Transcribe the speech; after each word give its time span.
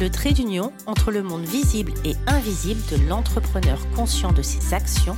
le 0.00 0.10
trait 0.10 0.32
d'union 0.32 0.72
entre 0.86 1.12
le 1.12 1.22
monde 1.22 1.44
visible 1.44 1.92
et 2.04 2.14
invisible 2.26 2.80
de 2.90 3.08
l'entrepreneur 3.08 3.78
conscient 3.94 4.32
de 4.32 4.42
ses 4.42 4.74
actions 4.74 5.16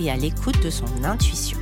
et 0.00 0.10
à 0.10 0.16
l'écoute 0.16 0.60
de 0.62 0.70
son 0.70 0.86
intuition. 1.04 1.58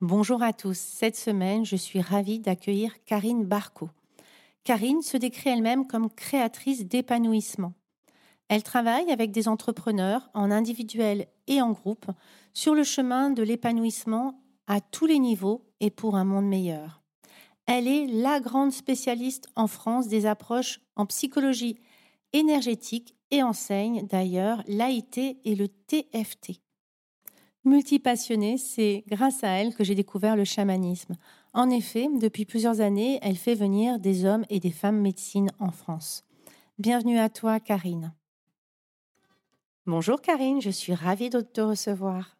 Bonjour 0.00 0.42
à 0.42 0.52
tous. 0.52 0.78
Cette 0.78 1.16
semaine, 1.16 1.64
je 1.64 1.76
suis 1.76 2.00
ravie 2.00 2.38
d'accueillir 2.38 2.92
Karine 3.06 3.44
Barco. 3.44 3.88
Karine 4.62 5.02
se 5.02 5.16
décrit 5.16 5.50
elle-même 5.50 5.86
comme 5.86 6.10
créatrice 6.10 6.86
d'épanouissement. 6.86 7.72
Elle 8.48 8.62
travaille 8.62 9.10
avec 9.10 9.32
des 9.32 9.48
entrepreneurs 9.48 10.28
en 10.34 10.50
individuel 10.50 11.26
et 11.46 11.60
en 11.60 11.72
groupe 11.72 12.06
sur 12.52 12.74
le 12.74 12.84
chemin 12.84 13.30
de 13.30 13.42
l'épanouissement 13.42 14.40
à 14.66 14.80
tous 14.80 15.06
les 15.06 15.18
niveaux 15.18 15.66
et 15.80 15.90
pour 15.90 16.16
un 16.16 16.24
monde 16.24 16.48
meilleur. 16.48 17.02
Elle 17.66 17.88
est 17.88 18.06
la 18.06 18.40
grande 18.40 18.72
spécialiste 18.72 19.48
en 19.56 19.66
France 19.66 20.08
des 20.08 20.26
approches 20.26 20.80
en 20.96 21.06
psychologie 21.06 21.78
énergétique 22.32 23.16
et 23.30 23.42
enseigne 23.42 24.06
d'ailleurs 24.06 24.62
l'AIT 24.66 25.38
et 25.44 25.54
le 25.54 25.68
TFT. 25.68 26.60
Multipassionnée, 27.64 28.58
c'est 28.58 29.04
grâce 29.08 29.42
à 29.42 29.48
elle 29.48 29.74
que 29.74 29.84
j'ai 29.84 29.94
découvert 29.94 30.36
le 30.36 30.44
chamanisme. 30.44 31.14
En 31.54 31.70
effet, 31.70 32.08
depuis 32.20 32.44
plusieurs 32.44 32.82
années, 32.82 33.18
elle 33.22 33.36
fait 33.36 33.54
venir 33.54 33.98
des 33.98 34.26
hommes 34.26 34.44
et 34.50 34.60
des 34.60 34.70
femmes 34.70 35.00
médecines 35.00 35.50
en 35.58 35.70
France. 35.70 36.24
Bienvenue 36.78 37.18
à 37.18 37.30
toi, 37.30 37.60
Karine. 37.60 38.12
Bonjour 39.86 40.22
Karine, 40.22 40.62
je 40.62 40.70
suis 40.70 40.94
ravie 40.94 41.28
de 41.28 41.42
te 41.42 41.60
recevoir. 41.60 42.38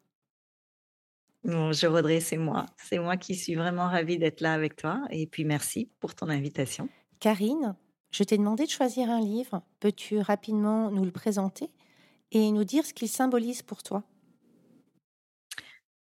Bonjour 1.43 1.93
Audrey, 1.93 2.19
c'est 2.19 2.37
moi. 2.37 2.65
C'est 2.75 2.97
moi 2.97 3.17
qui 3.17 3.35
suis 3.35 3.53
vraiment 3.53 3.87
ravie 3.87 4.17
d'être 4.17 4.41
là 4.41 4.53
avec 4.53 4.75
toi. 4.75 5.03
Et 5.11 5.27
puis 5.27 5.45
merci 5.45 5.91
pour 5.99 6.15
ton 6.15 6.29
invitation. 6.29 6.89
Karine, 7.19 7.75
je 8.09 8.23
t'ai 8.23 8.39
demandé 8.39 8.65
de 8.65 8.71
choisir 8.71 9.11
un 9.11 9.21
livre. 9.21 9.61
Peux-tu 9.79 10.21
rapidement 10.21 10.89
nous 10.89 11.05
le 11.05 11.11
présenter 11.11 11.69
et 12.31 12.51
nous 12.51 12.63
dire 12.63 12.83
ce 12.83 12.95
qu'il 12.95 13.09
symbolise 13.09 13.61
pour 13.61 13.83
toi? 13.83 14.03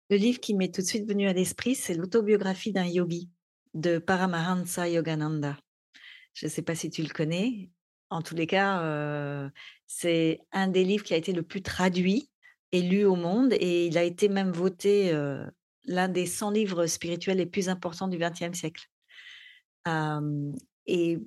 Le 0.09 0.17
livre 0.17 0.39
qui 0.39 0.55
m'est 0.55 0.73
tout 0.73 0.81
de 0.81 0.87
suite 0.87 1.07
venu 1.07 1.27
à 1.27 1.33
l'esprit, 1.33 1.75
c'est 1.75 1.93
l'autobiographie 1.93 2.71
d'un 2.71 2.87
yogi 2.87 3.29
de 3.75 3.99
Paramahansa 3.99 4.89
Yogananda. 4.89 5.55
Je 6.33 6.47
ne 6.47 6.49
sais 6.49 6.63
pas 6.63 6.73
si 6.73 6.89
tu 6.89 7.03
le 7.03 7.09
connais. 7.09 7.69
En 8.09 8.21
tous 8.21 8.35
les 8.35 8.47
cas, 8.47 9.51
c'est 9.85 10.39
un 10.51 10.67
des 10.67 10.83
livres 10.83 11.03
qui 11.03 11.13
a 11.13 11.17
été 11.17 11.33
le 11.33 11.43
plus 11.43 11.61
traduit 11.61 12.29
et 12.71 12.81
lu 12.81 13.05
au 13.05 13.15
monde 13.15 13.53
et 13.53 13.87
il 13.87 13.97
a 13.97 14.03
été 14.03 14.29
même 14.29 14.51
voté 14.51 15.11
l'un 15.85 16.07
des 16.07 16.25
100 16.25 16.51
livres 16.51 16.85
spirituels 16.87 17.37
les 17.37 17.45
plus 17.45 17.69
importants 17.69 18.07
du 18.07 18.17
XXe 18.17 18.57
siècle. 18.57 18.87
et, 20.85 21.17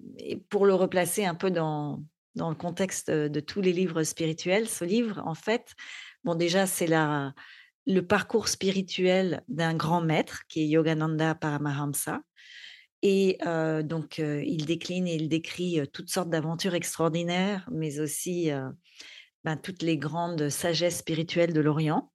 pour 0.49 0.67
le 0.67 0.75
replacer 0.75 1.25
un 1.25 1.35
peu 1.35 1.51
dans, 1.51 2.03
dans 2.35 2.49
le 2.49 2.57
contexte 2.57 3.11
de 3.11 3.41
tous 3.41 3.61
les 3.61 3.73
livres 3.73 4.03
spirituels, 4.03 4.69
ce 4.69 4.85
livre, 4.85 5.23
en 5.25 5.35
fait, 5.35 5.75
bon, 6.25 6.35
déjà, 6.35 6.67
c'est 6.67 6.87
la, 6.87 7.35
le 7.87 8.07
parcours 8.07 8.49
spirituel 8.49 9.43
d'un 9.49 9.75
grand 9.75 10.01
maître 10.01 10.43
qui 10.49 10.63
est 10.63 10.67
Yogananda 10.67 11.35
Paramahamsa, 11.35 12.21
et 13.03 13.39
donc, 13.85 14.19
il 14.19 14.67
décline 14.67 15.07
et 15.07 15.15
il 15.15 15.29
décrit 15.29 15.81
toutes 15.93 16.11
sortes 16.11 16.31
d'aventures 16.31 16.75
extraordinaires, 16.75 17.69
mais 17.73 18.01
aussi 18.01 18.51
ben, 19.45 19.57
toutes 19.57 19.83
les 19.83 19.97
grandes 19.97 20.49
sagesses 20.51 20.99
spirituelles 20.99 21.53
de 21.53 21.61
l'Orient. 21.61 22.13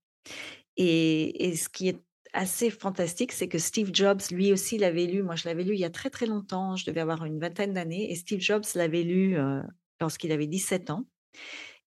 Et, 0.78 1.56
ce 1.56 1.69
qui 1.69 1.90
est 1.90 2.01
assez 2.34 2.69
fantastique, 2.69 3.31
c'est 3.31 3.47
que 3.47 3.57
Steve 3.57 3.90
Jobs, 3.94 4.22
lui 4.29 4.51
aussi, 4.51 4.78
l'avait 4.78 5.06
lu. 5.06 5.23
Moi, 5.23 5.35
je 5.35 5.47
l'avais 5.47 5.63
lu 5.63 5.73
il 5.73 5.79
y 5.79 5.85
a 5.85 5.90
très 5.90 6.09
très 6.09 6.28
longtemps. 6.28 6.75
Je 6.75 6.85
devais 6.85 7.02
avoir 7.02 7.25
une 7.25 7.40
vingtaine 7.40 7.73
d'années. 7.73 8.12
Et 8.12 8.16
Steve 8.16 8.41
Jobs 8.41 8.66
l'avait 8.75 9.03
lu 9.03 9.38
lorsqu'il 10.00 10.31
avait 10.31 10.47
17 10.47 10.91
ans. 10.91 11.06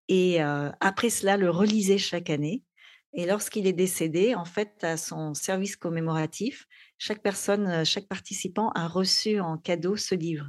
Et 0.08 0.40
après 0.40 1.10
cela, 1.10 1.36
le 1.36 1.50
relisait 1.50 1.98
chaque 1.98 2.30
année. 2.30 2.62
Et 3.14 3.26
lorsqu'il 3.26 3.66
est 3.66 3.72
décédé, 3.72 4.34
en 4.34 4.44
fait, 4.44 4.84
à 4.84 4.96
son 4.96 5.34
service 5.34 5.76
commémoratif, 5.76 6.66
chaque 6.98 7.22
personne, 7.22 7.84
chaque 7.84 8.08
participant 8.08 8.70
a 8.70 8.88
reçu 8.88 9.40
en 9.40 9.56
cadeau 9.56 9.96
ce 9.96 10.14
livre. 10.14 10.46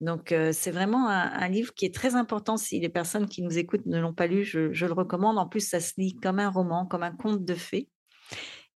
Donc, 0.00 0.34
c'est 0.52 0.70
vraiment 0.70 1.08
un, 1.08 1.48
livre 1.48 1.72
qui 1.72 1.86
est 1.86 1.94
très 1.94 2.14
important. 2.14 2.56
Si 2.56 2.78
les 2.78 2.88
personnes 2.88 3.26
qui 3.26 3.42
nous 3.42 3.56
écoutent 3.56 3.86
ne 3.86 3.98
l'ont 3.98 4.12
pas 4.12 4.26
lu, 4.26 4.44
je, 4.44 4.68
le 4.68 4.92
recommande. 4.92 5.38
En 5.38 5.46
plus, 5.46 5.66
ça 5.66 5.80
se 5.80 5.94
lit 5.96 6.14
comme 6.16 6.40
un 6.40 6.50
roman, 6.50 6.84
comme 6.84 7.02
un 7.02 7.12
conte 7.12 7.44
de 7.44 7.54
fées. 7.54 7.88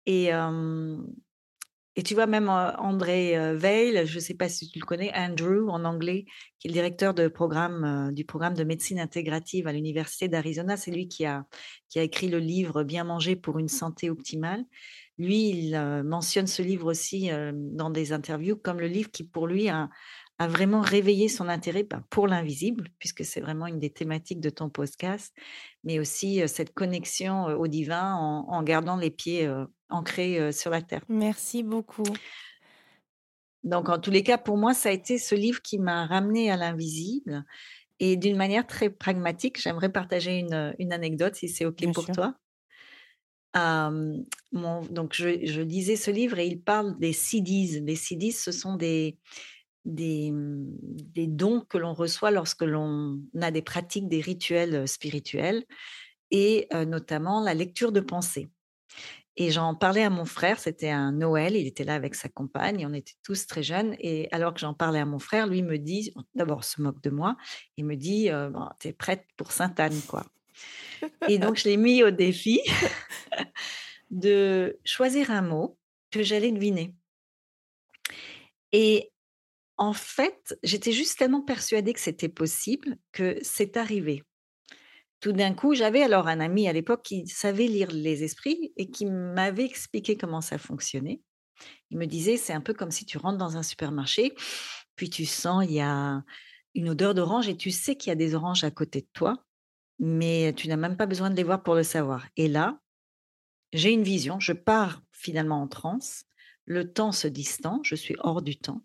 Et, 0.06 0.32
tu 2.06 2.14
vois, 2.14 2.28
même 2.28 2.48
André 2.48 3.56
Veil, 3.56 4.06
je 4.06 4.16
ne 4.16 4.20
sais 4.22 4.36
pas 4.36 4.48
si 4.48 4.70
tu 4.70 4.80
le 4.80 4.86
connais, 4.86 5.12
Andrew 5.16 5.68
en 5.70 5.84
anglais, 5.84 6.26
qui 6.60 6.68
est 6.68 6.70
le 6.70 6.74
directeur 6.74 7.14
de 7.14 7.28
programme, 7.28 8.14
du 8.14 8.24
programme 8.24 8.54
de 8.54 8.64
médecine 8.64 9.00
intégrative 9.00 9.68
à 9.68 9.74
l'Université 9.74 10.30
d'Arizona, 10.30 10.78
c'est 10.78 10.92
lui 10.92 11.10
qui 11.10 11.26
a, 11.26 11.46
qui 11.90 12.00
a 12.00 12.04
écrit 12.04 12.30
le 12.30 12.40
livre 12.40 12.84
Bien 12.84 13.04
manger 13.04 13.36
pour 13.36 13.58
une 13.58 13.68
santé 13.68 14.10
optimale. 14.10 14.64
Lui, 15.18 15.50
il 15.50 16.04
mentionne 16.04 16.48
ce 16.48 16.62
livre 16.62 16.90
aussi 16.92 17.30
dans 17.54 17.90
des 17.90 18.14
interviews 18.14 18.56
comme 18.56 18.80
le 18.80 18.88
livre 18.88 19.10
qui, 19.10 19.24
pour 19.24 19.48
lui, 19.48 19.68
a, 19.68 19.90
a 20.40 20.48
vraiment 20.48 20.82
réveillé 20.82 21.28
son 21.28 21.50
intérêt 21.50 21.84
ben, 21.84 22.04
pour 22.10 22.28
l'invisible, 22.28 22.90
puisque 23.00 23.26
c'est 23.26 23.42
vraiment 23.42 23.66
une 23.68 23.80
des 23.80 23.90
thématiques 23.90 24.40
de 24.40 24.52
ton 24.52 24.70
podcast, 24.70 25.34
mais 25.84 26.00
aussi 26.00 26.48
cette 26.48 26.74
connexion 26.74 27.46
au 27.46 27.68
divin 27.68 28.14
en, 28.16 28.62
gardant 28.64 28.96
les 28.96 29.10
pieds 29.10 29.52
ancrés 29.90 30.52
sur 30.52 30.70
la 30.70 30.82
terre. 30.84 31.02
Merci 31.10 31.64
beaucoup. 31.64 32.04
Donc, 33.68 33.90
en 33.90 34.00
tous 34.00 34.12
les 34.12 34.24
cas, 34.24 34.38
pour 34.38 34.58
moi, 34.58 34.74
ça 34.74 34.90
a 34.90 34.92
été 34.92 35.18
ce 35.18 35.36
livre 35.36 35.62
qui 35.62 35.78
m'a 35.78 36.06
ramené 36.06 36.50
à 36.50 36.56
l'invisible. 36.56 37.44
Et 38.00 38.16
d'une 38.16 38.38
manière 38.38 38.66
très 38.66 38.90
pragmatique, 38.90 39.60
j'aimerais 39.60 39.92
partager 39.92 40.40
une, 40.40 40.94
anecdote, 40.94 41.36
si 41.36 41.50
c'est 41.50 41.66
OK 41.66 41.84
pour 41.94 42.06
toi. 42.06 42.36
Donc, 43.54 45.14
je, 45.14 45.62
lisais 45.62 45.96
ce 45.96 46.12
livre 46.12 46.40
et 46.40 46.48
il 46.48 46.62
parle 46.62 46.98
des 47.00 47.14
CDs. 47.14 47.82
Les 47.82 47.96
CDs, 47.96 48.32
ce 48.32 48.52
sont 48.52 48.76
des, 48.76 49.18
Mmh, 49.88 50.66
des, 51.14 51.28
dons 51.28 51.62
que 51.62 51.78
l'on 51.78 51.94
reçoit 51.94 52.32
lorsque 52.32 52.64
l'on 52.64 53.22
a 53.42 53.52
des 53.52 53.62
pratiques, 53.62 54.10
des 54.10 54.22
rituels 54.22 54.88
spirituels, 54.88 55.64
et 56.30 56.68
notamment 56.86 57.42
la 57.42 57.54
lecture 57.54 57.94
de 57.94 58.02
pensée. 58.02 58.50
Et 59.38 59.52
j'en 59.52 59.76
parlais 59.76 60.04
à 60.04 60.10
mon 60.10 60.26
frère, 60.26 60.60
c'était 60.60 60.90
un 60.90 61.12
Noël, 61.14 61.56
il 61.56 61.68
était 61.68 61.84
là 61.84 61.96
avec 61.96 62.16
sa 62.16 62.28
compagne, 62.28 62.86
on 62.86 62.94
était 62.94 63.14
tous 63.24 63.48
très 63.48 63.64
jeunes, 63.64 63.96
et 64.00 64.28
alors 64.32 64.54
que 64.54 64.60
j'en 64.60 64.74
parlais 64.74 65.00
à 65.00 65.06
mon 65.06 65.20
frère, 65.20 65.48
lui 65.48 65.62
me 65.62 65.78
dit, 65.78 66.12
d'abord 66.36 66.64
se 66.64 66.82
moque 66.82 67.02
de 67.02 67.12
moi, 67.12 67.38
il 67.78 67.86
me 67.86 67.96
dit, 67.96 68.30
bon, 68.30 68.68
t'es 68.80 68.94
prête 68.94 69.26
pour 69.38 69.52
Sainte-Anne, 69.54 70.02
quoi. 70.08 70.26
Et 71.28 71.38
donc 71.38 71.58
je 71.58 71.66
l'ai 71.66 71.78
mis 71.78 72.04
au 72.04 72.12
défi 72.12 72.60
de 74.10 74.80
choisir 74.86 75.32
un 75.32 75.42
mot 75.42 75.78
que 76.12 76.24
j'allais 76.24 76.52
deviner. 76.52 76.94
Et 78.72 79.12
en 79.78 79.94
fait, 79.94 80.58
j'étais 80.64 80.92
juste 80.92 81.20
tellement 81.20 81.42
persuadée 81.42 81.94
que 81.94 82.00
c'était 82.00 82.30
possible 82.30 82.98
que 83.12 83.38
c'est 83.42 83.78
arrivé. 83.78 84.24
Tout 85.20 85.32
d'un 85.32 85.54
coup, 85.54 85.74
j'avais 85.74 86.04
alors 86.04 86.28
un 86.28 86.40
ami 86.40 86.68
à 86.68 86.74
l'époque 86.74 87.04
qui 87.04 87.28
savait 87.28 87.68
lire 87.68 87.90
les 87.92 88.24
esprits 88.24 88.72
et 88.78 88.90
qui 88.90 89.06
m'avait 89.06 89.66
expliqué 89.66 90.16
comment 90.16 90.42
ça 90.42 90.58
fonctionnait. 90.58 91.22
Il 91.90 91.98
me 91.98 92.06
disait, 92.06 92.38
c'est 92.38 92.54
un 92.54 92.62
peu 92.62 92.74
comme 92.74 92.92
si 92.92 93.06
tu 93.06 93.18
rentres 93.18 93.38
dans 93.38 93.58
un 93.58 93.64
supermarché, 93.64 94.36
puis 94.96 95.10
tu 95.10 95.26
sens, 95.26 95.66
il 95.66 95.74
y 95.74 95.82
a 95.82 96.24
une 96.76 96.90
odeur 96.90 97.16
d'orange 97.16 97.50
et 97.50 97.58
tu 97.58 97.72
sais 97.72 97.96
qu'il 97.96 98.10
y 98.10 98.12
a 98.12 98.16
des 98.16 98.36
oranges 98.36 98.64
à 98.64 98.70
côté 98.70 99.02
de 99.02 99.08
toi, 99.14 99.44
mais 100.00 100.54
tu 100.54 100.68
n'as 100.68 100.78
même 100.78 100.98
pas 100.98 101.06
besoin 101.06 101.30
de 101.30 101.36
les 101.36 101.44
voir 101.44 101.64
pour 101.64 101.76
le 101.76 101.84
savoir. 101.84 102.28
Et 102.38 102.48
là, 102.48 102.80
j'ai 103.74 103.92
une 103.92 104.04
vision, 104.04 104.40
je 104.40 104.54
pars 104.54 105.02
finalement 105.12 105.62
en 105.62 105.68
transe 105.68 106.28
le 106.68 106.92
temps 106.92 107.14
se 107.14 107.28
distend, 107.28 107.80
je 107.84 107.96
suis 107.96 108.16
hors 108.20 108.42
du 108.42 108.58
temps, 108.58 108.84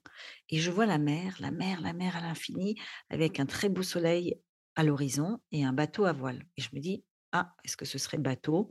et 0.49 0.59
je 0.61 0.71
vois 0.71 0.87
la 0.87 0.99
mer, 0.99 1.37
la 1.41 1.51
mer, 1.51 1.81
la 1.81 1.93
mer 1.93 2.17
à 2.17 2.21
l'infini, 2.21 2.77
avec 3.11 3.41
un 3.41 3.45
très 3.45 3.69
beau 3.69 3.83
soleil 3.83 4.41
à 4.77 4.85
l'horizon 4.85 5.41
et 5.51 5.65
un 5.65 5.73
bateau 5.73 6.05
à 6.05 6.13
voile. 6.13 6.45
Et 6.57 6.63
je 6.63 6.69
me 6.73 6.81
dis, 6.81 7.05
ah, 7.33 7.53
est-ce 7.65 7.77
que 7.77 7.85
ce 7.85 7.99
serait 7.99 8.19
bateau? 8.19 8.71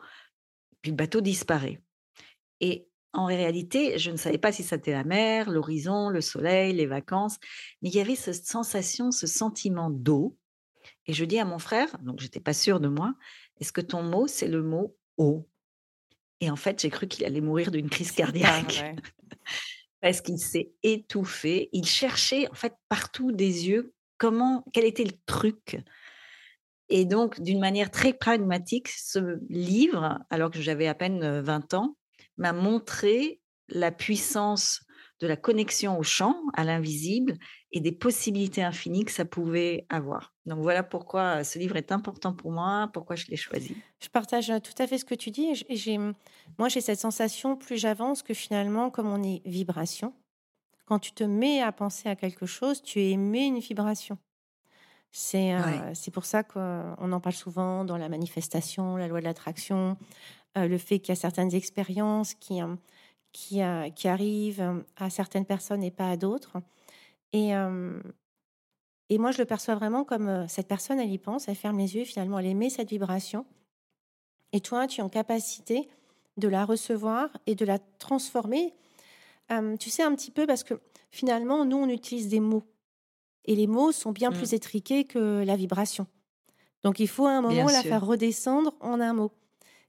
Puis 0.82 0.92
le 0.92 0.96
bateau 0.96 1.20
disparaît. 1.20 1.84
Et 2.62 2.88
en 3.12 3.26
réalité, 3.26 4.00
je 4.00 4.12
ne 4.12 4.16
savais 4.16 4.38
pas 4.38 4.54
si 4.54 4.64
c'était 4.64 4.94
la 4.94 5.04
mer, 5.04 5.50
l'horizon, 5.50 6.08
le 6.08 6.22
soleil, 6.22 6.74
les 6.74 6.88
vacances, 6.88 7.38
mais 7.82 7.90
il 7.90 7.96
y 7.96 8.00
avait 8.00 8.16
cette 8.16 8.46
sensation, 8.46 9.12
ce 9.12 9.28
sentiment 9.28 9.90
d'eau. 9.90 10.38
Et 11.08 11.14
je 11.14 11.26
dis 11.26 11.40
à 11.40 11.46
mon 11.46 11.60
frère, 11.60 11.98
donc 12.00 12.20
j'étais 12.20 12.40
pas 12.40 12.54
sûre 12.54 12.80
de 12.80 12.88
moi, 12.88 13.14
est-ce 13.60 13.72
que 13.72 13.82
ton 13.82 14.04
mot, 14.04 14.28
c'est 14.28 14.48
le 14.48 14.64
mot 14.64 14.96
eau? 15.18 15.48
Et 16.40 16.50
en 16.50 16.56
fait, 16.56 16.82
j'ai 16.82 16.90
cru 16.90 17.08
qu'il 17.08 17.26
allait 17.26 17.42
mourir 17.42 17.72
d'une 17.72 17.90
crise 17.90 18.12
cardiaque. 18.12 18.84
parce 20.02 20.22
qu'il 20.22 20.40
s'est 20.40 20.72
étouffé. 20.84 21.70
Il 21.72 21.86
cherchait 21.86 22.50
en 22.50 22.56
fait 22.56 22.74
partout 22.90 23.32
des 23.32 23.70
yeux 23.70 23.94
comment, 24.18 24.66
quel 24.74 24.86
était 24.86 25.04
le 25.04 25.14
truc. 25.26 25.78
Et 26.90 27.06
donc, 27.06 27.40
d'une 27.40 27.60
manière 27.60 27.92
très 27.92 28.12
pragmatique, 28.12 28.90
ce 28.90 29.40
livre, 29.50 30.20
alors 30.30 30.52
que 30.52 30.60
j'avais 30.60 30.88
à 30.88 30.96
peine 30.96 31.40
20 31.40 31.74
ans, 31.76 31.96
m'a 32.38 32.52
montré 32.52 33.40
la 33.70 33.92
puissance 33.92 34.84
de 35.22 35.28
la 35.28 35.36
connexion 35.36 35.98
au 36.00 36.04
champ, 36.04 36.36
à 36.56 36.64
l'invisible, 36.64 37.38
et 37.72 37.80
des 37.80 37.92
possibilités 37.92 38.64
infinies 38.64 39.06
que 39.06 39.12
ça 39.12 39.24
pouvait 39.24 39.86
avoir. 39.90 40.34
Donc 40.46 40.60
voilà 40.60 40.84
pourquoi 40.84 41.44
ce 41.44 41.60
livre 41.60 41.78
est 41.78 41.92
important 41.92 42.34
pour 42.34 42.52
moi, 42.52 42.90
pourquoi 42.92 43.16
je 43.16 43.28
l'ai 43.28 43.38
choisi. 43.38 43.78
Je 44.02 44.10
partage 44.10 44.52
tout 44.64 44.74
à 44.82 44.88
fait 44.88 44.98
ce 44.98 45.06
que 45.06 45.16
tu 45.16 45.30
dis. 45.30 45.54
Et 45.70 45.76
j'ai, 45.76 45.98
moi, 46.58 46.68
j'ai 46.68 46.82
cette 46.82 47.00
sensation, 47.00 47.56
plus 47.56 47.78
j'avance, 47.78 48.24
que 48.24 48.34
finalement, 48.34 48.90
comme 48.90 49.08
on 49.08 49.24
est 49.24 49.42
vibration, 49.46 50.14
quand 50.86 51.00
tu 51.00 51.14
te 51.14 51.24
mets 51.24 51.62
à 51.62 51.72
penser 51.72 52.10
à 52.10 52.16
quelque 52.16 52.46
chose, 52.46 52.82
tu 52.82 53.00
émets 53.00 53.48
une 53.48 53.60
vibration. 53.60 54.18
C'est, 55.12 55.54
euh, 55.54 55.94
c'est 55.94 56.12
pour 56.12 56.26
ça 56.26 56.44
qu'on 56.44 57.12
en 57.12 57.20
parle 57.20 57.36
souvent 57.36 57.86
dans 57.86 57.98
la 57.98 58.10
manifestation, 58.10 58.96
la 58.96 59.08
loi 59.08 59.20
de 59.20 59.26
l'attraction, 59.26 59.98
euh, 60.58 60.68
le 60.68 60.78
fait 60.78 61.00
qu'il 61.00 61.10
y 61.10 61.18
a 61.18 61.20
certaines 61.20 61.54
expériences 61.54 62.34
qui, 62.34 62.62
euh, 62.62 62.76
qui, 63.32 63.62
qui 63.96 64.08
arrivent 64.08 64.84
à 64.98 65.10
certaines 65.10 65.46
personnes 65.46 65.84
et 65.84 65.92
pas 65.92 66.10
à 66.10 66.18
d'autres. 66.18 66.58
Et, 67.34 67.52
et 69.10 69.18
moi, 69.18 69.32
je 69.32 69.38
le 69.38 69.46
perçois 69.46 69.76
vraiment 69.76 70.04
comme 70.04 70.48
cette 70.48 70.68
personne, 70.68 71.00
elle 71.00 71.12
y 71.12 71.18
pense, 71.18 71.48
elle 71.48 71.56
ferme 71.56 71.78
les 71.78 71.96
yeux, 71.96 72.06
finalement, 72.06 72.40
elle 72.40 72.48
émet 72.48 72.70
cette 72.70 72.90
vibration. 72.90 73.46
Et 74.54 74.60
toi, 74.60 74.88
tu 74.88 75.00
es 75.00 75.04
en 75.04 75.10
capacité 75.10 75.88
de 76.38 76.48
la 76.48 76.66
recevoir 76.66 77.30
et 77.46 77.56
de 77.56 77.66
la 77.66 77.80
transformer. 78.00 78.74
tu 79.80 79.90
sais, 79.90 80.04
un 80.04 80.14
petit 80.16 80.32
peu, 80.32 80.46
parce 80.46 80.64
que 80.64 80.80
finalement, 81.12 81.66
nous, 81.66 81.78
on 81.78 81.90
utilise 81.90 82.28
des 82.28 82.40
mots. 82.40 82.64
Et 83.46 83.56
les 83.56 83.68
mots 83.68 83.92
sont 83.92 84.12
bien 84.12 84.30
mmh. 84.30 84.36
plus 84.36 84.54
étriqués 84.54 85.04
que 85.06 85.44
la 85.44 85.56
vibration. 85.56 86.08
Donc, 86.84 87.00
il 87.00 87.08
faut 87.08 87.26
à 87.26 87.32
un 87.32 87.42
moment 87.42 87.66
la 87.66 87.82
faire 87.82 88.06
redescendre 88.06 88.74
en 88.80 89.00
un 89.00 89.14
mot. 89.14 89.32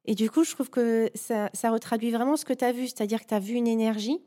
Et 0.05 0.15
du 0.15 0.31
coup, 0.31 0.45
je 0.45 0.53
trouve 0.53 0.71
que 0.71 1.11
ça, 1.15 1.51
ça 1.55 1.71
retraduit 1.71 2.11
vraiment 2.11 2.37
ce 2.37 2.45
que 2.45 2.53
tu 2.53 2.65
as 2.65 2.73
vu, 2.73 2.87
c'est-à-dire 2.87 3.21
que 3.21 3.29
tu 3.29 3.35
as 3.35 3.39
vu 3.39 3.55
une 3.55 3.69
énergie 3.69 4.21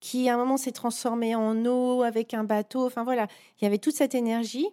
qui, 0.00 0.28
à 0.28 0.34
un 0.34 0.36
moment, 0.36 0.58
s'est 0.58 0.72
transformée 0.72 1.34
en 1.34 1.64
eau 1.64 2.02
avec 2.02 2.34
un 2.34 2.44
bateau. 2.44 2.84
Enfin 2.84 3.04
voilà, 3.04 3.26
il 3.58 3.64
y 3.64 3.66
avait 3.66 3.78
toute 3.78 3.94
cette 3.94 4.14
énergie 4.14 4.66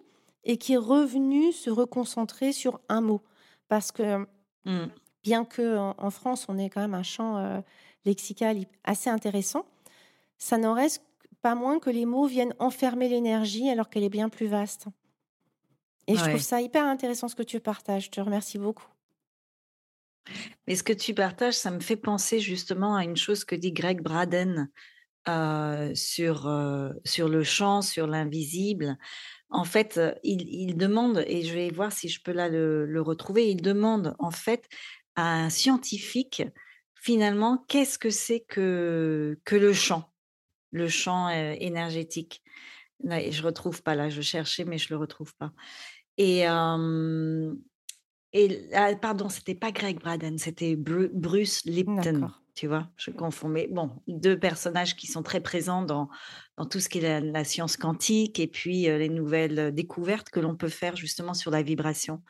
et 0.44 0.58
qui 0.58 0.74
est 0.74 0.78
revenue 0.78 1.52
se 1.52 1.70
reconcentrer 1.70 2.52
sur 2.52 2.80
un 2.88 3.00
mot. 3.00 3.22
Parce 3.68 3.92
que, 3.92 4.26
mmh. 4.66 4.86
bien 5.22 5.44
que 5.44 5.78
en, 5.78 6.10
France, 6.10 6.46
on 6.48 6.58
ait 6.58 6.68
quand 6.68 6.80
même 6.80 6.94
un 6.94 7.02
champ 7.02 7.38
euh, 7.38 7.60
lexical 8.04 8.58
assez 8.84 9.08
intéressant, 9.08 9.64
ça 10.36 10.58
n'en 10.58 10.74
reste 10.74 11.02
pas 11.40 11.54
moins 11.54 11.78
que 11.78 11.88
les 11.88 12.04
mots 12.04 12.26
viennent 12.26 12.54
enfermer 12.58 13.08
l'énergie 13.08 13.70
alors 13.70 13.88
qu'elle 13.88 14.04
est 14.04 14.10
bien 14.10 14.28
plus 14.28 14.46
vaste. 14.46 14.86
Et 16.08 16.16
je 16.16 16.24
trouve 16.24 16.40
ça 16.40 16.60
hyper 16.60 16.84
intéressant 16.84 17.28
ce 17.28 17.34
que 17.34 17.42
tu 17.42 17.60
partages. 17.60 18.06
Je 18.06 18.10
te 18.10 18.20
remercie 18.20 18.58
beaucoup. 18.58 18.86
Mais 20.66 20.76
ce 20.76 20.82
que 20.82 20.92
tu 20.92 21.14
partages, 21.14 21.54
ça 21.54 21.70
me 21.70 21.80
fait 21.80 21.96
penser 21.96 22.40
justement 22.40 22.96
à 22.96 23.04
une 23.04 23.16
chose 23.16 23.44
que 23.44 23.54
dit 23.54 23.72
Greg 23.72 24.00
Braden 24.00 24.68
sur, 25.94 26.94
sur 27.04 27.28
le 27.28 27.42
champ, 27.44 27.82
sur 27.82 28.06
l'invisible. 28.06 28.96
En 29.50 29.64
fait, 29.64 30.00
il, 30.22 30.76
demande, 30.76 31.24
et 31.26 31.42
je 31.42 31.52
vais 31.52 31.70
voir 31.70 31.92
si 31.92 32.08
je 32.08 32.22
peux 32.22 32.32
là 32.32 32.48
le, 32.48 33.02
retrouver, 33.02 33.50
il 33.50 33.60
demande 33.60 34.14
en 34.18 34.30
fait 34.30 34.66
à 35.14 35.44
un 35.44 35.50
scientifique, 35.50 36.42
finalement, 36.94 37.64
qu'est-ce 37.68 37.98
que 37.98 38.10
c'est 38.10 38.40
que, 38.40 39.38
que 39.44 39.56
le 39.56 39.72
champ, 39.72 40.10
le 40.70 40.88
champ 40.88 41.28
énergétique. 41.28 42.42
je 43.04 43.06
ne 43.40 43.46
retrouve 43.46 43.82
pas 43.82 43.94
là, 43.94 44.08
je 44.08 44.22
cherchais, 44.22 44.64
mais 44.64 44.78
je 44.78 44.86
ne 44.86 44.96
le 44.96 45.00
retrouve 45.02 45.34
pas. 45.36 45.52
Et, 46.16 46.46
et 48.32 48.68
ah, 48.72 48.94
pardon, 48.96 49.28
c'était 49.28 49.54
pas 49.54 49.72
Greg 49.72 50.00
Braden, 50.00 50.38
c'était 50.38 50.76
Bruce 50.76 51.64
Lipton. 51.64 52.30
Tu 52.54 52.66
vois, 52.66 52.88
je 52.96 53.10
confonds. 53.10 53.48
Mais 53.48 53.66
bon, 53.70 53.90
deux 54.06 54.38
personnages 54.38 54.94
qui 54.94 55.06
sont 55.06 55.22
très 55.22 55.40
présents 55.40 55.82
dans, 55.82 56.10
dans 56.58 56.66
tout 56.66 56.80
ce 56.80 56.88
qui 56.88 56.98
est 56.98 57.20
la, 57.20 57.44
science 57.44 57.76
quantique 57.78 58.38
et 58.40 58.46
puis 58.46 58.82
les 58.82 59.08
nouvelles 59.08 59.74
découvertes 59.74 60.28
que 60.28 60.40
l'on 60.40 60.54
peut 60.54 60.68
faire 60.68 60.96
justement 60.96 61.32
sur 61.34 61.50
la 61.50 61.62
vibration. 61.62 62.22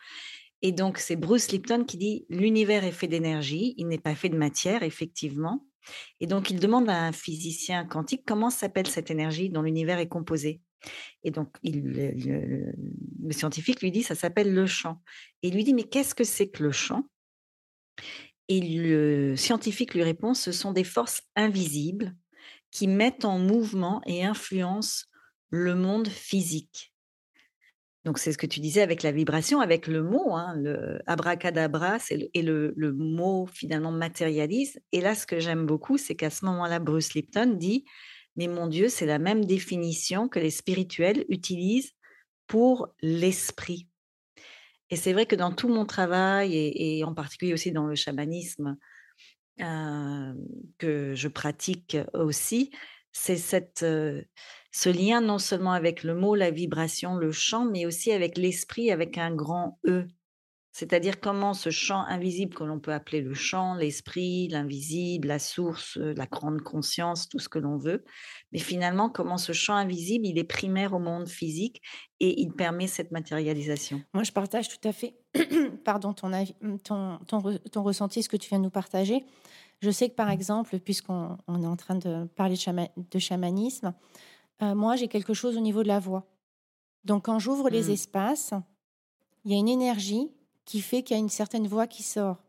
Et 0.63 0.71
donc, 0.71 0.99
c'est 0.99 1.17
Bruce 1.17 1.51
Lipton 1.51 1.85
qui 1.85 1.97
dit 1.97 2.25
l'univers 2.29 2.85
est 2.85 2.93
fait 2.93 3.09
d'énergie, 3.09 3.75
il 3.79 3.89
n'est 3.89 3.99
pas 3.99 4.15
fait 4.15 4.29
de 4.29 4.37
matière, 4.37 4.85
effectivement. 4.85 5.67
Et 6.21 6.29
donc, 6.29 6.51
il 6.51 6.61
demande 6.61 6.89
à 6.89 7.03
un 7.03 7.13
physicien 7.13 7.85
quantique 7.85 8.23
comment 8.25 8.51
s'appelle 8.51 8.87
cette 8.87 9.11
énergie 9.11 9.51
dont 9.51 9.63
l'univers 9.63 9.99
est 9.99 10.09
composé. 10.09 10.61
Et 11.25 11.31
donc, 11.31 11.57
le, 11.63 12.73
scientifique 13.31 13.81
lui 13.83 13.91
dit, 13.91 14.03
ça 14.03 14.15
s'appelle 14.15 14.53
le 14.53 14.67
champ. 14.67 15.01
Et 15.43 15.49
il 15.49 15.55
lui 15.55 15.65
dit, 15.65 15.75
mais 15.75 15.85
qu'est-ce 15.85 16.15
que 16.15 16.25
c'est 16.25 16.49
que 16.49 16.63
le 16.63 16.73
champ? 16.73 17.09
Et 18.49 18.61
le 18.61 19.37
scientifique 19.37 19.95
lui 19.95 20.03
répond, 20.03 20.35
ce 20.35 20.53
sont 20.53 20.73
des 20.73 20.85
forces 20.85 21.23
invisibles 21.37 22.15
qui 22.71 22.89
mettent 22.89 23.25
en 23.25 23.39
mouvement 23.39 24.03
et 24.07 24.25
influencent 24.25 25.07
le 25.51 25.75
monde 25.75 26.09
physique. 26.09 26.93
Donc, 28.05 28.19
c'est 28.19 28.33
ce 28.33 28.39
que 28.39 28.47
tu 28.47 28.59
disais 28.59 28.83
avec 28.83 29.05
la 29.05 29.13
vibration, 29.13 29.61
avec 29.61 29.87
le 29.87 30.03
mot, 30.03 30.35
hein, 30.35 30.57
le 30.57 30.99
abracadabra, 31.07 31.99
et 32.11 32.43
le, 32.43 32.73
le, 32.77 32.93
mot 32.93 33.47
finalement 33.47 33.93
matérialise. 33.93 34.81
Et 34.91 35.01
là, 35.01 35.15
ce 35.15 35.25
que 35.25 35.39
j'aime 35.39 35.67
beaucoup, 35.67 35.99
c'est 35.99 36.17
qu'à 36.17 36.31
ce 36.31 36.45
moment-là, 36.47 36.81
Bruce 36.81 37.15
Lipton 37.15 37.55
dit 37.57 37.85
mais 38.37 38.49
mon 38.49 38.67
Dieu, 38.67 38.89
c'est 38.89 39.07
la 39.07 39.19
même 39.19 39.45
définition 39.45 40.29
que 40.29 40.39
les 40.39 40.51
spirituels 40.51 41.25
utilisent 41.29 41.93
pour 42.47 42.89
l'esprit. 43.01 43.89
Et 44.91 44.97
c'est 44.97 45.13
vrai 45.13 45.27
que 45.27 45.37
dans 45.37 45.53
tout 45.53 45.69
mon 45.69 45.87
travail, 45.87 46.55
et, 46.55 47.03
en 47.05 47.15
particulier 47.15 47.55
aussi 47.55 47.73
dans 47.73 47.87
le 47.87 47.95
chamanisme 47.95 48.77
euh, 49.61 50.35
que 50.79 51.15
je 51.15 51.29
pratique 51.29 51.97
aussi, 52.13 52.71
c'est 53.13 53.83
euh, 53.83 54.23
ce 54.71 54.89
lien 54.89 55.21
non 55.21 55.39
seulement 55.39 55.73
avec 55.73 56.03
le 56.03 56.15
mot, 56.15 56.35
la 56.35 56.51
vibration, 56.51 57.17
le 57.17 57.33
chant, 57.33 57.65
mais 57.65 57.87
aussi 57.87 58.13
avec 58.13 58.37
l'esprit, 58.37 58.91
avec 58.91 59.19
un 59.19 59.35
grand 59.35 59.79
E. 59.87 60.07
C'est-à-dire 60.73 61.21
comment 61.21 61.53
ce 61.53 61.69
champ 61.69 62.01
invisible 62.01 62.55
que 62.55 62.65
l'on 62.65 62.81
peut 62.81 62.95
appeler 62.95 63.21
le 63.21 63.35
champ, 63.35 63.75
l'esprit, 63.75 64.49
l'invisible, 64.49 65.29
la 65.29 65.39
source, 65.39 65.99
euh, 65.99 66.15
la 66.17 66.25
grande 66.25 66.63
conscience, 66.63 67.29
tout 67.29 67.39
ce 67.39 67.51
que 67.51 67.59
l'on 67.59 67.77
veut, 67.77 68.05
mais 68.53 68.59
finalement 68.59 69.11
comment 69.11 69.37
ce 69.37 69.53
champ 69.53 69.75
invisible, 69.75 70.27
il 70.27 70.39
est 70.39 70.45
primaire 70.45 70.95
au 70.95 70.99
monde 70.99 71.29
physique 71.29 71.83
et 72.21 72.41
il 72.41 72.53
permet 72.53 72.87
cette 72.87 73.11
matérialisation? 73.11 74.03
Moi, 74.15 74.23
je 74.23 74.33
partage 74.33 74.69
tout 74.71 74.89
à 74.89 74.93
fait 74.93 75.15
pardon, 75.85 76.15
ton, 76.15 76.31
ton, 76.85 77.19
ton, 77.29 77.83
ressenti, 77.83 78.23
ce 78.23 78.31
que 78.31 78.39
tu 78.39 78.49
viens 78.49 78.59
de 78.59 78.65
nous 78.65 78.71
partager. 78.71 79.27
Je 79.81 79.91
sais 79.91 80.09
que 80.09 80.15
par 80.15 80.29
mmh. 80.29 80.33
exemple, 80.33 80.79
puisqu'on 80.79 81.37
est 81.49 81.67
en 81.67 81.77
train 81.77 81.97
de 81.97 82.25
parler 82.37 82.57
de, 82.57 83.19
chamanisme, 83.19 83.93
euh, 84.63 84.75
moi 84.75 84.97
j'ai 84.97 85.09
quelque 85.09 85.35
chose 85.35 85.57
au 85.57 85.61
niveau 85.61 85.83
de 85.83 85.89
la 85.89 85.99
voix. 85.99 86.27
Donc 87.05 87.27
quand 87.27 87.39
j'ouvre 87.39 87.69
les 87.69 87.89
mmh. 87.89 87.91
espaces, 87.91 88.55
il 89.45 89.53
y 89.53 89.55
a 89.55 89.59
une 89.59 89.69
énergie 89.69 90.31
qui 90.65 90.81
fait 90.81 91.03
qu'il 91.03 91.17
y 91.17 91.19
a 91.19 91.23
une 91.23 91.29
certaine 91.29 91.67
voix 91.67 91.87
qui 91.87 92.03
sort. 92.03 92.43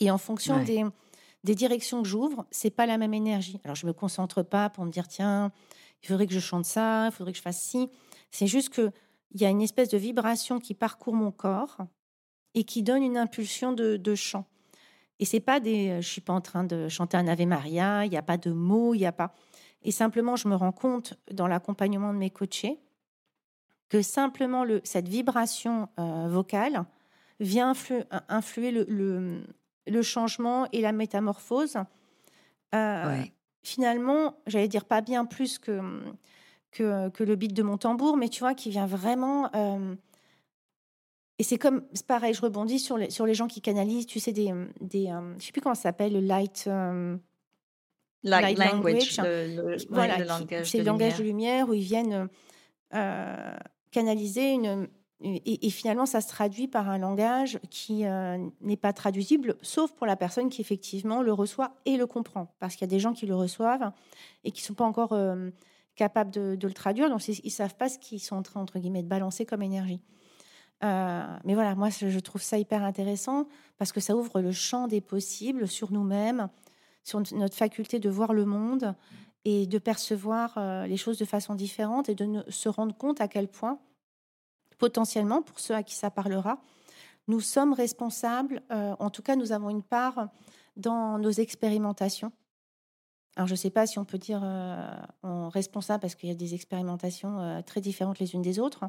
Et 0.00 0.10
en 0.10 0.18
fonction 0.18 0.62
des, 0.62 0.84
des, 1.44 1.54
directions 1.54 2.02
que 2.02 2.08
j'ouvre, 2.08 2.46
c'est 2.50 2.70
pas 2.70 2.86
la 2.86 2.98
même 2.98 3.14
énergie. 3.14 3.60
Alors 3.64 3.74
je 3.74 3.86
me 3.86 3.92
concentre 3.92 4.42
pas 4.42 4.70
pour 4.70 4.84
me 4.84 4.90
dire 4.90 5.08
tiens, 5.08 5.52
il 6.02 6.08
faudrait 6.08 6.26
que 6.26 6.34
je 6.34 6.40
chante 6.40 6.64
ça, 6.64 7.06
il 7.06 7.12
faudrait 7.12 7.32
que 7.32 7.38
je 7.38 7.42
fasse 7.42 7.60
ci. 7.60 7.88
C'est 8.30 8.46
juste 8.46 8.70
que 8.70 8.92
il 9.32 9.40
y 9.42 9.44
a 9.44 9.50
une 9.50 9.60
espèce 9.60 9.88
de 9.88 9.98
vibration 9.98 10.58
qui 10.58 10.72
parcourt 10.72 11.14
mon 11.14 11.30
corps 11.30 11.78
et 12.54 12.64
qui 12.64 12.82
donne 12.82 13.02
une 13.02 13.18
impulsion 13.18 13.72
de, 13.72 13.96
de 13.96 14.14
chant. 14.14 14.46
Et 15.18 15.24
c'est 15.24 15.40
pas 15.40 15.60
des, 15.60 16.00
je 16.00 16.08
suis 16.08 16.20
pas 16.20 16.32
en 16.32 16.40
train 16.40 16.64
de 16.64 16.88
chanter 16.88 17.16
un 17.16 17.26
Ave 17.26 17.46
Maria, 17.46 18.06
il 18.06 18.10
n'y 18.10 18.16
a 18.16 18.22
pas 18.22 18.36
de 18.36 18.52
mots, 18.52 18.94
il 18.94 18.98
n'y 18.98 19.06
a 19.06 19.12
pas. 19.12 19.34
Et 19.82 19.90
simplement, 19.90 20.36
je 20.36 20.48
me 20.48 20.54
rends 20.54 20.72
compte 20.72 21.14
dans 21.30 21.46
l'accompagnement 21.46 22.12
de 22.12 22.18
mes 22.18 22.30
coachés 22.30 22.78
que 23.88 24.02
simplement 24.02 24.64
le, 24.64 24.80
cette 24.84 25.08
vibration 25.08 25.88
euh, 25.98 26.28
vocale 26.28 26.84
vient 27.40 27.74
influer, 28.28 28.70
le, 28.70 29.42
le, 29.86 30.02
changement 30.02 30.66
et 30.72 30.80
la 30.80 30.92
métamorphose. 30.92 31.76
Euh, 32.74 33.22
finalement, 33.62 34.36
j'allais 34.46 34.68
dire 34.68 34.84
pas 34.84 35.00
bien 35.00 35.24
plus 35.24 35.58
que, 35.58 35.80
que, 36.72 37.08
que, 37.10 37.24
le 37.24 37.36
beat 37.36 37.54
de 37.54 37.62
mon 37.62 37.78
tambour, 37.78 38.16
mais 38.16 38.28
tu 38.28 38.40
vois, 38.40 38.54
qui 38.54 38.70
vient 38.70 38.86
vraiment. 38.86 39.50
Euh, 39.54 39.94
et 41.38 41.44
c'est 41.44 41.58
comme, 41.58 41.84
c'est 41.92 42.06
pareil, 42.06 42.34
je 42.34 42.40
rebondis 42.40 42.80
sur 42.80 42.98
les, 42.98 43.10
sur 43.10 43.24
les 43.24 43.34
gens 43.34 43.46
qui 43.46 43.60
canalisent, 43.60 44.06
tu 44.06 44.20
sais, 44.20 44.32
des. 44.32 44.52
des 44.80 45.08
euh, 45.08 45.38
je 45.38 45.46
sais 45.46 45.52
plus 45.52 45.60
comment 45.60 45.74
ça 45.74 45.82
s'appelle, 45.82 46.12
le 46.12 46.20
light. 46.20 46.68
Light, 48.24 48.58
language, 48.58 49.16
le, 49.22 49.76
voilà, 49.90 50.16
c'est 50.64 50.78
le 50.78 50.84
langage 50.84 51.18
de 51.18 51.22
lumière 51.22 51.68
où 51.68 51.72
ils 51.72 51.84
viennent 51.84 52.28
euh, 52.94 53.56
canaliser 53.90 54.52
une, 54.52 54.88
et, 55.20 55.70
finalement, 55.70 56.06
ça 56.06 56.20
se 56.20 56.28
traduit 56.28 56.68
par 56.68 56.88
un 56.88 56.98
langage 56.98 57.58
qui 57.70 58.06
euh, 58.06 58.38
n'est 58.60 58.76
pas 58.76 58.92
traduisible, 58.92 59.56
sauf 59.62 59.90
pour 59.92 60.06
la 60.06 60.14
personne 60.14 60.48
qui 60.48 60.60
effectivement 60.60 61.22
le 61.22 61.32
reçoit 61.32 61.72
et 61.86 61.96
le 61.96 62.06
comprend. 62.06 62.54
Parce 62.60 62.76
qu'il 62.76 62.82
y 62.82 62.90
a 62.90 62.94
des 62.94 63.00
gens 63.00 63.12
qui 63.12 63.26
le 63.26 63.34
reçoivent 63.34 63.90
et 64.44 64.52
qui 64.52 64.62
ne 64.62 64.66
sont 64.66 64.74
pas 64.74 64.84
encore 64.84 65.12
euh, 65.14 65.50
capables 65.96 66.30
de, 66.30 66.56
le 66.62 66.72
traduire, 66.72 67.10
donc 67.10 67.26
ils 67.26 67.40
ne 67.44 67.50
savent 67.50 67.74
pas 67.74 67.88
ce 67.88 67.98
qu'ils 67.98 68.20
sont 68.20 68.36
en 68.36 68.42
train, 68.42 68.60
entre 68.60 68.78
guillemets, 68.78 69.02
de 69.02 69.08
balancer 69.08 69.44
comme 69.44 69.62
énergie. 69.62 70.00
Euh, 70.84 71.26
mais 71.44 71.54
voilà, 71.54 71.74
moi, 71.74 71.88
je 71.90 72.18
trouve 72.20 72.40
ça 72.42 72.56
hyper 72.56 72.84
intéressant 72.84 73.48
parce 73.76 73.90
que 73.90 73.98
ça 73.98 74.14
ouvre 74.14 74.40
le 74.40 74.52
champ 74.52 74.86
des 74.86 75.00
possibles 75.00 75.66
sur 75.66 75.90
nous-mêmes, 75.90 76.48
sur 77.02 77.20
notre 77.32 77.56
faculté 77.56 77.98
de 77.98 78.08
voir 78.08 78.32
le 78.32 78.44
monde 78.44 78.94
et 79.44 79.66
de 79.66 79.78
percevoir 79.78 80.86
les 80.86 80.96
choses 80.96 81.18
de 81.18 81.24
façon 81.24 81.56
différente 81.56 82.08
et 82.08 82.14
de 82.14 82.44
se 82.48 82.68
rendre 82.68 82.94
compte 82.94 83.20
à 83.20 83.26
quel 83.26 83.48
point 83.48 83.80
potentiellement, 84.78 85.42
pour 85.42 85.60
ceux 85.60 85.74
à 85.74 85.82
qui 85.82 85.94
ça 85.94 86.10
parlera, 86.10 86.60
nous 87.28 87.40
sommes 87.40 87.74
responsables, 87.74 88.62
euh, 88.70 88.96
en 88.98 89.10
tout 89.10 89.22
cas 89.22 89.36
nous 89.36 89.52
avons 89.52 89.68
une 89.70 89.82
part 89.82 90.28
dans 90.76 91.18
nos 91.18 91.30
expérimentations. 91.30 92.32
Alors 93.36 93.46
je 93.46 93.52
ne 93.52 93.58
sais 93.58 93.70
pas 93.70 93.86
si 93.86 93.98
on 93.98 94.04
peut 94.04 94.18
dire 94.18 94.40
euh, 94.42 95.48
responsable 95.48 96.00
parce 96.00 96.14
qu'il 96.14 96.28
y 96.28 96.32
a 96.32 96.34
des 96.34 96.54
expérimentations 96.54 97.38
euh, 97.40 97.62
très 97.62 97.80
différentes 97.80 98.18
les 98.18 98.34
unes 98.34 98.42
des 98.42 98.58
autres, 98.58 98.84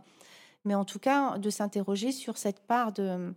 mais 0.64 0.74
en 0.74 0.86
tout 0.86 1.00
cas 1.00 1.38
de 1.38 1.50
s'interroger 1.50 2.12
sur 2.12 2.38
cette 2.38 2.66
part 2.66 2.94
de, 2.94 3.34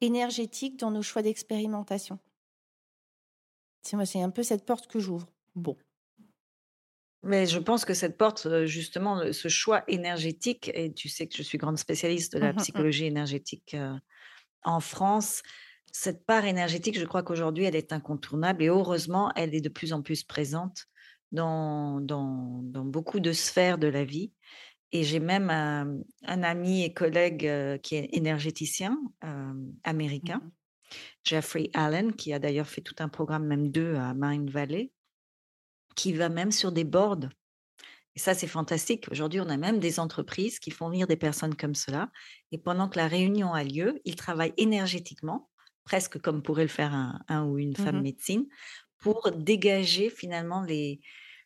énergétique 0.00 0.78
dans 0.78 0.90
nos 0.90 1.02
choix 1.02 1.22
d'expérimentation. 1.22 2.18
C'est 3.82 4.22
un 4.22 4.30
peu 4.30 4.42
cette 4.42 4.64
porte 4.64 4.86
que 4.86 5.00
j'ouvre. 5.00 5.26
Bon. 5.56 5.76
Mais 7.22 7.46
je 7.46 7.58
pense 7.58 7.84
que 7.84 7.94
cette 7.94 8.18
porte, 8.18 8.64
justement, 8.64 9.32
ce 9.32 9.48
choix 9.48 9.84
énergétique, 9.86 10.70
et 10.74 10.92
tu 10.92 11.08
sais 11.08 11.28
que 11.28 11.36
je 11.36 11.42
suis 11.42 11.58
grande 11.58 11.78
spécialiste 11.78 12.34
de 12.34 12.40
la 12.40 12.52
mmh 12.52 12.56
mmh. 12.56 12.58
psychologie 12.58 13.06
énergétique 13.06 13.76
en 14.64 14.80
France, 14.80 15.42
cette 15.92 16.24
part 16.26 16.46
énergétique, 16.46 16.98
je 16.98 17.04
crois 17.04 17.22
qu'aujourd'hui, 17.22 17.64
elle 17.64 17.76
est 17.76 17.92
incontournable 17.92 18.62
et 18.62 18.68
heureusement, 18.68 19.30
elle 19.36 19.54
est 19.54 19.60
de 19.60 19.68
plus 19.68 19.92
en 19.92 20.02
plus 20.02 20.24
présente 20.24 20.86
dans, 21.30 22.00
dans, 22.00 22.60
dans 22.62 22.84
beaucoup 22.84 23.20
de 23.20 23.32
sphères 23.32 23.78
de 23.78 23.88
la 23.88 24.04
vie. 24.04 24.32
Et 24.90 25.04
j'ai 25.04 25.20
même 25.20 25.48
un, 25.48 26.42
ami 26.42 26.82
et 26.82 26.92
collègue 26.92 27.80
qui 27.82 27.94
est 27.94 28.08
énergéticien 28.12 28.98
américain, 29.84 30.40
mmh 30.44 30.50
Jeffrey 31.24 31.70
Allen, 31.72 32.14
qui 32.14 32.34
a 32.34 32.38
d'ailleurs 32.38 32.68
fait 32.68 32.82
tout 32.82 32.96
un 32.98 33.08
programme, 33.08 33.46
même 33.46 33.70
deux, 33.70 33.94
à 33.94 34.12
Mind 34.14 34.50
Valley 34.50 34.90
qui 35.94 36.12
va 36.12 36.28
même 36.28 36.52
sur 36.52 36.72
des 36.72 36.84
boards. 36.84 37.28
Et 38.14 38.18
ça, 38.18 38.34
c'est 38.34 38.46
fantastique. 38.46 39.06
Aujourd'hui, 39.10 39.40
on 39.40 39.48
a 39.48 39.56
même 39.56 39.78
des 39.78 39.98
entreprises 39.98 40.58
qui 40.58 40.70
font 40.70 40.90
venir 40.90 41.06
des 41.06 41.16
personnes 41.16 41.54
comme 41.54 41.74
cela. 41.74 42.10
Et 42.50 42.58
pendant 42.58 42.88
que 42.88 42.98
la 42.98 43.08
réunion 43.08 43.54
a 43.54 43.64
lieu, 43.64 44.00
ils 44.04 44.16
travaillent 44.16 44.52
énergétiquement, 44.58 45.48
presque 45.84 46.20
comme 46.20 46.42
pourrait 46.42 46.62
le 46.62 46.68
faire 46.68 46.92
un, 46.94 47.44
ou 47.46 47.58
une 47.58 47.74
femme 47.74 48.00
mmh 48.00 48.02
médecine, 48.02 48.46
pour 48.98 49.30
dégager 49.32 50.10
finalement 50.10 50.62
les, 50.62 51.00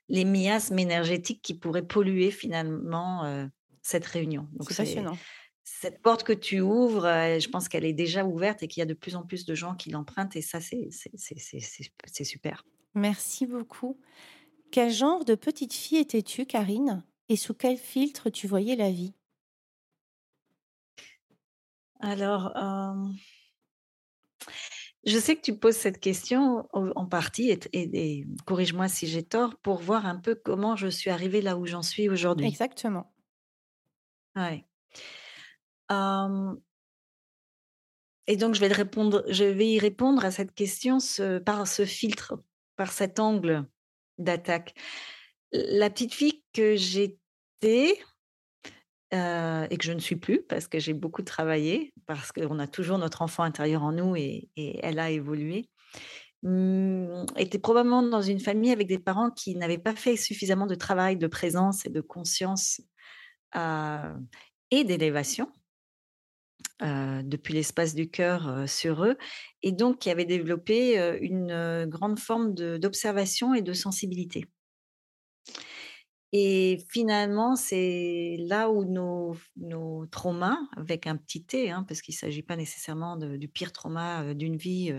les 0.09 0.25
miasmes 0.25 0.79
énergétiques 0.79 1.41
qui 1.41 1.55
pourraient 1.55 1.87
polluer 1.87 2.31
finalement 2.31 3.49
cette 3.83 4.07
réunion. 4.07 4.49
Donc 4.53 4.71
c'est 4.71 4.85
passionnant. 4.85 5.17
Cette 5.63 6.01
porte 6.03 6.23
que 6.23 6.33
tu 6.33 6.61
ouvres, 6.61 7.05
je 7.05 7.49
pense 7.49 7.69
qu'elle 7.69 7.85
est 7.85 7.93
déjà 7.93 8.25
ouverte 8.25 8.63
et 8.63 8.69
qu'il 8.69 8.81
y 8.81 8.83
a 8.83 8.87
de 8.87 8.95
plus 8.95 9.17
en 9.17 9.23
plus 9.23 9.45
de 9.45 9.55
gens 9.55 9.75
qui 9.75 9.91
l'empruntent. 9.91 10.37
Et 10.37 10.43
ça, 10.43 10.61
c'est 10.61 12.25
super. 12.25 12.65
Merci 12.95 13.47
beaucoup. 13.47 14.01
Quel 14.71 14.91
genre 14.91 15.25
de 15.25 15.35
petite 15.35 15.73
fille 15.73 15.99
étais-tu, 15.99 16.47
Karine 16.47 17.05
Et 17.29 17.37
sous 17.37 17.55
quel 17.55 17.77
filtre 17.77 18.31
tu 18.31 18.47
voyais 18.47 18.77
la 18.77 18.91
vie? 18.91 19.15
Alors, 22.01 22.53
je 25.05 25.19
sais 25.19 25.37
que 25.37 25.41
tu 25.41 25.57
poses 25.57 25.77
cette 25.77 26.01
question 26.01 26.69
en 26.73 27.07
partie, 27.07 27.59
et, 27.73 28.27
corrige-moi 28.45 28.89
si 28.89 29.07
j'ai 29.07 29.23
tort, 29.23 29.57
pour 29.57 29.79
voir 29.79 30.05
un 30.07 30.17
peu 30.17 30.35
comment 30.35 30.77
je 30.77 30.89
suis 30.89 31.11
arrivée 31.11 31.41
là 31.41 31.57
où 31.57 31.67
j'en 31.67 31.83
suis 31.83 32.09
aujourd'hui. 32.09 32.47
Exactement. 32.47 33.13
Ouais. 34.35 34.67
et 38.27 38.37
donc, 38.37 38.55
je 38.55 38.61
vais, 38.61 38.69
répondre, 38.69 39.25
je 39.29 39.45
vais 39.45 39.69
y 39.69 39.79
répondre 39.79 40.25
à 40.25 40.31
cette 40.31 40.53
question 40.53 40.99
par 41.47 41.67
ce 41.67 41.87
filtre, 41.87 42.43
par 42.77 42.93
cet 42.93 43.19
angle 43.19 43.67
d'attaque. 44.19 44.75
La 45.53 45.91
petite 45.91 46.15
fille 46.15 46.43
que 46.53 46.77
j'étais, 46.77 47.99
et 49.13 49.77
que 49.79 49.85
je 49.85 49.93
ne 49.93 49.99
suis 49.99 50.17
plus 50.17 50.43
parce 50.43 50.69
que 50.69 50.79
j'ai 50.79 50.93
beaucoup 50.93 51.23
travaillé, 51.23 51.95
parce 52.07 52.33
qu'on 52.33 52.59
a 52.59 52.67
toujours 52.67 52.99
notre 52.99 53.23
enfant 53.23 53.45
intérieur 53.45 53.83
en 53.83 53.93
nous 53.93 54.17
et, 54.17 54.51
elle 54.57 54.99
a 54.99 55.11
évolué, 55.11 55.71
mmh, 56.43 57.25
était 57.37 57.59
probablement 57.59 58.03
dans 58.03 58.21
une 58.21 58.41
famille 58.41 58.73
avec 58.73 58.89
des 58.89 58.99
parents 58.99 59.31
qui 59.31 59.55
n'avaient 59.57 59.79
pas 59.79 59.95
fait 59.95 60.17
suffisamment 60.17 60.67
de 60.67 60.75
travail, 60.75 61.17
de 61.17 61.29
présence 61.29 61.87
et 61.87 61.91
de 61.91 62.01
conscience 62.01 62.81
et 63.55 64.85
d'élévation. 64.85 65.51
Depuis 66.81 67.55
l'espace 67.55 67.95
du 67.95 68.11
cœur 68.11 68.69
sur 68.69 69.05
eux, 69.05 69.17
et 69.63 69.73
donc 69.73 69.99
qui 69.99 70.11
avaient 70.11 70.27
développé 70.27 70.99
une 71.21 71.87
grande 71.89 72.19
forme 72.19 72.55
d'observation 72.55 73.55
et 73.55 73.63
de 73.63 73.73
sensibilité. 73.73 74.47
Et 76.33 76.85
finalement, 76.91 77.57
c'est 77.57 78.37
là 78.41 78.69
où 78.69 78.85
nos, 78.85 79.37
nos, 79.57 80.07
traumas, 80.07 80.59
avec 80.77 81.07
un 81.07 81.17
petit 81.17 81.45
T, 81.45 81.71
hein, 81.71 81.85
parce 81.89 82.03
qu'il 82.03 82.15
ne 82.15 82.19
s'agit 82.19 82.43
pas 82.43 82.57
nécessairement 82.57 83.17
du 83.17 83.49
pire 83.49 83.73
trauma 83.73 84.35
d'une 84.35 84.57
vie, 84.57 84.93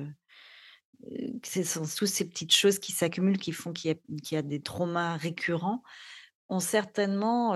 ce 1.44 1.64
sont 1.64 1.84
toutes 1.84 2.08
ces 2.08 2.28
petites 2.28 2.56
choses 2.56 2.80
qui 2.80 2.92
s'accumulent, 2.92 3.38
qui 3.38 3.52
font 3.52 3.72
qu'il 3.74 3.98
y, 4.32 4.36
a 4.36 4.42
des 4.42 4.62
traumas 4.62 5.18
récurrents, 5.18 5.84
ont 6.50 6.60
certainement 6.60 7.54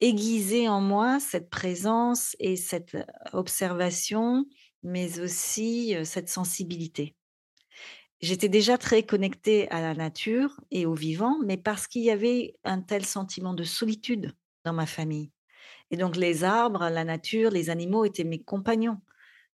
aiguisé 0.00 0.68
en 0.68 0.80
moi 0.80 1.20
cette 1.20 1.50
présence 1.50 2.36
et 2.38 2.56
cette 2.56 2.96
observation, 3.32 4.46
mais 4.82 5.20
aussi 5.20 5.94
cette 6.04 6.28
sensibilité. 6.28 7.14
J'étais 8.20 8.48
déjà 8.48 8.78
très 8.78 9.02
connectée 9.02 9.70
à 9.70 9.80
la 9.80 9.94
nature 9.94 10.60
et 10.70 10.86
au 10.86 10.94
vivant, 10.94 11.38
mais 11.44 11.58
parce 11.58 11.86
qu'il 11.86 12.02
y 12.02 12.10
avait 12.10 12.54
un 12.64 12.80
tel 12.80 13.04
sentiment 13.04 13.52
de 13.52 13.62
solitude 13.62 14.34
dans 14.64 14.72
ma 14.72 14.86
famille. 14.86 15.30
Et 15.90 15.96
donc 15.96 16.16
les 16.16 16.42
arbres, 16.42 16.88
la 16.88 17.04
nature, 17.04 17.50
les 17.50 17.68
animaux 17.70 18.04
étaient 18.04 18.24
mes 18.24 18.42
compagnons. 18.42 19.00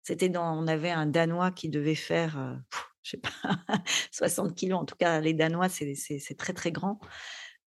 C'était 0.04 0.30
dans, 0.30 0.58
on 0.58 0.68
avait 0.68 0.92
un 0.92 1.08
Danois 1.08 1.52
qui 1.52 1.70
devait 1.70 1.96
faire, 1.96 2.38
euh, 2.40 2.56
je 3.04 3.12
sais 3.12 3.18
pas, 3.18 3.30
60 4.12 4.56
kilos. 4.56 4.80
En 4.80 4.86
tout 4.86 4.96
cas, 4.96 5.20
les 5.20 5.34
Danois, 5.34 5.70
c'est 5.70 6.38
très 6.38 6.54
très 6.54 6.72
grand. 6.72 7.00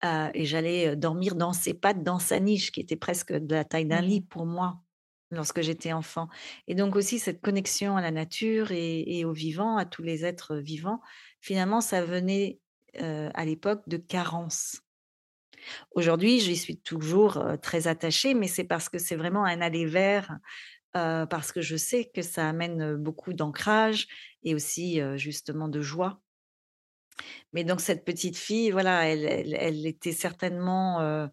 Euh, 0.04 0.30
et 0.34 0.44
j'allais 0.44 0.96
dormir 0.96 1.34
dans 1.36 1.52
ses 1.52 1.74
pattes, 1.74 2.02
dans 2.02 2.18
sa 2.18 2.40
niche, 2.40 2.72
qui 2.72 2.80
était 2.80 2.96
presque 2.96 3.32
de 3.32 3.54
la 3.54 3.64
taille 3.64 3.86
d'un 3.86 4.00
lit 4.00 4.20
mmh 4.20 4.26
pour 4.26 4.46
moi 4.46 4.80
lorsque 5.30 5.62
j'étais 5.62 5.92
enfant. 5.92 6.28
Et 6.66 6.74
donc 6.74 6.94
aussi 6.96 7.18
cette 7.18 7.40
connexion 7.40 7.96
à 7.96 8.02
la 8.02 8.10
nature 8.10 8.70
et, 8.70 9.24
au 9.24 9.32
vivant, 9.32 9.76
à 9.76 9.86
tous 9.86 10.02
les 10.02 10.24
êtres 10.24 10.56
vivants, 10.56 11.00
finalement, 11.40 11.80
ça 11.80 12.04
venait 12.04 12.60
à 12.98 13.44
l'époque 13.46 13.82
de 13.86 13.96
carence. 13.96 14.82
Aujourd'hui, 15.92 16.38
j'y 16.38 16.56
suis 16.56 16.76
toujours 16.76 17.42
très 17.62 17.88
attachée, 17.88 18.34
mais 18.34 18.46
c'est 18.46 18.64
parce 18.64 18.90
que 18.90 18.98
c'est 18.98 19.16
vraiment 19.16 19.44
un 19.44 19.62
aller 19.62 19.86
vers, 19.86 20.36
parce 20.92 21.50
que 21.50 21.62
je 21.62 21.76
sais 21.76 22.10
que 22.14 22.20
ça 22.20 22.48
amène 22.48 22.96
beaucoup 22.96 23.32
d'ancrage 23.32 24.08
et 24.42 24.54
aussi 24.54 25.00
justement 25.16 25.68
de 25.68 25.80
joie. 25.80 26.21
Mais 27.52 27.64
donc 27.64 27.80
cette 27.80 28.04
petite 28.04 28.36
fille, 28.36 28.70
voilà, 28.70 29.06
elle, 29.08 29.54
elle, 29.54 29.86
était 29.86 30.12
certainement 30.12 31.28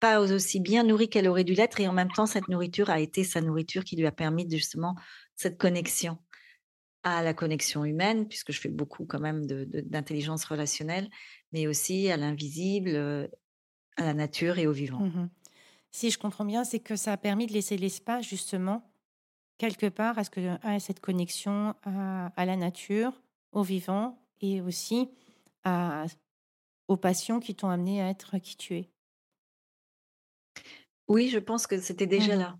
pas 0.00 0.20
aussi 0.20 0.60
bien 0.60 0.82
nourrie 0.82 1.08
qu'elle 1.08 1.28
aurait 1.28 1.44
dû 1.44 1.54
l'être 1.54 1.80
et 1.80 1.88
en 1.88 1.92
même 1.92 2.10
temps 2.10 2.26
cette 2.26 2.48
nourriture 2.48 2.90
a 2.90 3.00
été 3.00 3.24
sa 3.24 3.40
nourriture 3.40 3.84
qui 3.84 3.96
lui 3.96 4.06
a 4.06 4.12
permis 4.12 4.48
justement 4.50 4.94
cette 5.36 5.56
connexion 5.58 6.18
à 7.02 7.22
la 7.22 7.34
connexion 7.34 7.84
humaine 7.84 8.28
puisque 8.28 8.52
je 8.52 8.60
fais 8.60 8.68
beaucoup 8.68 9.06
quand 9.06 9.20
même 9.20 9.46
d'intelligence 9.46 10.44
relationnelle 10.44 11.08
mais 11.52 11.66
aussi 11.66 12.10
à 12.10 12.16
l'invisible 12.16 13.30
à 13.96 14.04
la 14.04 14.14
nature 14.14 14.58
et 14.58 14.66
au 14.66 14.72
vivant. 14.72 15.00
Mmh 15.00 15.30
si 15.92 16.10
je 16.10 16.18
comprends 16.18 16.44
bien 16.44 16.64
c'est 16.64 16.80
que 16.80 16.94
ça 16.94 17.12
a 17.12 17.16
permis 17.16 17.46
de 17.46 17.54
laisser 17.54 17.78
l'espace 17.78 18.26
justement 18.26 18.92
quelque 19.58 19.86
part 19.88 20.18
à, 20.18 20.24
ce 20.24 20.30
que, 20.30 20.56
à 20.66 20.78
cette 20.80 21.00
connexion 21.00 21.74
à, 21.84 22.44
la 22.44 22.56
nature 22.56 23.22
au 23.52 23.62
vivant 23.62 24.18
et 24.40 24.60
aussi 24.60 25.10
à, 25.64 26.06
aux 26.88 26.96
passions 26.96 27.40
qui 27.40 27.54
t'ont 27.54 27.68
amené 27.68 28.02
à 28.02 28.08
être 28.08 28.38
qui 28.38 28.56
tu 28.56 28.76
es 28.76 28.90
oui, 31.08 31.28
je 31.28 31.38
pense 31.38 31.66
que 31.66 31.78
c'était 31.78 32.06
déjà 32.06 32.36
mmh 32.36 32.40
là. 32.40 32.58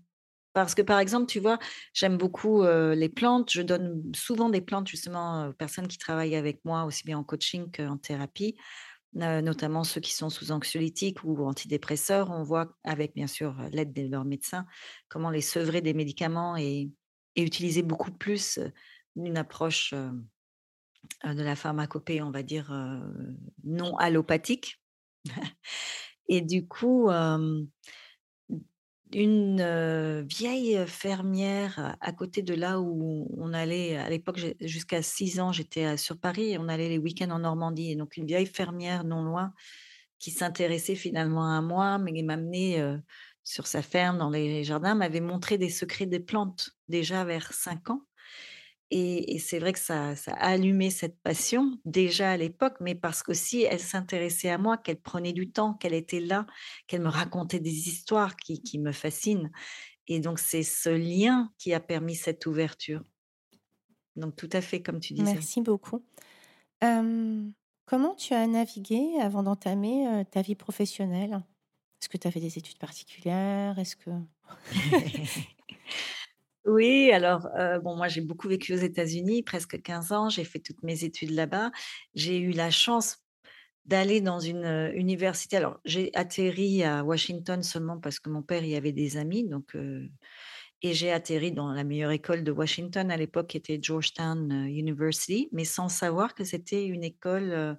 Parce 0.53 0.73
que, 0.73 0.81
par 0.81 0.99
exemple, 0.99 1.27
tu 1.27 1.39
vois, 1.39 1.59
j'aime 1.93 2.17
beaucoup 2.17 2.63
les 2.63 3.09
plantes. 3.09 3.51
Je 3.51 3.61
donne 3.61 4.01
souvent 4.15 4.49
des 4.49 4.61
plantes 4.61 4.87
justement 4.87 5.49
aux 5.49 5.53
personnes 5.53 5.87
qui 5.87 5.99
travaillent 5.99 6.35
avec 6.35 6.65
moi, 6.65 6.85
aussi 6.85 7.03
bien 7.03 7.19
en 7.19 7.23
coaching 7.23 7.69
qu'en 7.71 7.97
thérapie, 7.97 8.55
notamment 9.13 9.83
ceux 9.83 10.01
qui 10.01 10.13
sont 10.13 10.29
sous 10.29 10.51
anxiolytiques 10.51 11.23
ou 11.23 11.45
antidépresseurs. 11.45 12.29
On 12.31 12.43
voit, 12.43 12.77
avec 12.83 13.13
bien 13.15 13.27
sûr 13.27 13.55
l'aide 13.71 13.93
de 13.93 14.07
leur 14.07 14.25
médecin, 14.25 14.65
comment 15.09 15.29
les 15.29 15.41
sevrer 15.41 15.81
des 15.81 15.93
médicaments 15.93 16.55
et, 16.57 16.89
et 17.35 17.43
utiliser 17.43 17.83
beaucoup 17.83 18.11
plus 18.11 18.59
une 19.15 19.37
approche 19.37 19.93
de 19.93 21.41
la 21.41 21.55
pharmacopée, 21.55 22.21
on 22.21 22.31
va 22.31 22.43
dire, 22.43 22.71
non 23.63 23.95
allopathique. 23.97 24.81
et 26.27 26.41
du 26.41 26.67
coup, 26.67 27.09
une 29.13 30.21
vieille 30.27 30.85
fermière 30.87 31.95
à 32.01 32.11
côté 32.11 32.41
de 32.41 32.53
là 32.53 32.79
où 32.79 33.27
on 33.37 33.53
allait, 33.53 33.97
à 33.97 34.09
l'époque, 34.09 34.39
jusqu'à 34.61 35.01
6 35.01 35.39
ans, 35.39 35.51
j'étais 35.51 35.97
sur 35.97 36.17
Paris 36.17 36.51
et 36.51 36.57
on 36.57 36.67
allait 36.67 36.89
les 36.89 36.97
week-ends 36.97 37.31
en 37.31 37.39
Normandie. 37.39 37.91
Et 37.91 37.95
donc, 37.95 38.17
une 38.17 38.25
vieille 38.25 38.45
fermière 38.45 39.03
non 39.03 39.23
loin 39.23 39.53
qui 40.19 40.31
s'intéressait 40.31 40.95
finalement 40.95 41.51
à 41.55 41.61
moi, 41.61 41.97
mais 41.99 42.21
m'amenait 42.23 42.83
sur 43.43 43.67
sa 43.67 43.81
ferme, 43.81 44.17
dans 44.17 44.29
les 44.29 44.63
jardins, 44.63 44.95
m'avait 44.95 45.21
montré 45.21 45.57
des 45.57 45.69
secrets 45.69 46.05
des 46.05 46.19
plantes 46.19 46.71
déjà 46.87 47.23
vers 47.23 47.53
5 47.53 47.91
ans. 47.91 48.06
Et, 48.89 49.37
c'est 49.39 49.59
vrai 49.59 49.73
que 49.73 49.79
ça, 49.79 50.15
ça, 50.15 50.31
a 50.33 50.51
allumé 50.51 50.89
cette 50.89 51.19
passion 51.19 51.77
déjà 51.83 52.31
à 52.31 52.37
l'époque, 52.37 52.75
mais 52.79 52.95
parce 52.95 53.21
qu'aussi 53.21 53.63
elle 53.63 53.81
s'intéressait 53.81 54.49
à 54.49 54.57
moi, 54.57 54.77
qu'elle 54.77 55.01
prenait 55.01 55.33
du 55.33 55.51
temps, 55.51 55.73
qu'elle 55.73 55.93
était 55.93 56.21
là, 56.21 56.45
qu'elle 56.87 57.01
me 57.01 57.09
racontait 57.09 57.59
des 57.59 57.89
histoires 57.89 58.37
qui, 58.37 58.61
qui 58.61 58.79
me 58.79 58.93
fascinent. 58.93 59.51
Et 60.07 60.21
donc 60.21 60.39
c'est 60.39 60.63
ce 60.63 60.89
lien 60.89 61.51
qui 61.57 61.73
a 61.73 61.81
permis 61.81 62.15
cette 62.15 62.45
ouverture. 62.45 63.03
Donc 64.15 64.37
tout 64.37 64.49
à 64.53 64.61
fait 64.61 64.81
comme 64.81 65.01
tu 65.01 65.13
disais. 65.13 65.33
Merci 65.33 65.61
beaucoup. 65.61 66.05
comment 66.79 68.15
tu 68.15 68.33
as 68.33 68.47
navigué 68.47 69.19
avant 69.21 69.43
d'entamer 69.43 70.23
ta 70.31 70.41
vie 70.41 70.55
professionnelle? 70.55 71.43
Est-ce 72.01 72.07
que 72.07 72.17
tu 72.17 72.27
as 72.27 72.31
fait 72.31 72.39
des 72.39 72.57
études 72.57 72.77
particulières? 72.77 73.77
Est-ce 73.79 73.97
que 73.97 74.11
Oui, 76.67 77.11
alors, 77.13 77.47
bon, 77.81 77.95
moi, 77.95 78.09
j'ai 78.09 78.19
beaucoup 78.21 78.49
vécu 78.49 78.73
aux 78.73 78.77
États-Unis, 78.77 79.41
presque 79.41 79.81
15 79.81 80.11
ans. 80.11 80.29
J'ai 80.29 80.43
fait 80.43 80.59
toutes 80.59 80.83
mes 80.83 81.05
études 81.05 81.31
là-bas. 81.31 81.71
J'ai 82.13 82.37
eu 82.39 82.51
la 82.51 82.71
chance 82.71 83.19
d'aller 83.85 84.21
dans 84.21 84.39
une 84.39 84.91
université. 84.95 85.57
Alors, 85.57 85.79
j'ai 85.85 86.11
atterri 86.15 86.83
à 86.83 87.03
Washington 87.05 87.63
seulement 87.63 87.99
parce 87.99 88.19
que 88.19 88.29
mon 88.29 88.43
père 88.43 88.65
y 88.65 88.75
avait 88.75 88.93
des 88.93 89.17
amis, 89.17 89.45
donc, 89.47 89.75
et 90.83 90.93
j'ai 90.93 91.11
atterri 91.13 91.53
dans 91.53 91.71
la 91.73 91.85
meilleure 91.85 92.11
école 92.11 92.43
de 92.43 92.51
Washington 92.51 93.11
à 93.11 93.17
l'époque, 93.17 93.47
qui 93.47 93.57
était 93.57 93.79
Georgetown 93.81 94.51
University, 94.67 95.49
mais 95.53 95.65
sans 95.65 95.89
savoir 95.89 96.35
que 96.35 96.43
c'était 96.43 96.85
une 96.85 97.03
école 97.05 97.77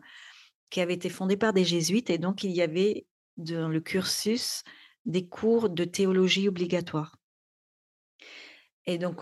qui 0.71 0.81
avait 0.81 0.95
été 0.95 1.11
fondée 1.11 1.37
par 1.37 1.53
des 1.53 1.65
jésuites, 1.65 2.11
et 2.11 2.19
donc 2.19 2.45
il 2.45 2.53
y 2.53 2.63
avait 2.63 3.07
dans 3.37 3.69
le 3.69 3.81
cursus 3.81 4.65
des 5.07 5.29
cours 5.29 5.71
de 5.71 5.85
théologie 5.85 6.49
obligatoires. 6.49 7.18
Et 8.91 8.97
donc, 8.97 9.21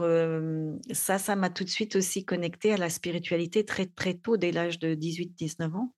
ça, 0.93 1.19
ça 1.19 1.35
m'a 1.35 1.51
tout 1.51 1.65
de 1.65 1.69
suite 1.69 1.97
aussi 1.97 2.25
connecté 2.25 2.73
à 2.73 2.77
la 2.77 2.89
spiritualité 2.89 3.65
très, 3.65 3.87
très 3.87 4.15
tôt, 4.15 4.37
dès 4.37 4.53
l'âge 4.53 4.79
de 4.79 4.95
18-19 4.95 5.75
ans. 5.75 5.93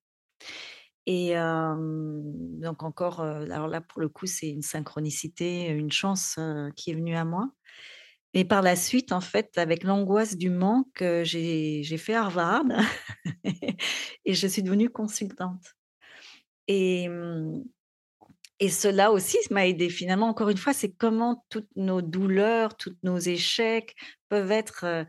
Et 1.05 1.35
donc 1.35 2.83
encore, 2.83 3.21
alors 3.21 3.69
là, 3.69 3.83
pour 3.83 4.01
le 4.01 4.09
coup, 4.09 4.25
c'est 4.25 4.49
une 4.49 4.63
synchronicité, 4.63 5.67
une 5.69 5.93
chance 5.93 6.39
qui 6.77 6.93
est 6.93 6.95
venue 6.95 7.15
à 7.15 7.27
moi. 7.27 7.51
Et 8.33 8.47
par 8.47 8.63
la 8.63 8.75
suite, 8.75 9.13
en 9.13 9.21
fait, 9.21 9.59
avec 9.59 9.85
l'angoisse 9.85 10.39
du 10.39 10.49
manque, 10.49 11.05
j'ai 11.23 11.99
fait 11.99 12.15
Harvard 12.15 12.65
et 14.25 14.33
je 14.33 14.47
suis 14.47 14.63
devenue 14.63 14.89
consultante. 14.89 15.75
Et, 16.69 17.07
et 18.61 18.69
cela 18.69 19.13
aussi 19.13 19.39
m'a 19.51 19.67
aidé 19.67 19.89
finalement. 19.89 20.29
Encore 20.29 20.49
une 20.49 20.57
fois, 20.57 20.73
c'est 20.73 20.91
comment 20.91 21.45
toutes 21.49 21.71
nos 21.77 22.03
douleurs, 22.03 22.77
tous 22.77 22.97
nos 23.03 23.19
échecs 23.19 23.95
peuvent 24.29 24.51
être 24.51 25.07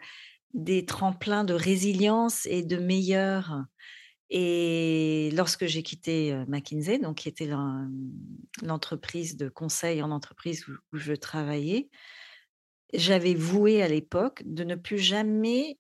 des 0.53 0.85
tremplins 0.85 1.43
de 1.43 1.53
résilience 1.53 2.45
et 2.45 2.63
de 2.63 2.77
meilleur. 2.77 3.63
Et 4.29 5.31
lorsque 5.35 5.65
j'ai 5.65 5.81
quitté 5.81 6.35
McKinsey, 6.47 6.99
donc 6.99 7.17
qui 7.17 7.29
était 7.29 7.49
l'entreprise 8.61 9.35
de 9.37 9.49
conseil 9.49 10.03
en 10.03 10.11
entreprise 10.11 10.67
où 10.67 10.97
je 10.97 11.13
travaillais, 11.13 11.89
j'avais 12.93 13.33
voué 13.33 13.81
à 13.81 13.87
l'époque 13.87 14.43
de 14.45 14.63
ne 14.63 14.75
plus 14.75 14.99
jamais 14.99 15.79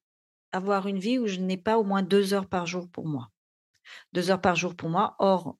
avoir 0.51 0.87
une 0.87 0.99
vie 0.99 1.19
où 1.19 1.27
je 1.27 1.39
n'ai 1.39 1.57
pas 1.57 1.77
au 1.77 1.83
moins 1.83 2.01
deux 2.01 2.33
heures 2.33 2.47
par 2.47 2.65
jour 2.65 2.89
pour 2.89 3.07
moi 3.07 3.29
deux 4.13 4.31
heures 4.31 4.41
par 4.41 4.55
jour 4.55 4.75
pour 4.75 4.89
moi, 4.89 5.15
hors 5.19 5.57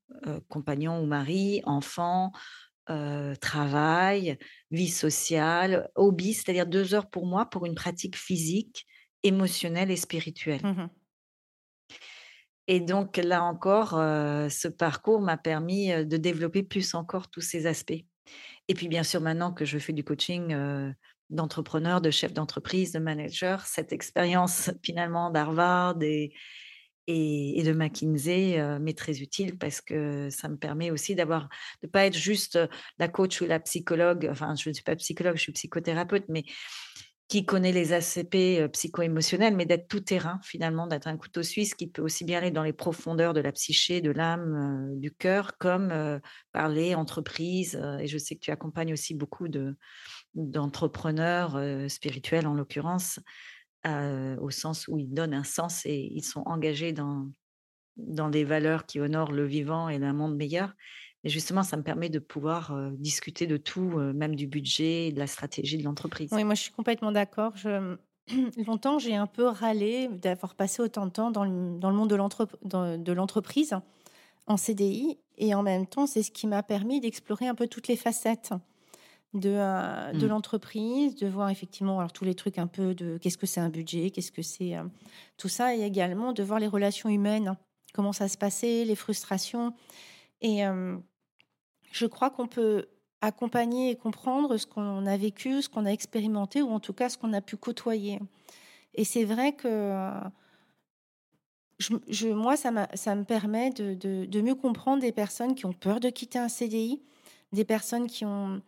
compagnon 0.47 1.01
ou 1.01 1.05
mari, 1.05 1.61
enfant, 1.65 2.31
travail, 3.41 4.37
vie 4.71 4.89
sociale, 4.89 5.89
hobby, 5.95 6.33
c'est-à-dire 6.33 6.65
deux 6.65 6.93
heures 6.93 7.09
pour 7.09 7.25
moi 7.25 7.45
pour 7.45 7.65
une 7.65 7.75
pratique 7.75 8.17
physique, 8.17 8.85
émotionnelle 9.23 9.91
et 9.91 9.97
spirituelle. 9.97 10.61
Mmh 10.63 10.89
et 12.71 12.79
donc 12.79 13.17
là 13.17 13.43
encore, 13.43 13.93
ce 13.93 14.67
parcours 14.67 15.21
m'a 15.21 15.37
permis 15.37 15.87
de 16.05 16.17
développer 16.17 16.61
plus 16.61 16.93
encore 16.93 17.27
tous 17.31 17.41
ces 17.41 17.65
aspects. 17.65 18.03
Et 18.67 18.75
puis 18.75 18.87
bien 18.87 19.01
sûr, 19.01 19.21
maintenant 19.21 19.51
que 19.51 19.65
je 19.65 19.79
fais 19.79 19.91
du 19.91 20.03
coaching 20.03 20.55
d'entrepreneur, 21.31 21.99
de 21.99 22.11
chef 22.11 22.31
d'entreprise, 22.31 22.91
de 22.91 22.99
manager, 22.99 23.65
cette 23.65 23.91
expérience 23.91 24.69
finalement 24.83 25.31
d'Harvard 25.31 25.97
et, 26.03 26.31
et, 27.09 27.63
de 27.63 27.73
McKinsey 27.73 28.79
m'est 28.79 28.97
très 28.97 29.21
utile 29.21 29.57
parce 29.57 29.81
que 29.81 30.29
ça 30.29 30.47
me 30.47 30.57
permet 30.57 30.91
aussi 30.91 31.15
d'avoir 31.15 31.49
de 31.81 31.87
pas 31.87 32.05
être 32.05 32.17
juste 32.17 32.59
la 32.99 33.07
coach 33.07 33.41
ou 33.41 33.45
la 33.45 33.59
psychologue. 33.59 34.27
Enfin, 34.31 34.55
je 34.55 34.69
ne 34.69 34.73
suis 34.73 34.83
pas 34.83 34.95
psychologue, 34.95 35.35
je 35.35 35.41
suis 35.41 35.51
psychothérapeute, 35.51 36.25
mais 36.29 36.43
qui 37.27 37.45
connaît 37.45 37.71
les 37.71 37.93
ACP 37.93 38.71
psycho-émotionnels, 38.71 39.55
mais 39.55 39.67
d'être 39.67 39.87
tout 39.87 39.99
terrain 39.99 40.39
finalement, 40.43 40.87
d'être 40.87 41.07
un 41.07 41.15
couteau 41.15 41.43
suisse 41.43 41.75
qui 41.75 41.85
peut 41.87 42.01
aussi 42.01 42.23
bien 42.25 42.39
aller 42.39 42.49
dans 42.49 42.63
les 42.63 42.73
profondeurs 42.73 43.33
de 43.33 43.39
la 43.39 43.51
psyché, 43.51 44.01
de 44.01 44.09
l'âme, 44.09 44.95
du 44.95 45.11
cœur, 45.11 45.57
comme 45.59 45.93
parler 46.51 46.95
entreprise. 46.95 47.79
et 47.99 48.07
je 48.07 48.17
sais 48.17 48.35
que 48.35 48.39
tu 48.39 48.51
accompagnes 48.51 48.93
aussi 48.93 49.13
beaucoup 49.13 49.47
de 49.47 49.75
d'entrepreneurs 50.35 51.59
spirituels 51.89 52.47
en 52.47 52.53
l'occurrence 52.53 53.19
au 53.85 54.49
sens 54.49 54.87
où 54.87 54.97
ils 54.97 55.13
donnent 55.13 55.33
un 55.33 55.43
sens 55.43 55.85
et 55.85 56.09
ils 56.11 56.23
sont 56.23 56.43
engagés 56.45 56.91
dans, 56.91 57.29
dans 57.97 58.29
des 58.29 58.43
valeurs 58.43 58.85
qui 58.85 58.99
honorent 58.99 59.31
le 59.31 59.45
vivant 59.45 59.89
et 59.89 59.95
un 59.95 60.13
monde 60.13 60.35
meilleur. 60.35 60.73
Et 61.23 61.29
justement, 61.29 61.63
ça 61.63 61.75
me 61.75 61.83
permet 61.83 62.09
de 62.09 62.19
pouvoir 62.19 62.77
discuter 62.93 63.45
de 63.47 63.57
tout, 63.57 63.89
même 64.13 64.35
du 64.35 64.47
budget, 64.47 65.11
de 65.11 65.19
la 65.19 65.27
stratégie 65.27 65.77
de 65.77 65.83
l'entreprise. 65.83 66.29
Oui, 66.31 66.43
moi 66.43 66.55
je 66.55 66.61
suis 66.61 66.71
complètement 66.71 67.11
d'accord. 67.11 67.53
Longtemps, 68.67 68.99
j'ai 68.99 69.15
un 69.15 69.27
peu 69.27 69.47
râlé 69.47 70.07
d'avoir 70.07 70.55
passé 70.55 70.81
autant 70.81 71.05
de 71.05 71.11
temps 71.11 71.31
dans 71.31 71.45
dans 71.45 71.89
le 71.89 71.95
monde 71.95 72.09
de 72.09 73.11
l'entreprise 73.11 73.75
en 74.47 74.57
CDI. 74.57 75.17
Et 75.37 75.53
en 75.53 75.63
même 75.63 75.87
temps, 75.87 76.05
c'est 76.05 76.23
ce 76.23 76.31
qui 76.31 76.47
m'a 76.47 76.63
permis 76.63 76.99
d'explorer 76.99 77.47
un 77.47 77.55
peu 77.55 77.67
toutes 77.67 77.87
les 77.87 77.95
facettes 77.95 78.51
de, 79.33 79.51
euh, 79.53 80.11
de 80.13 80.25
mmh. 80.25 80.29
l'entreprise, 80.29 81.15
de 81.15 81.27
voir 81.27 81.49
effectivement 81.49 81.99
alors, 81.99 82.11
tous 82.11 82.25
les 82.25 82.35
trucs 82.35 82.57
un 82.57 82.67
peu 82.67 82.95
de 82.95 83.17
qu'est-ce 83.17 83.37
que 83.37 83.45
c'est 83.45 83.59
un 83.59 83.69
budget, 83.69 84.09
qu'est-ce 84.09 84.31
que 84.31 84.41
c'est 84.41 84.75
euh, 84.75 84.83
tout 85.37 85.49
ça, 85.49 85.75
et 85.75 85.81
également 85.81 86.33
de 86.33 86.41
voir 86.43 86.59
les 86.59 86.67
relations 86.67 87.09
humaines, 87.09 87.55
comment 87.93 88.13
ça 88.13 88.27
se 88.27 88.37
passait, 88.37 88.85
les 88.85 88.95
frustrations. 88.95 89.73
Et 90.41 90.65
euh, 90.65 90.97
je 91.91 92.05
crois 92.07 92.29
qu'on 92.31 92.47
peut 92.47 92.87
accompagner 93.21 93.91
et 93.91 93.95
comprendre 93.95 94.57
ce 94.57 94.65
qu'on 94.65 95.05
a 95.05 95.17
vécu, 95.17 95.61
ce 95.61 95.69
qu'on 95.69 95.85
a 95.85 95.91
expérimenté, 95.91 96.61
ou 96.61 96.69
en 96.69 96.79
tout 96.79 96.93
cas 96.93 97.09
ce 97.09 97.17
qu'on 97.17 97.33
a 97.33 97.41
pu 97.41 97.57
côtoyer. 97.57 98.19
Et 98.95 99.03
c'est 99.03 99.25
vrai 99.25 99.53
que 99.53 100.11
je, 101.77 102.27
moi, 102.27 102.57
ça, 102.57 102.87
ça 102.93 103.15
me 103.15 103.23
permet 103.23 103.69
de, 103.69 103.93
de, 103.93 104.25
de 104.25 104.41
mieux 104.41 104.55
comprendre 104.55 105.01
des 105.01 105.11
personnes 105.11 105.53
qui 105.53 105.65
ont 105.65 105.73
peur 105.73 105.99
de 105.99 106.09
quitter 106.09 106.39
un 106.39 106.49
CDI, 106.49 107.01
des 107.51 107.65
personnes 107.65 108.07
qui 108.07 108.25
ont 108.25 108.61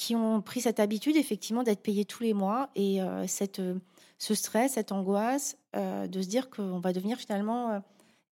qui 0.00 0.16
ont 0.16 0.40
pris 0.40 0.62
cette 0.62 0.80
habitude 0.80 1.16
effectivement 1.16 1.62
d'être 1.62 1.82
payés 1.82 2.06
tous 2.06 2.22
les 2.22 2.32
mois 2.32 2.70
et 2.74 3.02
euh, 3.02 3.26
cette, 3.26 3.58
euh, 3.58 3.74
ce 4.16 4.34
stress, 4.34 4.72
cette 4.72 4.92
angoisse 4.92 5.58
euh, 5.76 6.06
de 6.06 6.22
se 6.22 6.26
dire 6.26 6.48
qu'on 6.48 6.80
va 6.80 6.94
devenir 6.94 7.18
finalement 7.18 7.82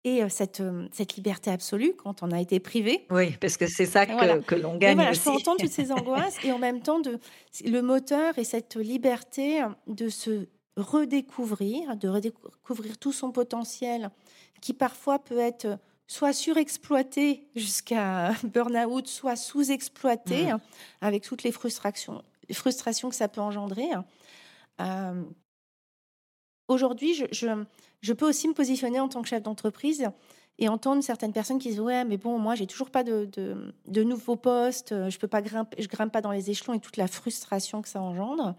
et 0.03 0.27
cette, 0.29 0.63
cette 0.91 1.15
liberté 1.15 1.51
absolue 1.51 1.93
quand 1.95 2.23
on 2.23 2.31
a 2.31 2.41
été 2.41 2.59
privé. 2.59 3.05
Oui, 3.11 3.35
parce 3.39 3.55
que 3.55 3.67
c'est 3.67 3.85
ça 3.85 4.07
que, 4.07 4.39
que 4.39 4.55
l'on 4.55 4.77
gagne. 4.77 4.95
Voilà, 4.95 5.11
aussi. 5.11 5.19
je 5.19 5.25
peux 5.25 5.35
entendre 5.35 5.59
toutes 5.59 5.71
ces 5.71 5.91
angoisses 5.91 6.43
et 6.43 6.51
en 6.51 6.57
même 6.57 6.81
temps 6.81 6.99
de, 6.99 7.19
le 7.63 7.81
moteur 7.81 8.39
et 8.39 8.45
cette 8.45 8.75
liberté 8.75 9.61
de 9.85 10.09
se 10.09 10.47
redécouvrir, 10.75 11.97
de 11.97 12.07
redécouvrir 12.07 12.97
tout 12.97 13.13
son 13.13 13.31
potentiel 13.31 14.09
qui 14.59 14.73
parfois 14.73 15.19
peut 15.19 15.37
être 15.37 15.77
soit 16.09 16.33
surexploité 16.33 17.47
jusqu'à 17.55 18.33
burn-out, 18.43 19.07
soit 19.07 19.35
sous-exploité 19.35 20.51
mmh. 20.51 20.59
avec 21.01 21.23
toutes 21.23 21.43
les 21.43 21.51
frustrations. 21.51 22.23
frustrations 22.51 23.09
que 23.09 23.15
ça 23.15 23.27
peut 23.27 23.41
engendrer. 23.41 23.89
Euh, 24.81 25.23
aujourd'hui, 26.67 27.13
je, 27.13 27.25
je, 27.31 27.63
je, 28.01 28.13
peux 28.13 28.27
aussi 28.27 28.47
me 28.47 28.53
positionner 28.53 28.99
en 28.99 29.07
tant 29.07 29.21
que 29.21 29.27
chef 29.27 29.43
d'entreprise 29.43 30.09
et 30.57 30.67
entendre 30.67 31.03
certaines 31.03 31.31
personnes 31.31 31.59
qui 31.59 31.69
disent 31.69 31.79
ouais 31.79 32.03
mais 32.03 32.17
bon 32.17 32.37
moi 32.37 32.53
j'ai 32.53 32.67
toujours 32.67 32.89
pas 32.89 33.03
de, 33.03 33.29
de, 33.31 33.73
de, 33.87 34.03
nouveaux 34.03 34.35
postes 34.35 34.93
je 35.09 35.17
peux 35.17 35.29
pas 35.29 35.41
grimper 35.41 35.81
je 35.81 35.87
grimpe 35.87 36.11
pas 36.11 36.19
dans 36.19 36.33
les 36.33 36.49
échelons 36.49 36.73
et 36.73 36.81
toute 36.81 36.97
la 36.97 37.07
frustration 37.07 37.81
que 37.81 37.87
ça 37.87 38.01
engendre 38.01 38.55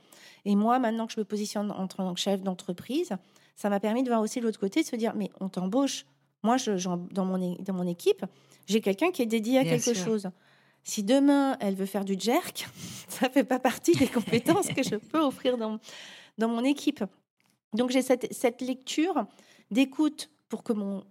et 0.46 0.56
moi 0.56 0.78
maintenant 0.78 1.06
que 1.06 1.12
je 1.12 1.20
me 1.20 1.26
positionne 1.26 1.70
en 1.70 1.86
tant 1.88 2.14
que 2.14 2.18
chef 2.18 2.40
d'entreprise 2.40 3.10
ça 3.54 3.68
m'a 3.68 3.80
permis 3.80 4.02
de 4.02 4.08
voir 4.08 4.22
aussi 4.22 4.40
l'autre 4.40 4.58
côté 4.58 4.80
de 4.80 4.86
se 4.86 4.96
dire 4.96 5.12
mais 5.14 5.30
on 5.40 5.50
t'embauche 5.50 6.06
moi 6.42 6.56
je, 6.56 6.72
dans 7.12 7.24
mon 7.24 7.56
dans 7.60 7.74
mon 7.74 7.86
équipe 7.86 8.24
j'ai 8.66 8.80
quelqu'un 8.80 9.10
qui 9.10 9.22
est 9.22 9.26
dédié 9.26 9.58
à 9.58 9.64
quelque 9.64 9.94
chose. 9.94 10.30
Si 10.82 11.02
demain 11.02 11.56
elle 11.60 11.74
veut 11.74 11.86
faire 11.86 12.04
du 12.04 12.16
jerk 12.18 12.68
ça 13.08 13.28
fait 13.28 13.44
pas 13.44 13.58
partie 13.58 13.92
des 13.92 14.06
compétences 14.08 14.68
que 14.68 14.82
je 14.82 14.96
peux 14.96 15.20
offrir 15.20 15.56
dans 15.56 15.78
dans 16.38 16.48
mon 16.48 16.64
équipe. 16.64 17.04
Donc 17.74 17.90
j'ai 17.90 18.02
cette, 18.02 18.32
cette 18.32 18.62
lecture 18.62 19.26
d'écoute 19.70 20.30
pour 20.48 20.62
que 20.62 20.72
mon 20.72 21.04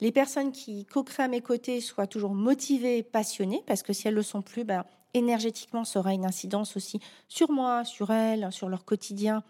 les 0.00 0.12
personnes 0.12 0.52
qui 0.52 0.84
co-créent 0.86 1.24
à 1.24 1.28
mes 1.28 1.40
côtés 1.40 1.80
soient 1.80 2.06
toujours 2.06 2.34
motivées, 2.34 3.02
passionnées, 3.02 3.62
parce 3.66 3.82
que 3.82 3.92
si 3.92 4.08
elles 4.08 4.14
ne 4.14 4.18
le 4.18 4.22
sont 4.22 4.42
plus, 4.42 4.64
ben, 4.64 4.84
énergétiquement, 5.14 5.84
ça 5.84 6.00
aura 6.00 6.12
une 6.12 6.26
incidence 6.26 6.76
aussi 6.76 7.00
sur 7.28 7.50
moi, 7.50 7.84
sur 7.84 8.10
elles, 8.10 8.50
sur 8.52 8.68
leur 8.68 8.84
quotidien 8.84 9.42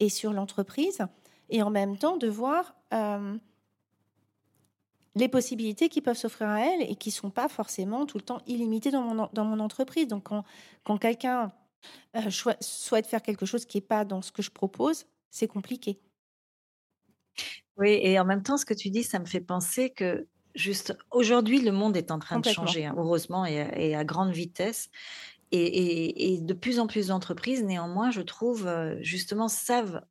et 0.00 0.08
sur 0.08 0.32
l'entreprise. 0.32 0.98
Et 1.48 1.62
en 1.62 1.70
même 1.70 1.96
temps, 1.96 2.16
de 2.16 2.28
voir 2.28 2.74
euh, 2.92 3.36
les 5.16 5.28
possibilités 5.28 5.88
qui 5.88 6.00
peuvent 6.00 6.16
s'offrir 6.16 6.48
à 6.48 6.60
elles 6.60 6.82
et 6.82 6.96
qui 6.96 7.10
ne 7.10 7.14
sont 7.14 7.30
pas 7.30 7.48
forcément 7.48 8.06
tout 8.06 8.18
le 8.18 8.24
temps 8.24 8.40
illimitées 8.46 8.90
dans 8.90 9.02
mon, 9.02 9.28
dans 9.32 9.44
mon 9.44 9.60
entreprise. 9.60 10.08
Donc, 10.08 10.24
quand, 10.84 10.98
quelqu'un 10.98 11.52
euh, 12.16 12.30
souhaite 12.60 13.06
faire 13.06 13.22
quelque 13.22 13.46
chose 13.46 13.64
qui 13.66 13.78
n'est 13.78 13.82
pas 13.82 14.04
dans 14.04 14.22
ce 14.22 14.32
que 14.32 14.42
je 14.42 14.50
propose, 14.50 15.06
c'est 15.30 15.48
compliqué. 15.48 16.00
Oui 17.76 17.98
et 18.02 18.18
en 18.18 18.24
même 18.24 18.42
temps, 18.42 18.56
ce 18.56 18.64
que 18.64 18.74
tu 18.74 18.90
dis, 18.90 19.02
ça 19.02 19.18
me 19.18 19.26
fait 19.26 19.40
penser 19.40 19.90
que 19.90 20.28
juste 20.54 20.96
aujourd'hui, 21.10 21.60
le 21.60 21.72
monde 21.72 21.96
est 21.96 22.10
en 22.12 22.18
train 22.18 22.38
de 22.38 22.46
changer, 22.46 22.86
hein, 22.86 22.94
heureusement 22.96 23.44
et 23.44 23.94
à 23.94 24.04
grande 24.04 24.30
vitesse 24.32 24.90
et 25.56 26.34
et 26.34 26.40
de 26.40 26.54
plus 26.54 26.80
en 26.80 26.86
plus 26.86 27.08
d'entreprises, 27.08 27.62
néanmoins, 27.62 28.10
je 28.10 28.20
trouve, 28.20 28.68
justement, 29.00 29.48
savent, 29.48 30.02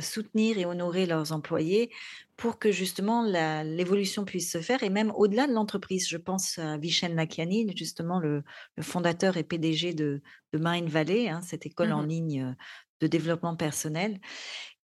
soutenir 0.00 0.58
et 0.58 0.66
honorer 0.66 1.06
leurs 1.06 1.32
employés 1.32 1.90
pour 2.36 2.58
que 2.58 2.70
justement 2.70 3.22
l'évolution 3.22 4.26
puisse 4.26 4.52
se 4.52 4.60
faire 4.60 4.82
et 4.82 4.90
même 4.90 5.12
au-delà 5.16 5.46
de 5.46 5.52
l'entreprise. 5.52 6.08
Je 6.08 6.18
pense 6.18 6.58
à 6.58 6.76
Vishen 6.76 7.14
Lakhiani, 7.14 7.72
justement 7.76 8.20
le 8.20 8.42
le 8.76 8.82
fondateur 8.82 9.36
et 9.36 9.44
PDG 9.44 9.94
de 9.94 10.20
de 10.52 10.58
Mindvalley, 10.58 11.28
hein, 11.28 11.40
cette 11.42 11.64
école 11.66 11.92
en 11.92 12.02
Mmh 12.02 12.08
ligne, 12.08 12.56
de 13.00 13.06
développement 13.06 13.56
personnel 13.56 14.20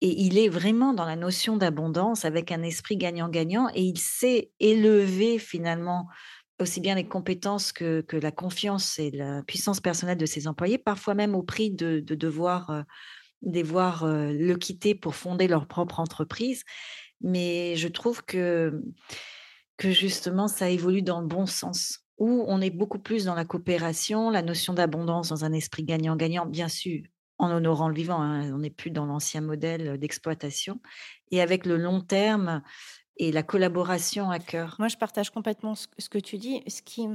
et 0.01 0.23
il 0.23 0.39
est 0.39 0.49
vraiment 0.49 0.95
dans 0.95 1.05
la 1.05 1.17
notion 1.17 1.57
d'abondance 1.57 2.25
avec 2.25 2.53
un 2.53 2.63
esprit 2.63 2.97
gagnant-gagnant 2.97 3.69
et 3.75 3.83
il 3.83 3.99
sait 3.99 4.51
élever 4.59 5.39
finalement 5.39 6.09
aussi 6.61 6.81
bien 6.81 6.95
les 6.95 7.07
compétences 7.07 7.73
que, 7.73 8.05
la 8.13 8.31
confiance 8.31 8.99
et 8.99 9.11
la 9.11 9.43
puissance 9.43 9.81
personnelle 9.81 10.19
de 10.19 10.27
ses 10.27 10.47
employés, 10.49 10.79
parfois 10.79 11.15
même 11.15 11.35
au 11.35 11.43
prix 11.43 11.71
de, 11.71 12.01
de 12.01 12.15
devoir, 12.15 12.71
euh, 12.71 12.83
devoir 13.43 14.05
euh, 14.05 14.33
le 14.33 14.55
quitter 14.57 14.95
pour 14.95 15.15
fonder 15.15 15.49
leur 15.49 15.67
propre 15.67 16.01
entreprise. 16.01 16.65
Mais 17.21 17.77
je 17.77 17.89
trouve 17.89 18.25
que, 18.25 18.83
que 19.77 19.91
justement, 19.91 20.49
ça 20.49 20.71
évolue 20.71 21.03
dans 21.03 21.21
le 21.21 21.27
bon 21.27 21.47
sens, 21.47 22.01
où 22.19 22.45
on 22.47 22.61
est 22.61 22.71
beaucoup 22.71 22.99
plus 22.99 23.25
dans 23.25 23.35
la 23.35 23.45
coopération, 23.45 24.31
la 24.31 24.43
notion 24.43 24.75
d'abondance 24.75 25.29
dans 25.29 25.45
un 25.45 25.53
esprit 25.53 25.85
gagnant-gagnant, 25.85 26.47
bien 26.47 26.69
sûr, 26.69 27.03
en 27.39 27.51
honorant 27.51 27.89
le 27.89 27.95
vivant, 27.95 28.21
hein, 28.21 28.53
on 28.53 28.59
n'est 28.59 28.71
plus 28.71 28.91
dans 28.91 29.07
l'ancien 29.07 29.41
modèle 29.41 29.99
d'exploitation 29.99 30.81
et 31.31 31.41
avec 31.41 31.65
le 31.65 31.79
long 31.79 32.03
terme 32.03 32.63
et 33.17 33.33
la 33.33 33.43
collaboration 33.43 34.31
à 34.31 34.39
cœur. 34.39 34.77
Moi, 34.79 34.89
je 34.89 34.97
partage 34.97 35.31
complètement 35.31 35.75
ce, 35.75 36.09
que 36.09 36.19
tu 36.19 36.39
dis. 36.39 36.63
Ce 36.67 36.83
qui, 36.83 37.07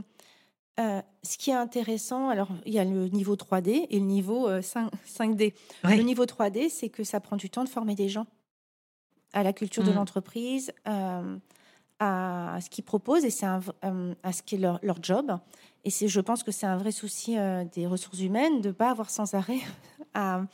euh, 0.79 1.01
ce 1.23 1.37
qui 1.37 1.49
est 1.49 1.55
intéressant, 1.55 2.29
alors 2.29 2.49
il 2.65 2.73
y 2.73 2.79
a 2.79 2.83
le 2.83 3.07
niveau 3.07 3.35
3D 3.35 3.87
et 3.89 3.99
le 3.99 4.05
niveau 4.05 4.61
5, 4.61 4.91
euh, 4.91 5.33
d 5.33 5.53
Le 5.83 6.03
niveau 6.03 6.25
3D, 6.25 6.69
c'est 6.69 6.89
que 6.89 7.03
ça 7.03 7.19
prend 7.19 7.37
du 7.37 7.49
temps 7.49 7.63
de 7.63 7.69
former 7.69 7.95
des 7.95 8.09
gens 8.09 8.27
à 9.33 9.43
la 9.43 9.51
culture 9.51 9.83
de 9.83 9.91
mmh. 9.91 9.95
l'entreprise, 9.95 10.71
euh, 10.87 11.37
à 11.99 12.59
ce 12.61 12.69
qu'ils 12.69 12.83
proposent 12.83 13.25
et 13.25 13.29
c'est 13.29 13.45
à 13.45 13.61
ce 14.31 14.43
qui 14.43 14.55
est 14.55 14.59
leur, 14.59 14.79
leur 14.83 15.01
job. 15.01 15.37
Et 15.85 15.89
c'est, 15.89 16.07
je 16.07 16.21
pense 16.21 16.43
que 16.43 16.51
c'est 16.51 16.65
un 16.65 16.77
vrai 16.77 16.91
souci 16.91 17.35
des 17.73 17.87
ressources 17.87 18.19
humaines 18.19 18.61
de 18.61 18.69
ne 18.69 18.73
pas 18.73 18.89
avoir 18.89 19.09
sans 19.09 19.33
arrêt 19.33 19.59
à, 20.13 20.45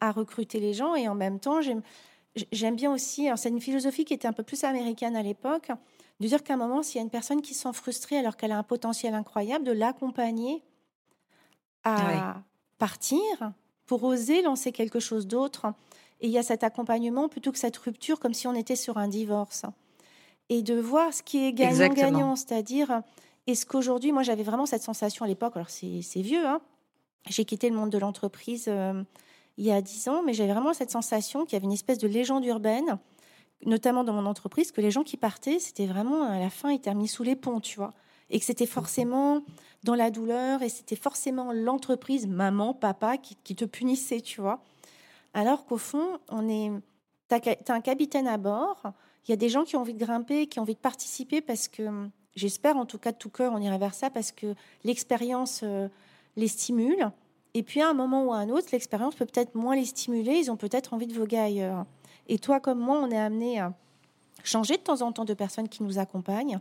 recruter 0.00 0.60
les 0.60 0.74
gens. 0.74 0.94
Et 0.94 1.08
en 1.08 1.14
même 1.14 1.40
temps, 1.40 1.60
j'aime 1.60 1.82
bien 2.72 2.92
aussi, 2.92 3.28
c'est 3.36 3.48
une 3.48 3.60
philosophie 3.60 4.04
qui 4.04 4.14
était 4.14 4.28
un 4.28 4.32
peu 4.32 4.42
plus 4.42 4.64
américaine 4.64 5.16
à 5.16 5.22
l'époque, 5.22 5.70
de 6.20 6.26
dire 6.26 6.42
qu'à 6.42 6.54
un 6.54 6.56
moment, 6.56 6.82
s'il 6.82 6.96
y 6.96 6.98
a 7.00 7.02
une 7.02 7.10
personne 7.10 7.42
qui 7.42 7.54
se 7.54 7.62
sent 7.62 7.72
frustrée 7.72 8.16
alors 8.16 8.36
qu'elle 8.36 8.52
a 8.52 8.58
un 8.58 8.62
potentiel 8.62 9.14
incroyable, 9.14 9.64
de 9.64 9.72
l'accompagner 9.72 10.62
à 11.84 12.42
partir 12.78 13.20
pour 13.86 14.04
oser 14.04 14.42
lancer 14.42 14.72
quelque 14.72 15.00
chose 15.00 15.26
d'autre. 15.26 15.66
Et 16.20 16.26
il 16.28 16.32
y 16.32 16.38
a 16.38 16.42
cet 16.42 16.62
accompagnement 16.62 17.28
plutôt 17.28 17.50
que 17.50 17.58
cette 17.58 17.76
rupture, 17.76 18.20
comme 18.20 18.34
si 18.34 18.46
on 18.46 18.54
était 18.54 18.76
sur 18.76 18.96
un 18.96 19.08
divorce. 19.08 19.64
Et 20.48 20.62
de 20.62 20.74
voir 20.74 21.12
ce 21.12 21.22
qui 21.22 21.44
est 21.44 21.52
gagnant-gagnant, 21.52 22.36
c'est-à-dire, 22.36 23.02
est-ce 23.46 23.66
qu'aujourd'hui, 23.66 24.12
moi 24.12 24.22
j'avais 24.22 24.44
vraiment 24.44 24.66
cette 24.66 24.82
sensation 24.82 25.24
à 25.24 25.28
l'époque, 25.28 25.56
alors 25.56 25.70
c'est 25.70 26.00
vieux, 26.16 26.46
hein, 26.46 26.60
j'ai 27.28 27.44
quitté 27.44 27.68
le 27.70 27.76
monde 27.76 27.90
de 27.90 27.98
l'entreprise 27.98 28.66
euh, 28.68 29.02
il 29.56 29.64
y 29.64 29.72
a 29.72 29.80
dix 29.80 30.08
ans, 30.08 30.22
mais 30.22 30.32
j'avais 30.32 30.52
vraiment 30.52 30.72
cette 30.72 30.90
sensation 30.90 31.44
qu'il 31.44 31.54
y 31.54 31.56
avait 31.56 31.66
une 31.66 31.72
espèce 31.72 31.98
de 31.98 32.08
légende 32.08 32.44
urbaine, 32.44 32.98
notamment 33.64 34.04
dans 34.04 34.12
mon 34.12 34.26
entreprise, 34.26 34.72
que 34.72 34.80
les 34.80 34.90
gens 34.90 35.04
qui 35.04 35.16
partaient, 35.16 35.58
c'était 35.58 35.86
vraiment 35.86 36.24
à 36.24 36.38
la 36.38 36.50
fin, 36.50 36.70
ils 36.70 36.76
étaient 36.76 36.94
mis 36.94 37.08
sous 37.08 37.22
les 37.22 37.36
ponts, 37.36 37.60
tu 37.60 37.76
vois. 37.76 37.92
Et 38.30 38.38
que 38.38 38.44
c'était 38.44 38.66
forcément 38.66 39.42
dans 39.84 39.94
la 39.94 40.10
douleur 40.10 40.62
et 40.62 40.68
c'était 40.68 40.96
forcément 40.96 41.52
l'entreprise, 41.52 42.26
maman, 42.26 42.72
papa, 42.72 43.18
qui, 43.18 43.54
te 43.54 43.64
punissait, 43.64 44.20
tu 44.20 44.40
vois. 44.40 44.62
Alors 45.34 45.66
qu'au 45.66 45.78
fond, 45.78 46.18
on 46.28 46.48
est. 46.48 46.70
Tu 47.28 47.48
as, 47.48 47.74
un 47.74 47.80
capitaine 47.80 48.26
à 48.26 48.38
bord, 48.38 48.82
il 49.26 49.30
y 49.30 49.34
a 49.34 49.36
des 49.36 49.48
gens 49.48 49.64
qui 49.64 49.76
ont 49.76 49.80
envie 49.80 49.94
de 49.94 50.04
grimper, 50.04 50.46
qui 50.46 50.58
ont 50.58 50.62
envie 50.62 50.74
de 50.74 50.80
participer 50.80 51.40
parce 51.40 51.68
que, 51.68 52.08
j'espère 52.34 52.76
en 52.76 52.86
tout 52.86 52.98
cas 52.98 53.12
de 53.12 53.18
tout 53.18 53.30
cœur, 53.30 53.52
on 53.54 53.58
irait 53.58 53.78
vers 53.78 53.94
ça 53.94 54.08
parce 54.08 54.32
que 54.32 54.54
l'expérience. 54.84 55.60
Euh, 55.62 55.88
les 56.36 56.48
stimule. 56.48 57.10
Et 57.54 57.62
puis 57.62 57.80
à 57.82 57.88
un 57.88 57.92
moment 57.92 58.24
ou 58.24 58.32
à 58.32 58.38
un 58.38 58.48
autre, 58.48 58.68
l'expérience 58.72 59.14
peut 59.14 59.26
peut-être 59.26 59.54
moins 59.54 59.76
les 59.76 59.84
stimuler. 59.84 60.36
Ils 60.36 60.50
ont 60.50 60.56
peut-être 60.56 60.94
envie 60.94 61.06
de 61.06 61.14
voguer 61.14 61.38
ailleurs. 61.38 61.84
Et 62.28 62.38
toi 62.38 62.60
comme 62.60 62.78
moi, 62.78 62.98
on 62.98 63.10
est 63.10 63.18
amené 63.18 63.60
à 63.60 63.74
changer 64.44 64.76
de 64.76 64.82
temps 64.82 65.02
en 65.02 65.12
temps 65.12 65.24
de 65.24 65.34
personnes 65.34 65.68
qui 65.68 65.82
nous 65.82 65.98
accompagnent. 65.98 66.60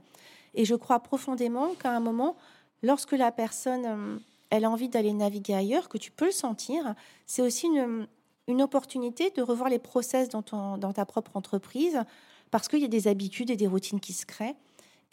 Et 0.54 0.66
je 0.66 0.76
crois 0.76 1.00
profondément 1.00 1.74
qu'à 1.76 1.92
un 1.92 2.00
moment, 2.00 2.36
lorsque 2.84 3.14
la 3.14 3.32
personne 3.32 3.86
euh, 3.86 4.18
elle 4.50 4.66
a 4.66 4.70
envie 4.70 4.90
d'aller 4.90 5.14
naviguer 5.14 5.54
ailleurs, 5.54 5.88
que 5.88 5.98
tu 5.98 6.12
peux 6.12 6.26
le 6.26 6.32
sentir, 6.32 6.94
c'est 7.26 7.42
aussi 7.42 7.68
une, 7.68 8.06
une, 8.48 8.62
opportunité 8.62 9.30
de 9.30 9.42
revoir 9.42 9.70
les 9.70 9.80
process 9.80 10.28
dans, 10.28 10.42
ton, 10.42 10.78
dans 10.78 10.92
ta 10.92 11.06
propre 11.06 11.38
entreprise, 11.38 12.04
parce 12.52 12.68
qu'il 12.68 12.80
y 12.80 12.86
a 12.86 12.90
des 12.90 13.08
habitudes 13.08 13.50
et 13.50 13.56
des 13.56 13.68
routines 13.68 14.02
qui 14.02 14.12
se 14.12 14.26
créent 14.26 14.58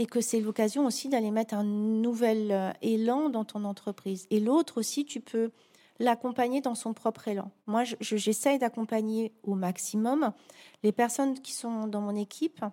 et 0.01 0.07
que 0.07 0.21
c'est 0.21 0.41
l'occasion 0.41 0.87
aussi 0.87 1.09
d'aller 1.09 1.31
mettre 1.31 1.55
un 1.55 1.64
nouvel 1.64 2.51
euh, 2.51 2.71
élan 2.83 3.29
dans 3.29 3.45
ton 3.45 3.64
entreprise. 3.64 4.27
Et 4.31 4.41
l'autre 4.41 4.79
aussi, 4.79 5.05
tu 5.05 5.21
peux 5.21 5.51
l'accompagner 5.98 6.61
dans 6.61 6.74
son 6.74 6.92
propre 6.92 7.28
élan. 7.28 7.50
Moi, 7.66 7.84
j'essaye 8.00 8.58
d'accompagner 8.58 9.32
au 9.42 9.54
maximum 9.54 10.32
les 10.82 10.92
personnes 10.92 11.40
qui 11.40 11.52
sont 11.52 11.87
dans 11.87 12.00
mon 12.00 12.14
équipe 12.14 12.64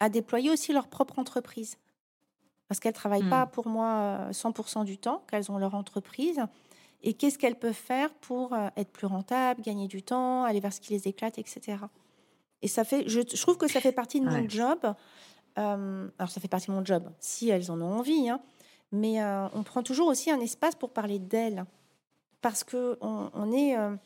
à 0.00 0.08
déployer 0.08 0.50
aussi 0.50 0.72
leur 0.72 0.88
propre 0.88 1.18
entreprise. 1.18 1.78
Parce 2.68 2.80
qu'elles 2.80 2.90
ne 2.90 2.96
travaillent 2.96 3.30
pas 3.30 3.46
hmm. 3.46 3.50
pour 3.50 3.68
moi 3.68 4.28
100% 4.30 4.80
euh, 4.80 4.84
du 4.84 4.98
temps, 4.98 5.22
qu'elles 5.30 5.50
ont 5.50 5.58
leur 5.58 5.74
entreprise. 5.74 6.42
Et 7.02 7.14
qu'est-ce 7.14 7.38
qu'elles 7.38 7.58
peuvent 7.58 7.72
faire 7.72 8.12
pour 8.14 8.52
euh, 8.52 8.68
être 8.76 8.90
plus 8.90 9.06
rentables, 9.06 9.62
gagner 9.62 9.86
du 9.86 10.02
temps, 10.02 10.44
aller 10.44 10.60
vers 10.60 10.72
ce 10.72 10.80
qui 10.80 10.92
les 10.92 11.08
éclate, 11.08 11.38
etc. 11.38 11.78
Et 12.62 12.68
ça 12.68 12.84
fait, 12.84 13.08
je, 13.08 13.20
trouve 13.20 13.56
que 13.56 13.68
ça 13.68 13.80
fait 13.80 13.92
partie 13.92 14.20
de 14.20 14.28
mon 14.28 14.48
job 14.48 14.94
euh, 15.58 16.08
alors 16.18 16.30
ça 16.30 16.40
fait 16.40 16.48
partie 16.48 16.66
de 16.68 16.72
mon 16.72 16.84
job, 16.84 17.10
si 17.18 17.48
elles 17.48 17.70
en 17.70 17.80
ont 17.80 17.98
envie, 17.98 18.28
hein, 18.28 18.40
mais 18.92 19.22
euh, 19.22 19.48
on 19.54 19.62
prend 19.62 19.82
toujours 19.82 20.08
aussi 20.08 20.30
un 20.30 20.40
espace 20.40 20.74
pour 20.74 20.90
parler 20.90 21.18
d'elles, 21.18 21.64
parce 22.46 22.62
que 22.62 22.96
on, 23.00 23.52
est, 23.52 23.76
euh, 23.76 23.96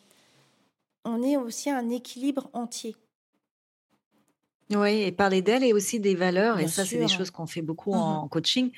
on 1.05 1.23
est 1.23 1.37
aussi 1.37 1.69
un 1.69 1.91
équilibre 1.91 2.49
entier. 2.55 2.97
Oui, 4.71 5.03
et 5.03 5.13
parler 5.13 5.43
d'elles 5.43 5.63
et 5.63 5.75
aussi 5.75 6.01
des 6.01 6.15
valeurs, 6.15 6.59
et 6.59 6.67
ça 6.67 6.87
c'est 6.87 6.97
des 6.97 7.07
choses 7.07 7.31
qu'on 7.31 7.47
fait 7.47 7.61
beaucoup 7.61 7.93
en 7.93 8.25
mmh 8.25 8.29
coaching, 8.31 8.71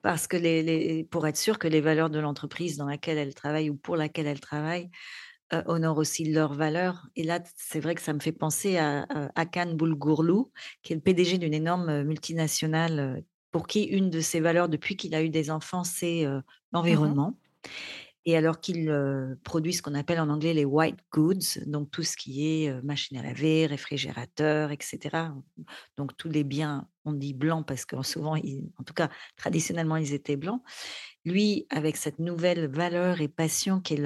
parce 0.00 0.28
que 0.28 0.36
les, 0.36 0.62
les, 0.62 1.02
pour 1.02 1.26
être 1.26 1.36
sûr 1.36 1.58
que 1.58 1.66
les 1.66 1.80
valeurs 1.80 2.08
de 2.08 2.20
l'entreprise 2.20 2.76
dans 2.76 2.86
laquelle 2.86 3.18
elles 3.18 3.34
travaillent 3.34 3.70
ou 3.70 3.74
pour 3.74 3.96
laquelle 3.96 4.28
elles 4.28 4.38
travaillent 4.38 4.90
euh, 5.54 5.64
honorent 5.66 5.98
aussi 5.98 6.24
leurs 6.24 6.54
valeurs. 6.54 7.08
Et 7.16 7.24
là, 7.24 7.40
c'est 7.56 7.80
vrai 7.80 7.96
que 7.96 8.02
ça 8.02 8.12
me 8.12 8.20
fait 8.20 8.30
penser 8.30 8.78
à, 8.78 9.08
Akan 9.34 9.74
Boulgourlou, 9.74 10.52
qui 10.84 10.92
est 10.92 10.96
le 10.96 11.02
PDG 11.02 11.38
d'une 11.38 11.54
énorme 11.54 11.88
euh, 11.88 12.04
multinationale, 12.04 13.24
pour 13.50 13.66
qui 13.66 13.82
une 13.82 14.08
de 14.08 14.20
ses 14.20 14.38
valeurs 14.38 14.68
depuis 14.68 14.94
qu'il 14.94 15.16
a 15.16 15.22
eu 15.24 15.30
des 15.30 15.50
enfants, 15.50 15.82
c'est 15.82 16.26
mmh 16.26 16.42
l'environnement. 16.72 17.36
Et 18.26 18.36
alors 18.36 18.60
qu'il 18.60 18.92
produit 19.44 19.72
ce 19.72 19.80
qu'on 19.80 19.94
appelle 19.94 20.20
en 20.20 20.28
anglais 20.28 20.52
les 20.52 20.66
white 20.66 20.98
goods, 21.10 21.64
donc 21.66 21.90
tout 21.90 22.02
ce 22.02 22.16
qui 22.16 22.46
est 22.46 22.82
machine 22.82 23.16
à 23.16 23.22
laver, 23.22 23.66
réfrigérateur, 23.66 24.72
etc. 24.72 24.98
Donc 25.96 26.16
tous 26.18 26.28
les 26.28 26.44
biens, 26.44 26.86
on 27.06 27.12
dit 27.12 27.32
blancs 27.32 27.66
parce 27.66 27.86
que 27.86 28.02
souvent, 28.02 28.36
en 28.36 28.84
tout 28.84 28.94
cas 28.94 29.08
traditionnellement, 29.36 29.96
ils 29.96 30.12
étaient 30.12 30.36
blancs. 30.36 30.62
Lui, 31.24 31.66
avec 31.70 31.96
cette 31.96 32.18
nouvelle 32.18 32.66
valeur 32.66 33.20
et 33.20 33.28
passion 33.28 33.80
qu'est 33.80 34.02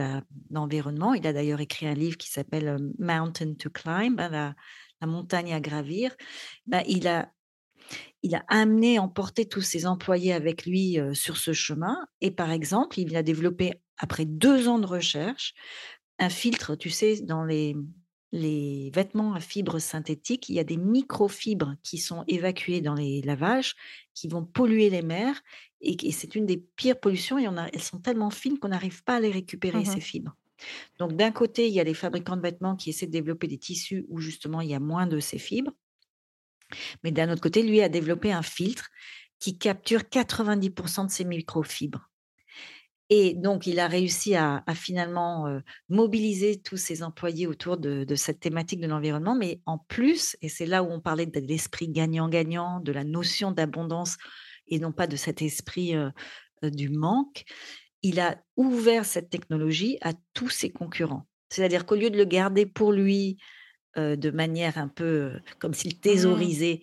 l'environnement, 0.51 1.15
il 1.15 1.27
a 1.27 1.33
d'ailleurs 1.33 1.61
écrit 1.61 1.87
un 1.87 1.95
livre 1.95 2.17
qui 2.17 2.29
s'appelle 2.29 2.77
Mountain 2.99 3.55
to 3.55 3.71
Climb, 3.71 4.19
hein, 4.19 4.55
la, 5.01 5.07
montagne 5.07 5.53
à 5.53 5.61
gravir. 5.61 6.17
Ben, 6.67 6.83
il 6.87 7.07
a 7.07 7.29
amené, 8.49 8.99
emporté 8.99 9.47
tous 9.47 9.61
ses 9.61 9.87
employés 9.87 10.33
avec 10.33 10.67
lui 10.67 10.99
sur 11.13 11.37
ce 11.37 11.53
chemin. 11.53 11.99
Et 12.21 12.31
par 12.31 12.51
exemple, 12.51 12.99
il 12.99 13.15
a 13.15 13.23
développé, 13.23 13.75
après 13.99 14.25
deux 14.25 14.69
ans 14.69 14.79
de 14.79 14.87
recherche, 14.87 15.55
un 16.19 16.29
filtre, 16.29 16.77
tu 16.77 16.91
sais, 16.91 17.21
dans 17.23 17.45
les, 17.45 17.77
les 18.35 18.91
vêtements 18.91 19.35
à 19.35 19.41
fibres 19.41 19.79
synthétiques, 19.79 20.49
il 20.49 20.57
y 20.57 20.61
a 20.61 20.65
des 20.65 20.77
microfibres 20.77 21.77
qui 21.83 21.99
sont 21.99 22.25
évacuées 22.27 22.81
dans 22.81 22.95
les 22.95 23.23
lavages, 23.23 23.77
qui 24.13 24.27
vont 24.27 24.45
polluer 24.45 24.91
les 24.91 25.03
mers. 25.03 25.41
Et, 25.81 26.11
c'est 26.11 26.35
une 26.35 26.45
des 26.47 26.57
pires 26.57 26.99
pollutions. 26.99 27.39
Et 27.39 27.47
on 27.47 27.57
a, 27.57 27.69
elles 27.73 27.83
sont 27.83 28.01
tellement 28.01 28.31
fines 28.31 28.59
qu'on 28.59 28.69
n'arrive 28.69 29.05
pas 29.05 29.17
à 29.17 29.21
les 29.21 29.31
récupérer, 29.31 29.81
mmh 29.81 29.85
ces 29.85 30.01
fibres. 30.01 30.35
Donc 30.99 31.15
d'un 31.15 31.31
côté, 31.31 31.69
il 31.69 31.75
y 31.75 31.81
a 31.81 31.85
les 31.85 31.95
fabricants 31.95 32.37
de 32.37 32.43
vêtements 32.43 32.75
qui 32.75 32.91
essaient 32.91 33.07
de 33.07 33.13
développer 33.13 33.47
des 33.47 33.59
tissus 33.59 34.05
où 34.09 34.19
justement 34.19 34.61
il 34.61 34.71
y 34.71 34.75
a 34.75 34.81
moins 34.81 35.07
de 35.07 35.21
ces 35.21 35.39
fibres. 35.39 35.73
Mais 37.03 37.13
d'un 37.13 37.31
autre 37.31 37.43
côté, 37.43 37.63
lui 37.63 37.83
a 37.83 37.89
développé 37.89 38.33
un 38.33 38.43
filtre 38.43 38.91
qui 39.39 39.59
capture 39.59 40.01
90% 40.01 41.07
de 41.07 41.11
ces 41.11 41.25
microfibres. 41.25 42.11
Et 43.17 43.35
donc, 43.35 43.69
il 43.69 43.79
a 43.79 43.87
réussi 43.87 44.35
à, 44.35 44.65
finalement 44.75 45.47
mobiliser 45.89 46.61
tous 46.61 46.77
ses 46.77 47.05
employés 47.05 47.47
autour 47.47 47.77
de, 47.77 48.13
cette 48.17 48.41
thématique 48.41 48.81
de 48.81 48.89
l'environnement. 48.89 49.37
Mais 49.37 49.61
en 49.67 49.79
plus, 49.79 50.37
et 50.43 50.49
c'est 50.49 50.67
là 50.67 50.83
où 50.83 50.91
on 50.91 51.01
parlait 51.01 51.27
de 51.27 51.39
l'esprit 51.39 51.89
gagnant-gagnant, 51.89 52.81
de 52.81 52.91
la 52.91 53.05
notion 53.05 53.53
d'abondance 53.53 54.17
et 54.67 54.81
non 54.81 54.91
pas 54.91 55.07
de 55.07 55.15
cet 55.15 55.43
esprit 55.43 55.95
du 56.61 56.89
manque, 56.89 57.45
il 58.03 58.19
a 58.19 58.37
ouvert 58.57 59.05
cette 59.05 59.31
technologie 59.31 59.97
à 60.01 60.13
tous 60.33 60.49
ses 60.49 60.71
concurrents. 60.71 61.29
C'est-à-dire 61.51 61.87
qu'au 61.87 61.95
lieu 61.95 62.11
de 62.11 62.19
le 62.19 62.25
garder 62.25 62.67
pour 62.67 62.91
lui 62.91 63.39
de 63.97 64.31
manière 64.33 64.77
un 64.77 64.89
peu 64.89 65.35
comme 65.61 65.73
s'il 65.73 65.95
mmh. 65.95 66.01
thésaurisait 66.01 66.81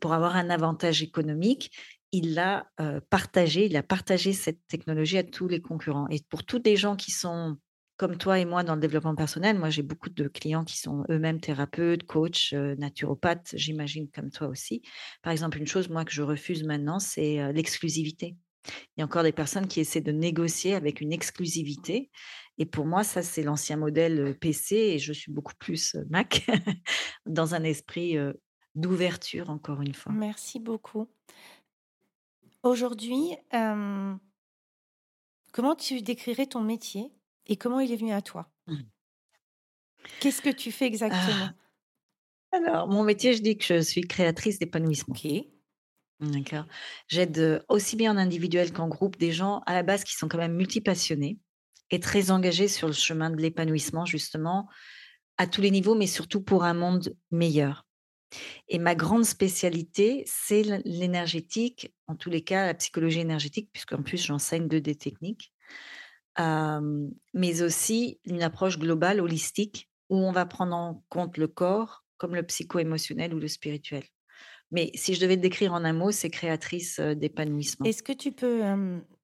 pour 0.00 0.12
avoir 0.12 0.34
un 0.34 0.50
avantage 0.50 1.00
économique, 1.02 1.70
il 2.16 2.34
l'a 2.34 2.70
partagé, 3.10 3.66
il 3.66 3.76
a 3.76 3.82
partagé 3.82 4.32
cette 4.32 4.66
technologie 4.66 5.18
à 5.18 5.24
tous 5.24 5.48
les 5.48 5.60
concurrents. 5.60 6.08
Et 6.08 6.20
pour 6.28 6.44
tous 6.44 6.62
les 6.64 6.76
gens 6.76 6.96
qui 6.96 7.10
sont 7.10 7.56
comme 7.96 8.18
toi 8.18 8.38
et 8.38 8.44
moi 8.44 8.62
dans 8.62 8.74
le 8.74 8.80
développement 8.80 9.14
personnel, 9.14 9.58
moi 9.58 9.70
j'ai 9.70 9.82
beaucoup 9.82 10.10
de 10.10 10.28
clients 10.28 10.64
qui 10.64 10.78
sont 10.78 11.04
eux-mêmes 11.08 11.40
thérapeutes, 11.40 12.04
coachs, 12.04 12.52
naturopathes, 12.52 13.54
j'imagine 13.54 14.08
comme 14.10 14.30
toi 14.30 14.48
aussi. 14.48 14.82
Par 15.22 15.32
exemple, 15.32 15.58
une 15.58 15.66
chose 15.66 15.88
moi 15.88 16.04
que 16.04 16.12
je 16.12 16.22
refuse 16.22 16.64
maintenant, 16.64 16.98
c'est 16.98 17.52
l'exclusivité. 17.52 18.36
Il 18.66 19.00
y 19.00 19.02
a 19.02 19.04
encore 19.04 19.22
des 19.22 19.32
personnes 19.32 19.68
qui 19.68 19.80
essaient 19.80 20.00
de 20.00 20.12
négocier 20.12 20.74
avec 20.74 21.00
une 21.00 21.12
exclusivité 21.12 22.10
et 22.58 22.66
pour 22.66 22.86
moi, 22.86 23.04
ça, 23.04 23.22
c'est 23.22 23.42
l'ancien 23.42 23.76
modèle 23.76 24.36
PC 24.38 24.76
et 24.76 24.98
je 24.98 25.12
suis 25.12 25.32
beaucoup 25.32 25.54
plus 25.58 25.96
Mac 26.08 26.46
dans 27.26 27.54
un 27.54 27.62
esprit 27.64 28.16
d'ouverture, 28.74 29.50
encore 29.50 29.82
une 29.82 29.94
fois. 29.94 30.12
Merci 30.12 30.58
beaucoup. 30.58 31.08
Aujourd'hui, 32.66 33.30
comment 35.52 35.74
tu 35.78 36.02
décrirais 36.02 36.46
ton 36.46 36.60
métier 36.60 37.12
et 37.46 37.56
comment 37.56 37.78
il 37.78 37.92
est 37.92 37.96
venu 37.96 38.10
à 38.12 38.22
toi? 38.22 38.50
Mmh. 38.66 38.78
Qu'est-ce 40.18 40.42
que 40.42 40.50
tu 40.50 40.72
fais 40.72 40.86
exactement? 40.86 41.50
Ah, 42.50 42.56
Alors, 42.56 42.88
mon 42.88 43.04
métier, 43.04 43.34
je 43.34 43.42
dis 43.42 43.56
que 43.56 43.64
je 43.64 43.80
suis 43.80 44.00
créatrice 44.00 44.58
d'épanouissement. 44.58 45.14
D'accord. 46.18 46.64
J'aide 47.06 47.64
aussi 47.68 47.94
bien 47.94 48.12
en 48.12 48.16
individuel 48.16 48.72
qu'en 48.72 48.88
groupe 48.88 49.16
des 49.16 49.30
gens 49.30 49.62
à 49.66 49.72
la 49.72 49.84
base 49.84 50.02
qui 50.02 50.16
sont 50.16 50.26
quand 50.26 50.38
même 50.38 50.56
multipassionnés 50.56 51.38
est 51.90 52.02
très 52.02 52.32
engagé 52.32 52.66
sur 52.66 52.88
le 52.88 52.94
chemin 52.94 53.30
de 53.30 53.40
l'épanouissement, 53.40 54.06
justement, 54.06 54.68
à 55.38 55.46
tous 55.46 55.60
les 55.60 55.70
niveaux, 55.70 55.94
mais 55.94 56.08
surtout 56.08 56.42
pour 56.42 56.64
un 56.64 56.74
monde 56.74 57.14
meilleur. 57.30 57.85
Et 58.68 58.78
ma 58.78 58.94
grande 58.94 59.24
spécialité, 59.24 60.24
c'est 60.26 60.62
l'énergétique, 60.84 61.94
en 62.06 62.16
tous 62.16 62.30
les 62.30 62.42
cas 62.42 62.66
la 62.66 62.74
psychologie 62.74 63.20
énergétique, 63.20 63.70
puisqu'en 63.72 64.02
plus 64.02 64.24
j'enseigne 64.24 64.68
deux 64.68 64.80
des 64.80 64.96
techniques, 64.96 65.52
mais 66.38 67.62
aussi 67.62 68.20
une 68.24 68.42
approche 68.42 68.78
globale, 68.78 69.20
holistique, 69.20 69.88
où 70.10 70.16
on 70.16 70.32
va 70.32 70.46
prendre 70.46 70.74
en 70.74 71.04
compte 71.08 71.36
le 71.36 71.48
corps 71.48 72.04
comme 72.16 72.34
le 72.34 72.42
psycho-émotionnel 72.42 73.34
ou 73.34 73.38
le 73.38 73.48
spirituel. 73.48 74.04
Mais 74.70 74.90
si 74.94 75.14
je 75.14 75.20
devais 75.20 75.36
te 75.36 75.42
décrire 75.42 75.72
en 75.72 75.84
un 75.84 75.92
mot, 75.92 76.10
c'est 76.10 76.30
créatrice 76.30 76.98
d'épanouissement. 76.98 77.86
Est-ce 77.86 78.02
que 78.02 78.12
tu 78.12 78.32
peux 78.32 78.62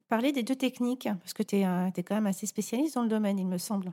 parler 0.08 0.32
des 0.32 0.42
deux 0.42 0.56
techniques, 0.56 1.08
parce 1.20 1.32
que 1.32 1.42
tu 1.42 1.56
es, 1.56 1.62
es, 1.62 2.02
quand 2.02 2.14
même 2.14 2.26
assez 2.26 2.46
spécialiste 2.46 2.94
dans 2.94 3.02
le 3.02 3.08
domaine, 3.08 3.38
il 3.38 3.46
me 3.46 3.58
semble. 3.58 3.92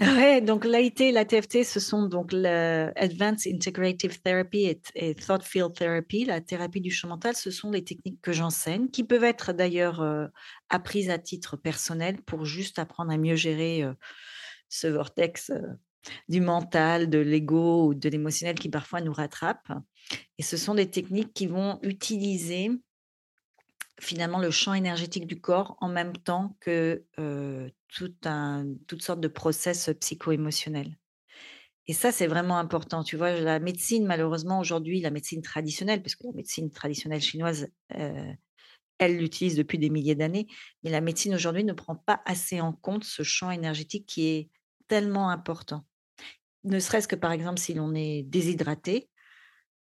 Ouais, 0.00 0.40
donc 0.40 0.64
l'AIT 0.64 1.00
et 1.00 1.12
la 1.12 1.24
TFT, 1.24 1.64
ce 1.64 1.80
sont 1.80 2.06
donc 2.06 2.32
l'Advanced 2.32 3.52
Integrative 3.52 4.20
Therapy 4.20 4.78
et, 4.94 5.14
Thought 5.14 5.44
Field 5.44 5.74
Therapy, 5.74 6.24
la 6.24 6.40
thérapie 6.40 6.80
du 6.80 6.90
champ 6.90 7.08
mental. 7.08 7.36
Ce 7.36 7.50
sont 7.50 7.70
les 7.70 7.84
techniques 7.84 8.20
que 8.20 8.32
j'enseigne, 8.32 8.88
qui 8.88 9.04
peuvent 9.04 9.24
être 9.24 9.52
d'ailleurs 9.52 10.00
euh, 10.00 10.26
apprises 10.70 11.10
à 11.10 11.18
titre 11.18 11.56
personnel 11.56 12.20
pour 12.22 12.44
juste 12.44 12.78
apprendre 12.78 13.12
à 13.12 13.18
mieux 13.18 13.36
gérer 13.36 13.82
euh, 13.82 13.94
ce 14.68 14.86
vortex 14.86 15.50
euh, 15.50 15.62
du 16.28 16.40
mental, 16.40 17.08
de 17.10 17.18
l'ego 17.18 17.88
ou 17.88 17.94
de 17.94 18.08
l'émotionnel 18.08 18.56
qui 18.56 18.68
parfois 18.68 19.00
nous 19.00 19.12
rattrape. 19.12 19.68
Et 20.38 20.42
ce 20.42 20.56
sont 20.56 20.74
des 20.74 20.90
techniques 20.90 21.32
qui 21.34 21.46
vont 21.46 21.78
utiliser 21.82 22.70
finalement 24.00 24.38
le 24.38 24.50
champ 24.50 24.74
énergétique 24.74 25.26
du 25.26 25.40
corps 25.40 25.76
en 25.80 25.88
même 25.88 26.16
temps 26.16 26.56
que 26.60 27.04
toutes 27.88 29.02
sortes 29.02 29.20
de 29.20 29.28
process 29.28 29.90
psycho-émotionnels. 30.00 30.96
Et 31.86 31.94
ça, 31.94 32.12
c'est 32.12 32.26
vraiment 32.26 32.58
important. 32.58 33.02
Tu 33.02 33.16
vois, 33.16 33.32
la 33.32 33.60
médecine, 33.60 34.06
malheureusement, 34.06 34.60
aujourd'hui, 34.60 35.00
la 35.00 35.10
médecine 35.10 35.40
traditionnelle, 35.40 36.02
puisque 36.02 36.22
la 36.24 36.32
médecine 36.32 36.70
traditionnelle 36.70 37.22
chinoise, 37.22 37.68
elle 37.88 39.16
l'utilise 39.16 39.56
depuis 39.56 39.78
des 39.78 39.90
milliers 39.90 40.14
d'années, 40.14 40.48
mais 40.82 40.90
la 40.90 41.00
médecine 41.00 41.34
aujourd'hui 41.34 41.64
ne 41.64 41.72
prend 41.72 41.96
pas 41.96 42.20
assez 42.26 42.60
en 42.60 42.72
compte 42.72 43.04
ce 43.04 43.22
champ 43.22 43.50
énergétique 43.50 44.06
qui 44.06 44.26
est 44.26 44.50
tellement 44.86 45.30
important. 45.30 45.84
Ne 46.64 46.80
serait-ce 46.80 47.08
que, 47.08 47.16
par 47.16 47.32
exemple, 47.32 47.58
si 47.58 47.72
l'on 47.72 47.94
est 47.94 48.24
déshydraté, 48.24 49.08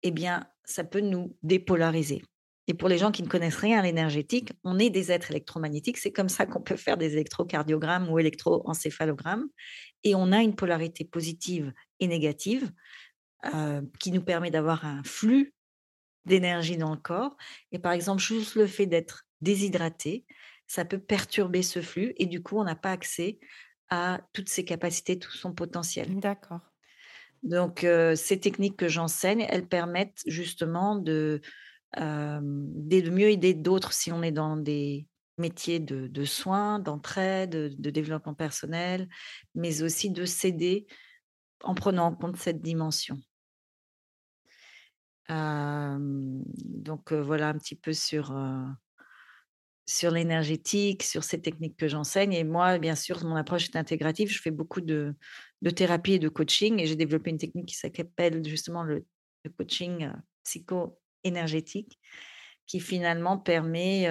eh 0.01 0.11
bien, 0.11 0.47
ça 0.63 0.83
peut 0.83 1.01
nous 1.01 1.37
dépolariser. 1.43 2.23
Et 2.67 2.73
pour 2.73 2.87
les 2.87 2.97
gens 2.97 3.11
qui 3.11 3.23
ne 3.23 3.27
connaissent 3.27 3.57
rien 3.57 3.79
à 3.79 3.81
l'énergétique, 3.81 4.53
on 4.63 4.79
est 4.79 4.89
des 4.89 5.11
êtres 5.11 5.31
électromagnétiques. 5.31 5.97
C'est 5.97 6.13
comme 6.13 6.29
ça 6.29 6.45
qu'on 6.45 6.61
peut 6.61 6.77
faire 6.77 6.97
des 6.97 7.13
électrocardiogrammes 7.13 8.09
ou 8.09 8.19
électroencéphalogrammes. 8.19 9.47
Et 10.03 10.15
on 10.15 10.31
a 10.31 10.41
une 10.41 10.55
polarité 10.55 11.03
positive 11.03 11.73
et 11.99 12.07
négative 12.07 12.71
euh, 13.53 13.81
qui 13.99 14.11
nous 14.11 14.23
permet 14.23 14.51
d'avoir 14.51 14.85
un 14.85 15.03
flux 15.03 15.53
d'énergie 16.25 16.77
dans 16.77 16.91
le 16.91 16.97
corps. 17.01 17.35
Et 17.73 17.79
par 17.79 17.91
exemple, 17.91 18.21
juste 18.21 18.55
le 18.55 18.67
fait 18.67 18.85
d'être 18.85 19.25
déshydraté, 19.41 20.25
ça 20.67 20.85
peut 20.85 20.99
perturber 20.99 21.63
ce 21.63 21.81
flux 21.81 22.13
et 22.15 22.25
du 22.25 22.41
coup, 22.41 22.57
on 22.57 22.63
n'a 22.63 22.75
pas 22.75 22.91
accès 22.91 23.39
à 23.89 24.21
toutes 24.31 24.47
ses 24.47 24.63
capacités, 24.63 25.19
tout 25.19 25.31
son 25.31 25.53
potentiel. 25.53 26.17
D'accord. 26.19 26.61
Donc, 27.43 27.83
euh, 27.83 28.15
ces 28.15 28.39
techniques 28.39 28.77
que 28.77 28.87
j'enseigne, 28.87 29.45
elles 29.49 29.67
permettent 29.67 30.23
justement 30.25 30.95
de, 30.95 31.41
de 31.97 33.09
mieux 33.09 33.29
aider 33.29 33.53
d'autres 33.53 33.93
si 33.93 34.11
on 34.11 34.23
est 34.23 34.31
dans 34.31 34.57
des 34.57 35.07
métiers 35.37 35.79
de, 35.79 36.25
soins, 36.25 36.79
d'entraide, 36.79 37.75
de, 37.79 37.89
développement 37.89 38.33
personnel, 38.33 39.07
mais 39.55 39.81
aussi 39.81 40.09
de 40.09 40.25
s'aider 40.25 40.85
en 41.63 41.75
prenant 41.75 42.07
en 42.07 42.15
compte 42.15 42.37
cette 42.37 42.61
dimension. 42.61 43.17
donc 45.29 47.13
voilà 47.13 47.49
un 47.49 47.57
petit 47.57 47.75
peu 47.75 47.93
sur, 47.93 48.35
sur 49.85 50.11
l'énergétique, 50.11 51.03
sur 51.03 51.23
ces 51.23 51.41
techniques 51.41 51.77
que 51.77 51.87
j'enseigne. 51.87 52.33
Et 52.33 52.43
moi, 52.43 52.77
bien 52.77 52.95
sûr, 52.95 53.23
mon 53.25 53.35
approche 53.35 53.69
est 53.69 53.77
intégrative. 53.77 54.29
Je 54.29 54.41
fais 54.41 54.51
beaucoup 54.51 54.81
de, 54.81 55.15
thérapie 55.75 56.13
et 56.13 56.19
de 56.19 56.29
coaching 56.29 56.79
et 56.79 56.85
j'ai 56.85 56.95
développé 56.95 57.31
une 57.31 57.37
technique 57.37 57.67
qui 57.67 57.75
s'appelle 57.75 58.45
justement 58.47 58.83
le, 58.83 59.05
le 59.43 59.49
coaching 59.51 60.11
psycho 60.43 60.99
énergétique 61.23 61.99
qui 62.67 62.79
finalement 62.79 63.37
permet 63.37 64.07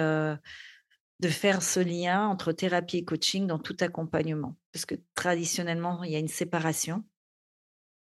de 1.23 1.29
faire 1.29 1.61
ce 1.61 1.79
lien 1.79 2.27
entre 2.27 2.51
thérapie 2.51 2.97
et 2.97 3.05
coaching 3.05 3.47
dans 3.47 3.59
tout 3.59 3.77
accompagnement. 3.79 4.57
Parce 4.73 4.85
que 4.85 4.95
traditionnellement, 5.15 6.03
il 6.03 6.11
y 6.11 6.15
a 6.15 6.19
une 6.19 6.27
séparation, 6.27 7.03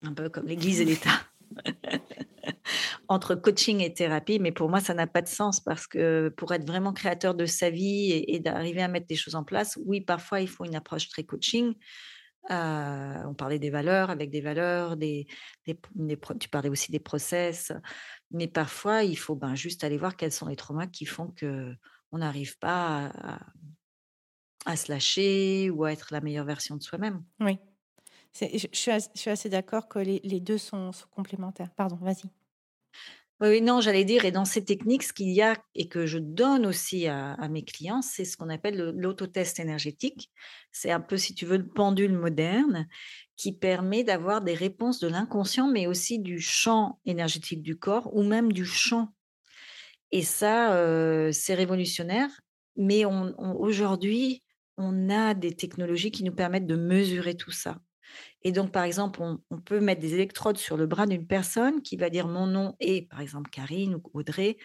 un 0.03 0.15
peu 0.15 0.31
comme 0.31 0.47
l'Église 0.47 0.81
et 0.81 0.87
l'État, 0.87 1.21
entre 3.09 3.35
coaching 3.35 3.81
et 3.81 3.93
thérapie, 3.93 4.39
mais 4.39 4.53
pour 4.53 4.71
moi, 4.71 4.81
ça 4.81 4.95
n'a 4.95 5.07
pas 5.07 5.21
de 5.21 5.29
sens 5.29 5.61
parce 5.61 5.87
que 5.87 6.33
pour 6.37 6.55
être 6.55 6.67
vraiment 6.67 6.95
créateur 6.95 7.35
de 7.35 7.45
sa 7.45 7.69
vie 7.69 8.25
et, 8.27 8.41
d'arriver 8.41 8.83
à 8.83 8.89
mettre 8.89 9.07
des 9.07 9.17
choses 9.17 9.35
en 9.35 9.45
place, 9.45 9.79
oui, 9.85 10.01
parfois, 10.01 10.41
il 10.41 10.49
faut 10.49 10.65
une 10.65 10.77
approche 10.77 11.09
très 11.09 11.25
coaching. 11.25 11.75
On 12.49 13.35
parlait 13.35 13.59
des 13.59 13.71
valeurs, 13.71 14.11
avec 14.11 14.31
des 14.31 14.41
valeurs, 14.41 14.97
des, 14.97 15.27
tu 15.65 16.49
parlais 16.49 16.69
aussi 16.69 16.91
des 16.91 16.99
process, 16.99 17.73
mais 18.31 18.49
parfois, 18.49 19.03
il 19.03 19.17
faut 19.17 19.37
ben, 19.37 19.55
juste 19.55 19.85
aller 19.85 19.99
voir 19.99 20.17
quels 20.17 20.33
sont 20.33 20.47
les 20.47 20.57
traumas 20.57 20.87
qui 20.87 21.07
font 21.07 21.29
que 21.29 21.75
on 22.13 22.19
n'arrive 22.19 22.59
pas 22.59 23.13
à, 24.67 24.77
se 24.77 24.91
lâcher 24.91 25.71
ou 25.71 25.85
à 25.85 25.93
être 25.93 26.09
la 26.13 26.21
meilleure 26.21 26.45
version 26.45 26.77
de 26.77 26.83
soi-même. 26.83 27.23
Oui. 27.41 27.59
Je, 28.35 28.67
suis 28.73 29.31
assez, 29.31 29.49
d'accord 29.49 29.89
que 29.89 29.99
les, 29.99 30.41
deux 30.41 30.59
sont, 30.59 30.91
complémentaires. 31.11 31.71
Pardon, 31.75 31.97
vas-y. 31.97 32.31
Oui, 33.41 33.63
non, 33.63 33.81
j'allais 33.81 34.05
dire, 34.05 34.27
et 34.27 34.33
dans 34.33 34.45
ces 34.45 34.63
techniques, 34.63 35.03
ce 35.03 35.15
qu'il 35.15 35.31
y 35.31 35.41
a 35.41 35.57
et 35.75 35.89
que 35.89 36.05
je 36.05 36.19
donne 36.19 36.67
aussi 36.67 37.07
à, 37.07 37.49
mes 37.49 37.65
clients, 37.65 38.03
c'est 38.03 38.27
ce 38.27 38.37
qu'on 38.37 38.51
appelle 38.51 38.93
l'autotest 38.95 39.59
énergétique. 39.59 40.31
C'est 40.73 40.91
un 40.91 41.01
peu, 41.01 41.17
si 41.17 41.35
tu 41.35 41.47
veux, 41.47 41.57
le 41.57 41.67
pendule 41.67 42.13
moderne 42.13 42.87
qui 43.37 43.53
permet 43.53 44.05
d'avoir 44.05 44.43
des 44.43 44.53
réponses 44.53 45.01
de 45.01 45.09
l'inconscient, 45.09 45.69
mais 45.69 45.87
aussi 45.87 46.19
du 46.19 46.39
champ 46.39 47.01
énergétique 47.07 47.63
du 47.63 47.79
corps 47.79 48.15
ou 48.15 48.23
même 48.25 48.53
du 48.53 48.67
champ. 48.67 49.09
Et 50.11 50.23
ça, 50.23 50.75
euh, 50.75 51.33
c'est 51.33 51.55
révolutionnaire. 51.55 52.29
Mais 52.77 53.07
aujourd'hui, 53.07 54.43
on 54.77 55.09
a 55.09 55.33
des 55.33 55.57
technologies 55.57 56.11
qui 56.11 56.25
nous 56.25 56.35
permettent 56.35 56.67
de 56.67 56.77
mesurer 56.77 57.37
tout 57.37 57.53
ça. 57.53 57.79
Et 58.43 58.53
donc, 58.53 58.73
par 58.73 58.85
exemple, 58.85 59.21
on, 59.23 59.61
peut 59.61 59.81
mettre 59.81 60.01
des 60.01 60.15
électrodes 60.15 60.57
sur 60.57 60.77
le 60.77 60.87
bras 60.87 61.07
d'une 61.07 61.27
personne 61.27 61.83
qui 61.83 61.97
va 61.97 62.09
dire 62.09 62.27
mon 62.27 62.47
nom 62.47 62.75
est, 62.81 63.09
par 63.09 63.21
exemple, 63.21 63.51
Karine 63.51 63.97
ou 63.97 64.03
Audrey. 64.15 64.57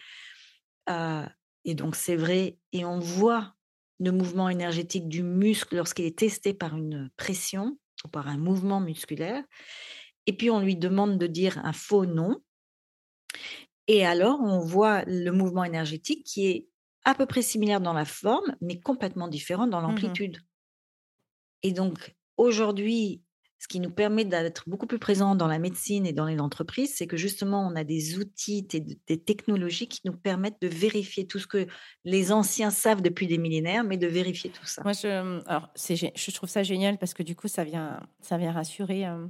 Euh, 0.88 1.26
et 1.64 1.74
donc, 1.74 1.94
c'est 1.94 2.16
vrai. 2.16 2.58
Et 2.72 2.84
on 2.84 2.98
voit 2.98 3.54
le 4.00 4.12
mouvement 4.12 4.48
énergétique 4.48 5.08
du 5.08 5.22
muscle 5.22 5.76
lorsqu'il 5.76 6.06
est 6.06 6.18
testé 6.18 6.54
par 6.54 6.76
une 6.76 7.10
pression 7.16 7.78
ou 8.04 8.08
par 8.08 8.28
un 8.28 8.38
mouvement 8.38 8.80
musculaire. 8.80 9.44
Et 10.26 10.34
puis, 10.34 10.50
on 10.50 10.60
lui 10.60 10.76
demande 10.76 11.18
de 11.18 11.26
dire 11.26 11.58
un 11.64 11.72
faux 11.72 12.06
nom. 12.06 12.40
Et 13.88 14.06
alors, 14.06 14.40
on 14.40 14.60
voit 14.60 15.04
le 15.06 15.30
mouvement 15.30 15.64
énergétique 15.64 16.24
qui 16.24 16.46
est 16.46 16.68
à 17.04 17.14
peu 17.14 17.26
près 17.26 17.42
similaire 17.42 17.80
dans 17.80 17.92
la 17.92 18.04
forme, 18.04 18.56
mais 18.60 18.80
complètement 18.80 19.28
différent 19.28 19.66
dans 19.66 19.80
mmh 19.80 19.86
l'amplitude. 19.86 20.38
Et 21.62 21.72
donc, 21.72 22.16
aujourd'hui, 22.36 23.22
ce 23.58 23.68
qui 23.68 23.80
nous 23.80 23.90
permet 23.90 24.24
d'être 24.24 24.68
beaucoup 24.68 24.86
plus 24.86 24.98
présents 24.98 25.34
dans 25.34 25.46
la 25.46 25.58
médecine 25.58 26.04
et 26.06 26.12
dans 26.12 26.26
les 26.26 26.38
entreprises, 26.38 26.94
c'est 26.94 27.06
que 27.06 27.16
justement, 27.16 27.66
on 27.66 27.74
a 27.74 27.84
des 27.84 28.18
outils, 28.18 28.62
des, 28.62 29.18
technologies 29.18 29.88
qui 29.88 30.00
nous 30.04 30.12
permettent 30.12 30.60
de 30.60 30.68
vérifier 30.68 31.26
tout 31.26 31.38
ce 31.38 31.46
que 31.46 31.66
les 32.04 32.32
anciens 32.32 32.70
savent 32.70 33.00
depuis 33.00 33.26
des 33.26 33.38
millénaires, 33.38 33.82
mais 33.82 33.96
de 33.96 34.06
vérifier 34.06 34.50
tout 34.50 34.66
ça. 34.66 34.82
Moi, 34.82 34.92
je, 34.92 35.40
je 35.76 36.30
trouve 36.32 36.50
ça 36.50 36.62
génial 36.62 36.98
parce 36.98 37.14
que 37.14 37.22
du 37.22 37.34
coup, 37.34 37.48
ça 37.48 37.64
vient, 37.64 38.00
ça 38.20 38.36
vient 38.36 38.52
rassurer 38.52 39.06
euh, 39.06 39.26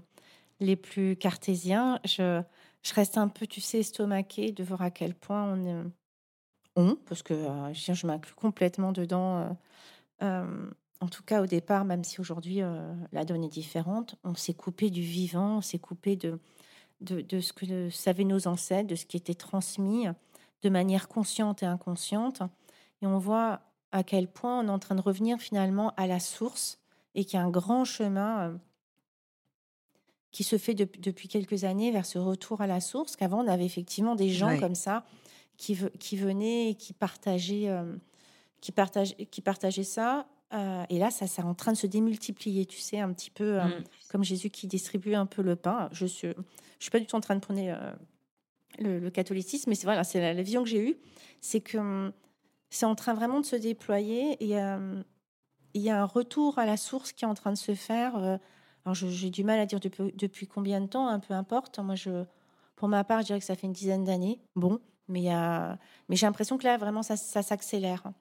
les 0.58 0.76
plus 0.76 1.16
cartésiens. 1.16 2.00
Je, 2.04 2.42
je 2.82 2.94
reste 2.94 3.18
un 3.18 3.28
peu, 3.28 3.46
tu 3.46 3.60
sais, 3.60 3.78
estomaquée 3.78 4.50
de 4.50 4.64
voir 4.64 4.82
à 4.82 4.90
quel 4.90 5.14
point 5.14 5.54
on, 5.54 5.92
on 6.74 6.96
parce 6.96 7.22
que 7.22 7.34
euh, 7.34 7.72
je 7.72 8.06
m'inclus 8.06 8.34
complètement 8.34 8.90
dedans. 8.90 9.56
Euh, 10.22 10.70
en 11.00 11.08
tout 11.08 11.22
cas 11.22 11.42
au 11.42 11.46
départ, 11.46 11.84
même 11.84 12.04
si 12.04 12.20
aujourd'hui 12.20 12.62
euh, 12.62 12.94
la 13.12 13.24
donne 13.24 13.44
est 13.44 13.48
différente, 13.48 14.16
on 14.24 14.34
s'est 14.34 14.54
coupé 14.54 14.90
du 14.90 15.02
vivant, 15.02 15.58
on 15.58 15.60
s'est 15.60 15.78
coupé 15.78 16.16
de, 16.16 16.38
de, 17.00 17.40
ce 17.40 17.52
que 17.52 17.90
savaient 17.90 18.24
nos 18.24 18.48
ancêtres, 18.48 18.88
de 18.88 18.94
ce 18.94 19.04
qui 19.06 19.16
était 19.16 19.34
transmis 19.34 20.06
de 20.62 20.68
manière 20.68 21.08
consciente 21.08 21.62
et 21.62 21.66
inconsciente. 21.66 22.42
Et 23.02 23.06
on 23.06 23.18
voit 23.18 23.60
à 23.92 24.02
quel 24.02 24.28
point 24.28 24.60
on 24.60 24.68
est 24.68 24.70
en 24.70 24.78
train 24.78 24.94
de 24.94 25.00
revenir 25.02 25.38
finalement 25.38 25.92
à 25.96 26.06
la 26.06 26.20
source 26.20 26.78
et 27.14 27.24
qu'il 27.24 27.38
y 27.38 27.42
a 27.42 27.44
un 27.44 27.50
grand 27.50 27.84
chemin 27.84 28.48
euh, 28.48 28.56
qui 30.32 30.44
se 30.44 30.58
fait 30.58 30.74
depuis 30.74 31.28
quelques 31.28 31.64
années 31.64 31.90
vers 31.90 32.04
ce 32.04 32.18
retour 32.18 32.60
à 32.60 32.66
la 32.66 32.80
source, 32.80 33.16
qu'avant 33.16 33.44
on 33.44 33.48
avait 33.48 33.64
effectivement 33.64 34.16
des 34.16 34.30
gens 34.30 34.58
comme 34.58 34.74
ça 34.74 35.04
qui, 35.56 35.78
qui 35.98 36.16
venaient 36.16 36.70
et 36.70 36.74
qui 36.74 36.92
partageaient, 36.92 37.68
euh, 37.68 37.96
qui, 38.60 38.72
partageaient, 38.72 39.26
qui 39.26 39.40
partageaient 39.40 39.84
ça 39.84 40.26
euh, 40.54 40.84
et 40.88 40.98
là, 40.98 41.10
ça, 41.10 41.26
c'est 41.26 41.42
en 41.42 41.54
train 41.54 41.72
de 41.72 41.76
se 41.76 41.86
démultiplier, 41.86 42.66
tu 42.66 42.78
sais, 42.78 43.00
un 43.00 43.12
petit 43.12 43.30
peu 43.30 43.60
euh, 43.60 43.64
mmh. 43.64 43.84
comme 44.10 44.24
Jésus 44.24 44.50
qui 44.50 44.66
distribue 44.66 45.14
un 45.14 45.26
peu 45.26 45.42
le 45.42 45.56
pain. 45.56 45.88
Je 45.92 46.06
suis, 46.06 46.28
je 46.28 46.82
suis 46.84 46.90
pas 46.90 47.00
du 47.00 47.06
tout 47.06 47.16
en 47.16 47.20
train 47.20 47.34
de 47.34 47.40
prendre 47.40 47.60
euh, 47.60 49.00
le, 49.00 49.10
catholicisme, 49.10 49.70
mais 49.70 49.76
c'est 49.76 49.86
voilà, 49.86 50.04
c'est 50.04 50.20
la, 50.20 50.42
vision 50.42 50.62
que 50.62 50.68
j'ai 50.68 50.90
eue, 50.90 50.96
c'est 51.40 51.60
que 51.60 51.78
hum, 51.78 52.12
c'est 52.70 52.86
en 52.86 52.94
train 52.94 53.14
vraiment 53.14 53.40
de 53.40 53.46
se 53.46 53.56
déployer 53.56 54.32
et 54.44 54.56
il 55.74 55.82
y 55.82 55.90
a 55.90 56.00
un 56.00 56.04
retour 56.04 56.58
à 56.58 56.66
la 56.66 56.76
source 56.76 57.12
qui 57.12 57.24
est 57.24 57.28
en 57.28 57.34
train 57.34 57.52
de 57.52 57.58
se 57.58 57.74
faire. 57.74 58.16
alors, 58.16 58.94
j'ai 58.94 59.30
du 59.30 59.44
mal 59.44 59.58
à 59.58 59.66
dire 59.66 59.80
depuis, 59.80 60.12
depuis 60.14 60.46
combien 60.46 60.80
de 60.80 60.86
temps, 60.86 61.08
un 61.08 61.14
hein, 61.14 61.20
peu 61.20 61.34
importe. 61.34 61.78
Moi, 61.78 61.94
je, 61.94 62.24
pour 62.74 62.88
ma 62.88 63.04
part, 63.04 63.20
je 63.20 63.26
dirais 63.26 63.38
que 63.38 63.44
ça 63.44 63.54
fait 63.54 63.66
une 63.66 63.72
dizaine 63.72 64.04
d'années. 64.04 64.40
Bon, 64.56 64.80
mais, 65.08 65.28
mais 66.08 66.16
j'ai 66.16 66.26
l'impression 66.26 66.58
que 66.58 66.64
là, 66.64 66.76
vraiment, 66.76 67.02
ça, 67.02 67.16
ça 67.16 67.42
s'accélère. 67.42 68.12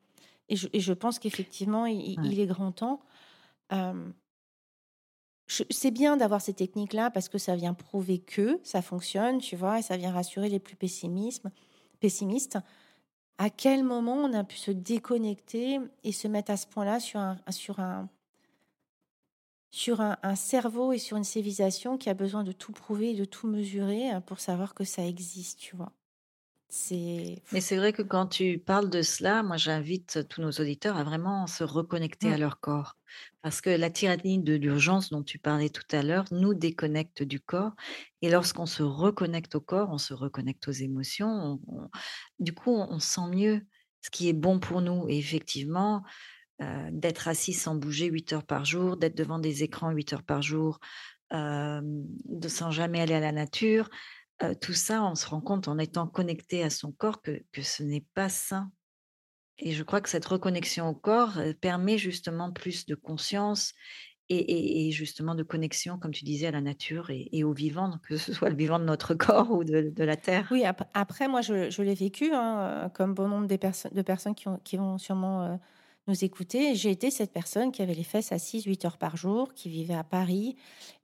Et 0.50 0.56
je, 0.56 0.94
pense 0.94 1.18
qu'effectivement, 1.20 1.86
il, 1.88 2.40
est 2.40 2.46
grand 2.46 2.72
temps. 2.72 3.02
c'est 5.48 5.92
bien 5.92 6.18
d'avoir 6.18 6.42
ces 6.42 6.54
techniques-là 6.54 7.10
parce 7.10 7.30
que 7.30 7.38
ça 7.38 7.56
vient 7.56 7.74
prouver 7.74 8.20
que 8.20 8.60
ça 8.64 8.82
fonctionne, 8.82 9.40
tu 9.40 9.56
vois, 9.56 9.80
et 9.80 9.82
ça 9.82 9.98
vient 9.98 10.12
rassurer 10.12 10.50
les 10.50 10.60
plus 10.60 10.76
pessimistes. 10.76 11.48
À 13.38 13.50
quel 13.50 13.84
moment 13.84 14.16
on 14.16 14.34
a 14.34 14.44
pu 14.44 14.56
se 14.58 14.72
déconnecter 14.72 15.80
et 16.04 16.12
se 16.12 16.28
mettre 16.28 16.52
à 16.52 16.58
ce 16.58 16.68
point-là 16.68 17.00
sur 17.00 17.20
un, 17.20 17.38
sur 17.50 17.80
un, 17.80 18.08
sur 19.72 20.00
un, 20.00 20.18
un, 20.24 20.36
cerveau 20.36 20.94
et 20.94 21.00
sur 21.00 21.18
une 21.18 21.24
civilisation 21.24 21.98
qui 21.98 22.10
a 22.10 22.14
besoin 22.14 22.44
de 22.44 22.52
tout 22.52 22.72
prouver 22.72 23.12
et 23.12 23.16
de 23.16 23.26
tout 23.26 23.48
mesurer 23.48 24.10
hein, 24.10 24.22
pour 24.22 24.40
savoir 24.40 24.74
que 24.74 24.84
ça 24.86 25.06
existe, 25.06 25.60
tu 25.60 25.76
vois? 25.76 25.92
Mais 27.52 27.62
c'est 27.62 27.78
vrai 27.78 27.94
que 27.94 28.02
quand 28.02 28.28
tu 28.28 28.58
parles 28.58 28.90
de 28.90 29.02
cela, 29.02 29.44
moi 29.44 29.58
j'invite 29.58 30.28
tous 30.28 30.42
nos 30.42 30.52
auditeurs 30.52 30.98
à 30.98 31.04
vraiment 31.04 31.48
se 31.48 31.64
reconnecter 31.64 32.32
à 32.32 32.38
mmh. 32.38 32.42
leur 32.42 32.60
corps. 32.60 32.98
Parce 33.42 33.62
que 33.62 33.70
la 33.70 33.90
tyrannie 33.90 34.40
de 34.40 34.56
l'urgence 34.56 35.10
dont 35.10 35.24
tu 35.24 35.40
parlais 35.40 35.70
tout 35.70 35.86
à 35.92 36.02
l'heure 36.02 36.26
nous 36.32 36.54
déconnecte 36.54 37.24
du 37.24 37.40
corps. 37.40 37.74
Et 38.22 38.30
lorsqu'on 38.30 38.66
se 38.66 38.84
reconnecte 38.84 39.56
au 39.56 39.62
corps, 39.62 39.90
on 39.92 39.98
se 39.98 40.14
reconnecte 40.14 40.68
aux 40.68 40.72
émotions. 40.72 41.62
du 42.40 42.54
coup, 42.54 42.76
on 42.76 43.00
sent 43.00 43.28
mieux 43.30 43.62
ce 44.02 44.10
qui 44.10 44.30
est 44.30 44.34
bon 44.34 44.60
pour 44.60 44.82
nous. 44.82 45.08
Et 45.08 45.18
effectivement, 45.18 46.04
euh, 46.62 46.90
d'être 46.92 47.28
assis 47.28 47.54
sans 47.54 47.76
bouger 47.76 48.06
8 48.06 48.34
heures 48.34 48.46
par 48.46 48.66
jour, 48.66 48.98
d'être 48.98 49.16
devant 49.18 49.40
des 49.40 49.64
écrans 49.64 49.92
8 49.92 50.14
heures 50.14 50.24
par 50.24 50.42
jour, 50.42 50.80
euh, 51.34 51.82
de 51.84 52.48
sans 52.48 52.72
jamais 52.72 53.02
aller 53.02 53.14
à 53.14 53.20
la 53.20 53.32
nature, 53.32 53.90
tout 54.62 54.74
ça, 54.74 55.04
on 55.04 55.16
se 55.16 55.28
rend 55.28 55.42
compte 55.42 55.68
en 55.68 55.78
étant 55.78 56.08
connecté 56.08 56.64
à 56.64 56.70
son 56.70 56.92
corps 56.92 57.22
que, 57.22 57.42
ce 57.62 57.84
n'est 57.84 58.06
pas 58.14 58.30
sain. 58.30 58.72
Et 59.58 59.72
je 59.72 59.84
crois 59.84 60.02
que 60.02 60.10
cette 60.10 60.26
reconnexion 60.26 60.90
au 60.90 60.94
corps 60.94 61.40
permet 61.62 61.98
justement 61.98 62.52
plus 62.52 62.86
de 62.86 62.96
conscience 62.96 63.74
et, 64.30 64.92
justement 64.92 65.36
de 65.36 65.44
connexion, 65.44 65.98
comme 65.98 66.12
tu 66.12 66.26
disais, 66.26 66.48
à 66.48 66.52
la 66.52 66.62
nature 66.62 67.10
et, 67.10 67.44
au 67.44 67.54
vivant, 67.54 68.00
que 68.04 68.18
ce 68.18 68.34
soit 68.34 68.50
le 68.50 68.56
vivant 68.56 68.80
de 68.80 68.86
notre 68.86 69.14
corps 69.14 69.52
ou 69.52 69.64
de, 69.64 70.04
la 70.04 70.18
terre. 70.18 70.48
Oui, 70.52 70.64
après, 70.94 71.28
moi, 71.28 71.42
je, 71.42 71.82
l'ai 71.82 71.94
vécu, 71.94 72.32
hein, 72.34 72.92
comme 72.94 73.14
bon 73.14 73.28
nombre 73.28 73.48
de 73.48 74.02
personnes 74.02 74.36
qui, 74.36 74.78
vont 74.78 74.98
sûrement 74.98 75.60
nous 76.08 76.24
écouter. 76.24 76.76
J'ai 76.76 76.92
été 76.92 77.12
cette 77.12 77.32
personne 77.32 77.72
qui 77.72 77.82
avait 77.82 77.94
les 77.94 78.04
fesses 78.04 78.32
assises 78.32 78.66
8 78.66 78.86
heures 78.86 78.98
par 78.98 79.16
jour, 79.16 79.54
qui 79.54 79.70
vivait 79.70 79.96
à 79.96 80.04
Paris 80.04 80.56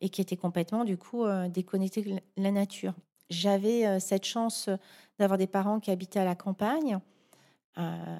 et 0.01 0.09
qui 0.09 0.21
était 0.21 0.37
complètement, 0.37 0.83
du 0.83 0.97
coup, 0.97 1.25
déconnectée 1.49 2.01
de 2.01 2.19
la 2.37 2.51
nature. 2.51 2.95
J'avais 3.31 3.87
euh, 3.87 3.99
cette 3.99 4.25
chance 4.25 4.69
d'avoir 5.17 5.39
des 5.39 5.47
parents 5.47 5.79
qui 5.79 5.89
habitaient 5.89 6.19
à 6.19 6.25
la 6.25 6.35
campagne. 6.35 6.99
Euh, 7.79 8.19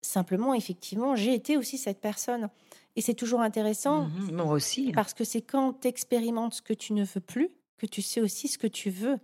simplement, 0.00 0.54
effectivement, 0.54 1.14
j'ai 1.14 1.34
été 1.34 1.56
aussi 1.56 1.78
cette 1.78 2.00
personne. 2.00 2.48
Et 2.96 3.00
c'est 3.00 3.14
toujours 3.14 3.40
intéressant. 3.40 4.06
Mmh 4.06 4.32
moi 4.32 4.52
aussi. 4.52 4.90
Parce 4.92 5.14
que 5.14 5.22
c'est 5.22 5.42
quand 5.42 5.80
tu 5.80 5.88
expérimentes 5.88 6.54
ce 6.54 6.62
que 6.62 6.74
tu 6.74 6.92
ne 6.92 7.04
veux 7.04 7.20
plus 7.20 7.50
que 7.82 7.86
tu 7.86 8.00
sais 8.00 8.20
aussi 8.20 8.46
ce 8.46 8.58
que 8.58 8.68
tu 8.68 8.90
veux. 8.90 9.18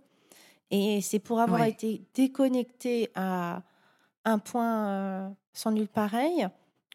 Et 0.69 0.99
c'est 1.01 1.19
pour 1.19 1.39
avoir 1.39 1.63
été 1.63 2.01
déconnecté 2.13 3.09
à 3.15 3.63
un 4.25 4.37
point 4.37 4.87
euh, 4.87 5.29
sans 5.53 5.71
nul 5.71 5.87
pareil 5.87 6.47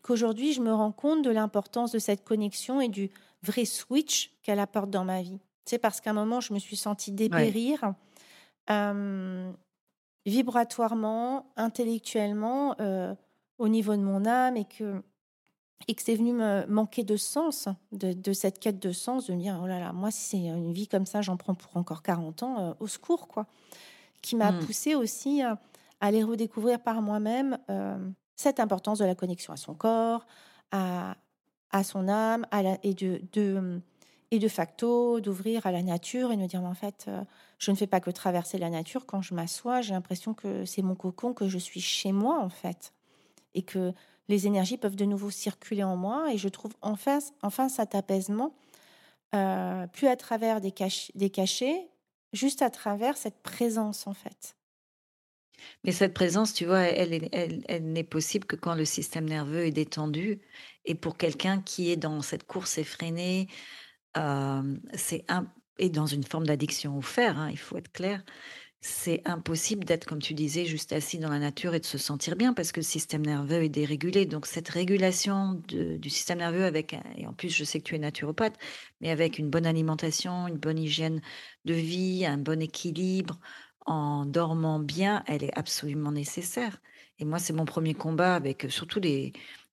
qu'aujourd'hui 0.02 0.52
je 0.52 0.60
me 0.60 0.72
rends 0.72 0.92
compte 0.92 1.22
de 1.22 1.30
l'importance 1.30 1.90
de 1.90 1.98
cette 1.98 2.22
connexion 2.22 2.82
et 2.82 2.88
du 2.88 3.10
vrai 3.42 3.64
switch 3.64 4.34
qu'elle 4.42 4.60
apporte 4.60 4.90
dans 4.90 5.04
ma 5.04 5.22
vie. 5.22 5.40
C'est 5.64 5.78
parce 5.78 6.00
qu'à 6.00 6.10
un 6.10 6.14
moment, 6.14 6.40
je 6.40 6.52
me 6.52 6.58
suis 6.58 6.76
sentie 6.76 7.12
dépérir 7.12 7.94
vibratoirement, 10.26 11.46
intellectuellement, 11.56 12.76
au 13.58 13.68
niveau 13.68 13.94
de 13.96 14.02
mon 14.02 14.24
âme 14.26 14.56
et 14.56 14.64
que, 14.64 15.02
et 15.88 15.94
que 15.94 16.02
c'est 16.02 16.14
venu 16.16 16.32
me 16.32 16.66
manquer 16.66 17.04
de 17.04 17.16
sens, 17.16 17.68
de, 17.92 18.32
cette 18.32 18.58
quête 18.58 18.80
de 18.80 18.92
sens, 18.92 19.26
de 19.26 19.34
me 19.34 19.40
dire, 19.40 19.58
oh 19.62 19.66
là 19.66 19.78
là, 19.78 19.92
moi, 19.92 20.10
si 20.10 20.20
c'est 20.22 20.38
une 20.38 20.72
vie 20.72 20.88
comme 20.88 21.06
ça, 21.06 21.20
j'en 21.22 21.36
prends 21.36 21.54
pour 21.54 21.76
encore 21.76 22.02
40 22.02 22.42
ans, 22.42 22.76
au 22.80 22.86
secours, 22.86 23.28
quoi. 23.28 23.46
qui 24.22 24.36
m'a 24.36 24.52
Mmh. 24.52 24.58
poussée 24.60 24.94
aussi 24.94 25.42
à, 25.42 25.58
aller 26.00 26.22
redécouvrir 26.22 26.80
par 26.82 27.02
moi-même 27.02 27.58
euh, 27.70 27.98
cette 28.36 28.58
importance 28.60 28.98
de 28.98 29.04
la 29.04 29.14
connexion 29.14 29.52
à 29.52 29.56
son 29.56 29.74
corps, 29.74 30.26
à, 30.72 31.16
à 31.70 31.84
son 31.84 32.08
âme, 32.08 32.46
à 32.50 32.62
la- 32.62 32.78
et 32.82 32.94
de, 32.94 33.20
de- 33.32 33.80
et 34.34 34.38
de 34.38 34.48
facto 34.48 35.20
d'ouvrir 35.20 35.66
à 35.66 35.72
la 35.72 35.82
nature 35.82 36.32
et 36.32 36.36
de 36.36 36.46
dire 36.46 36.62
en 36.64 36.74
fait 36.74 37.06
euh, 37.08 37.22
je 37.58 37.70
ne 37.70 37.76
fais 37.76 37.86
pas 37.86 38.00
que 38.00 38.10
traverser 38.10 38.58
la 38.58 38.70
nature. 38.70 39.06
Quand 39.06 39.22
je 39.22 39.34
m'assois 39.34 39.80
j'ai 39.80 39.92
l'impression 39.92 40.34
que 40.34 40.64
c'est 40.64 40.82
mon 40.82 40.94
cocon 40.94 41.32
que 41.32 41.48
je 41.48 41.58
suis 41.58 41.80
chez 41.80 42.12
moi 42.12 42.40
en 42.40 42.48
fait 42.48 42.92
et 43.54 43.62
que 43.62 43.92
les 44.28 44.46
énergies 44.46 44.78
peuvent 44.78 44.96
de 44.96 45.04
nouveau 45.04 45.30
circuler 45.30 45.84
en 45.84 45.96
moi. 45.96 46.32
Et 46.32 46.38
je 46.38 46.48
trouve 46.48 46.72
enfin, 46.82 47.68
cet 47.68 47.94
apaisement 47.94 48.54
euh, 49.34 49.86
plus 49.88 50.08
à 50.08 50.16
travers 50.16 50.60
des, 50.60 50.72
des 51.14 51.30
cachets 51.30 51.88
juste 52.32 52.62
à 52.62 52.70
travers 52.70 53.16
cette 53.16 53.42
présence 53.42 54.06
en 54.06 54.14
fait. 54.14 54.56
Mais 55.84 55.92
cette 55.92 56.14
présence, 56.14 56.52
tu 56.52 56.66
vois, 56.66 56.82
elle 56.82 57.28
elle 57.32 57.62
elle 57.68 57.92
n'est 57.92 58.04
possible 58.04 58.44
que 58.44 58.56
quand 58.56 58.74
le 58.74 58.84
système 58.84 59.28
nerveux 59.28 59.66
est 59.66 59.70
détendu. 59.70 60.40
Et 60.84 60.94
pour 60.94 61.16
quelqu'un 61.16 61.62
qui 61.62 61.90
est 61.90 61.96
dans 61.96 62.20
cette 62.22 62.44
course 62.44 62.76
effrénée, 62.76 63.48
hem, 64.14 64.80
c'est 64.94 65.24
et 65.78 65.88
dans 65.90 66.06
une 66.06 66.24
forme 66.24 66.46
d'addiction 66.46 66.96
au 66.96 67.00
fer, 67.02 67.38
hein, 67.38 67.50
il 67.50 67.58
faut 67.58 67.76
être 67.76 67.92
clair. 67.92 68.22
C'est 68.80 69.22
impossible 69.26 69.84
d'être, 69.84 70.06
comme 70.06 70.20
tu 70.20 70.34
disais, 70.34 70.66
juste 70.66 70.92
assis 70.92 71.18
dans 71.18 71.30
la 71.30 71.38
nature 71.38 71.74
et 71.74 71.80
de 71.80 71.86
se 71.86 71.98
sentir 71.98 72.36
bien 72.36 72.52
parce 72.52 72.70
que 72.72 72.80
le 72.80 72.84
système 72.84 73.24
nerveux 73.24 73.64
est 73.64 73.68
dérégulé. 73.70 74.26
Donc 74.26 74.46
cette 74.46 74.68
régulation 74.68 75.62
du 75.68 76.10
système 76.10 76.38
nerveux 76.38 76.64
avec 76.64 76.94
et 77.16 77.26
en 77.26 77.32
plus 77.32 77.50
je 77.50 77.64
sais 77.64 77.80
que 77.80 77.84
tu 77.84 77.94
es 77.96 77.98
naturopathe, 77.98 78.58
mais 79.00 79.10
avec 79.10 79.38
une 79.38 79.50
bonne 79.50 79.66
alimentation, 79.66 80.48
une 80.48 80.58
bonne 80.58 80.78
hygiène 80.78 81.22
de 81.64 81.74
vie, 81.74 82.26
un 82.26 82.38
bon 82.38 82.60
équilibre, 82.62 83.40
en 83.86 84.26
dormant 84.26 84.78
bien, 84.80 85.24
elle 85.26 85.44
est 85.44 85.56
absolument 85.58 86.12
nécessaire. 86.12 86.80
Et 87.18 87.24
moi, 87.24 87.38
c'est 87.38 87.52
mon 87.52 87.64
premier 87.64 87.94
combat 87.94 88.34
avec, 88.34 88.64
heu, 88.64 88.70
surtout 88.70 89.00
les 89.00 89.32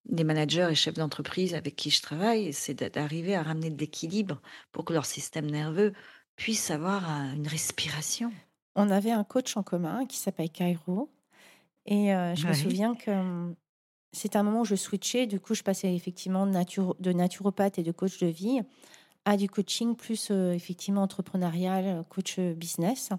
les 0.09 0.23
managers 0.23 0.67
et 0.71 0.75
chefs 0.75 0.95
d'entreprise 0.95 1.53
avec 1.55 1.75
qui 1.75 1.89
je 1.91 2.01
travaille, 2.01 2.53
c'est 2.53 2.73
d'a 2.75 2.89
d'arriver 2.89 3.35
à 3.35 3.43
ramener 3.43 3.69
de 3.69 3.77
l'équilibre 3.79 4.41
pour 4.71 4.85
que 4.85 4.93
leur 4.93 5.05
système 5.05 5.49
nerveux 5.49 5.93
puisse 6.35 6.71
avoir, 6.71 7.03
heu, 7.09 7.35
une 7.35 7.47
respiration. 7.47 8.35
on 8.75 8.89
avait 8.89 9.11
un 9.11 9.23
coach 9.23 9.57
en 9.57 9.63
commun 9.63 10.05
qui 10.05 10.17
s'appelle 10.17 10.49
Cairo 10.49 11.09
et 11.85 12.13
euh, 12.15 12.35
je 12.35 12.47
me 12.49 12.53
souviens 12.53 12.95
que 12.95 13.11
hum, 13.11 13.55
c'était 14.13 14.37
un 14.37 14.43
moment 14.43 14.61
où 14.61 14.65
je 14.65 14.75
switchais 14.75 15.27
du 15.27 15.39
coup 15.41 15.55
je 15.55 15.63
passais 15.63 15.95
effectivement 15.95 16.47
de, 16.47 16.53
naturo- 16.53 16.97
de 17.01 17.13
naturopathe 17.13 17.79
et 17.79 17.83
de 17.83 17.91
coach 17.93 18.19
de 18.19 18.27
vie 18.27 18.61
à 19.25 19.37
du 19.37 19.49
coaching 19.49 19.95
plus 19.95 20.31
euh, 20.31 20.53
effectivement 20.53 21.03
entrepreneurial, 21.03 21.85
euh, 21.85 22.03
coach 22.03 22.39
euh, 22.39 22.53
business. 22.55 23.11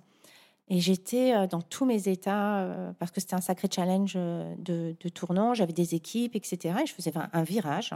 Et 0.72 0.80
j'étais 0.80 1.34
euh, 1.34 1.46
dans 1.46 1.60
tous 1.60 1.84
mes 1.84 2.08
états 2.08 2.60
euh, 2.60 2.92
parce 2.98 3.10
que 3.10 3.20
c'était 3.20 3.34
un 3.34 3.42
sacré 3.42 3.68
challenge 3.70 4.14
euh, 4.16 4.54
de, 4.56 5.08
tournant. 5.10 5.52
J'avais 5.52 5.74
des 5.74 5.94
équipes, 5.94 6.34
etc. 6.34 6.76
Et 6.82 6.86
je 6.86 6.94
faisais 6.94 7.12
un, 7.14 7.42
virage. 7.42 7.92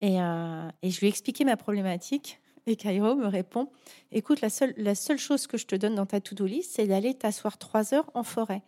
Et, 0.00 0.16
je 0.16 0.98
lui 0.98 1.06
ai 1.06 1.08
expliqué 1.08 1.44
ma 1.44 1.56
problématique. 1.56 2.40
Et 2.66 2.74
Cairo 2.74 3.14
me 3.14 3.28
répond 3.28 3.70
Écoute, 4.10 4.40
la 4.40 4.50
seule, 4.50 5.18
chose 5.18 5.46
que 5.46 5.56
je 5.56 5.66
te 5.66 5.76
donne 5.76 5.94
dans 5.94 6.06
ta 6.06 6.20
to-do 6.20 6.44
list, 6.44 6.72
c'est 6.74 6.88
d'aller 6.88 7.14
t'asseoir 7.14 7.56
trois 7.56 7.94
heures 7.94 8.10
en 8.14 8.24
forêt. 8.24 8.62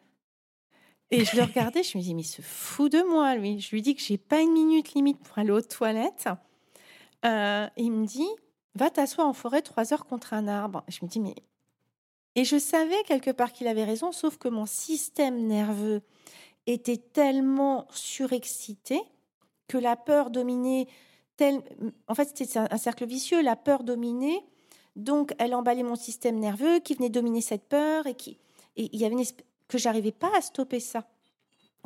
Et 1.10 1.24
je 1.24 1.36
le 1.36 1.42
regardais, 1.42 1.82
je 1.82 1.98
me 1.98 2.02
dis 2.04 2.14
Mais 2.14 2.22
il 2.22 2.24
se 2.24 2.40
fout 2.40 2.92
de 2.92 3.02
moi, 3.02 3.34
lui. 3.34 3.58
Je 3.58 3.70
lui 3.70 3.82
dis 3.82 3.96
que 3.96 4.00
j'ai 4.00 4.18
pas 4.18 4.40
une 4.40 4.52
minute 4.52 4.94
limite 4.94 5.18
pour 5.18 5.38
aller 5.38 5.50
aux 5.50 5.60
toilettes. 5.60 6.28
Il 7.24 7.90
me 7.90 8.06
dit 8.06 8.28
Va 8.76 8.90
t'asseoir 8.90 9.26
en 9.26 9.32
forêt 9.32 9.62
trois 9.62 9.92
heures 9.92 10.06
contre 10.06 10.34
un 10.34 10.46
arbre. 10.46 10.84
Je 10.86 11.00
me 11.02 11.08
dis 11.08 11.18
Mais 11.18 11.34
et 12.34 12.44
je 12.44 12.58
savais 12.58 13.02
quelque 13.06 13.30
part 13.30 13.52
qu'il 13.52 13.66
avait 13.66 13.84
raison, 13.84 14.12
sauf 14.12 14.38
que 14.38 14.48
mon 14.48 14.66
système 14.66 15.46
nerveux 15.46 16.02
était 16.66 16.98
tellement 16.98 17.86
surexcité 17.90 19.00
que 19.66 19.78
la 19.78 19.96
peur 19.96 20.30
dominait. 20.30 20.86
Tel... 21.36 21.62
En 22.06 22.14
fait, 22.14 22.30
c'était 22.34 22.58
un 22.58 22.76
cercle 22.76 23.06
vicieux. 23.06 23.42
La 23.42 23.56
peur 23.56 23.82
dominait. 23.82 24.42
Donc, 24.96 25.34
elle 25.38 25.54
emballait 25.54 25.82
mon 25.82 25.96
système 25.96 26.38
nerveux 26.38 26.80
qui 26.80 26.94
venait 26.94 27.10
dominer 27.10 27.40
cette 27.40 27.68
peur 27.68 28.06
et 28.06 28.14
qui. 28.14 28.38
Et 28.76 28.88
il 28.92 29.00
y 29.00 29.04
avait 29.04 29.16
que 29.68 29.78
j'arrivais 29.78 30.12
pas 30.12 30.30
à 30.36 30.40
stopper 30.40 30.80
ça. 30.80 31.08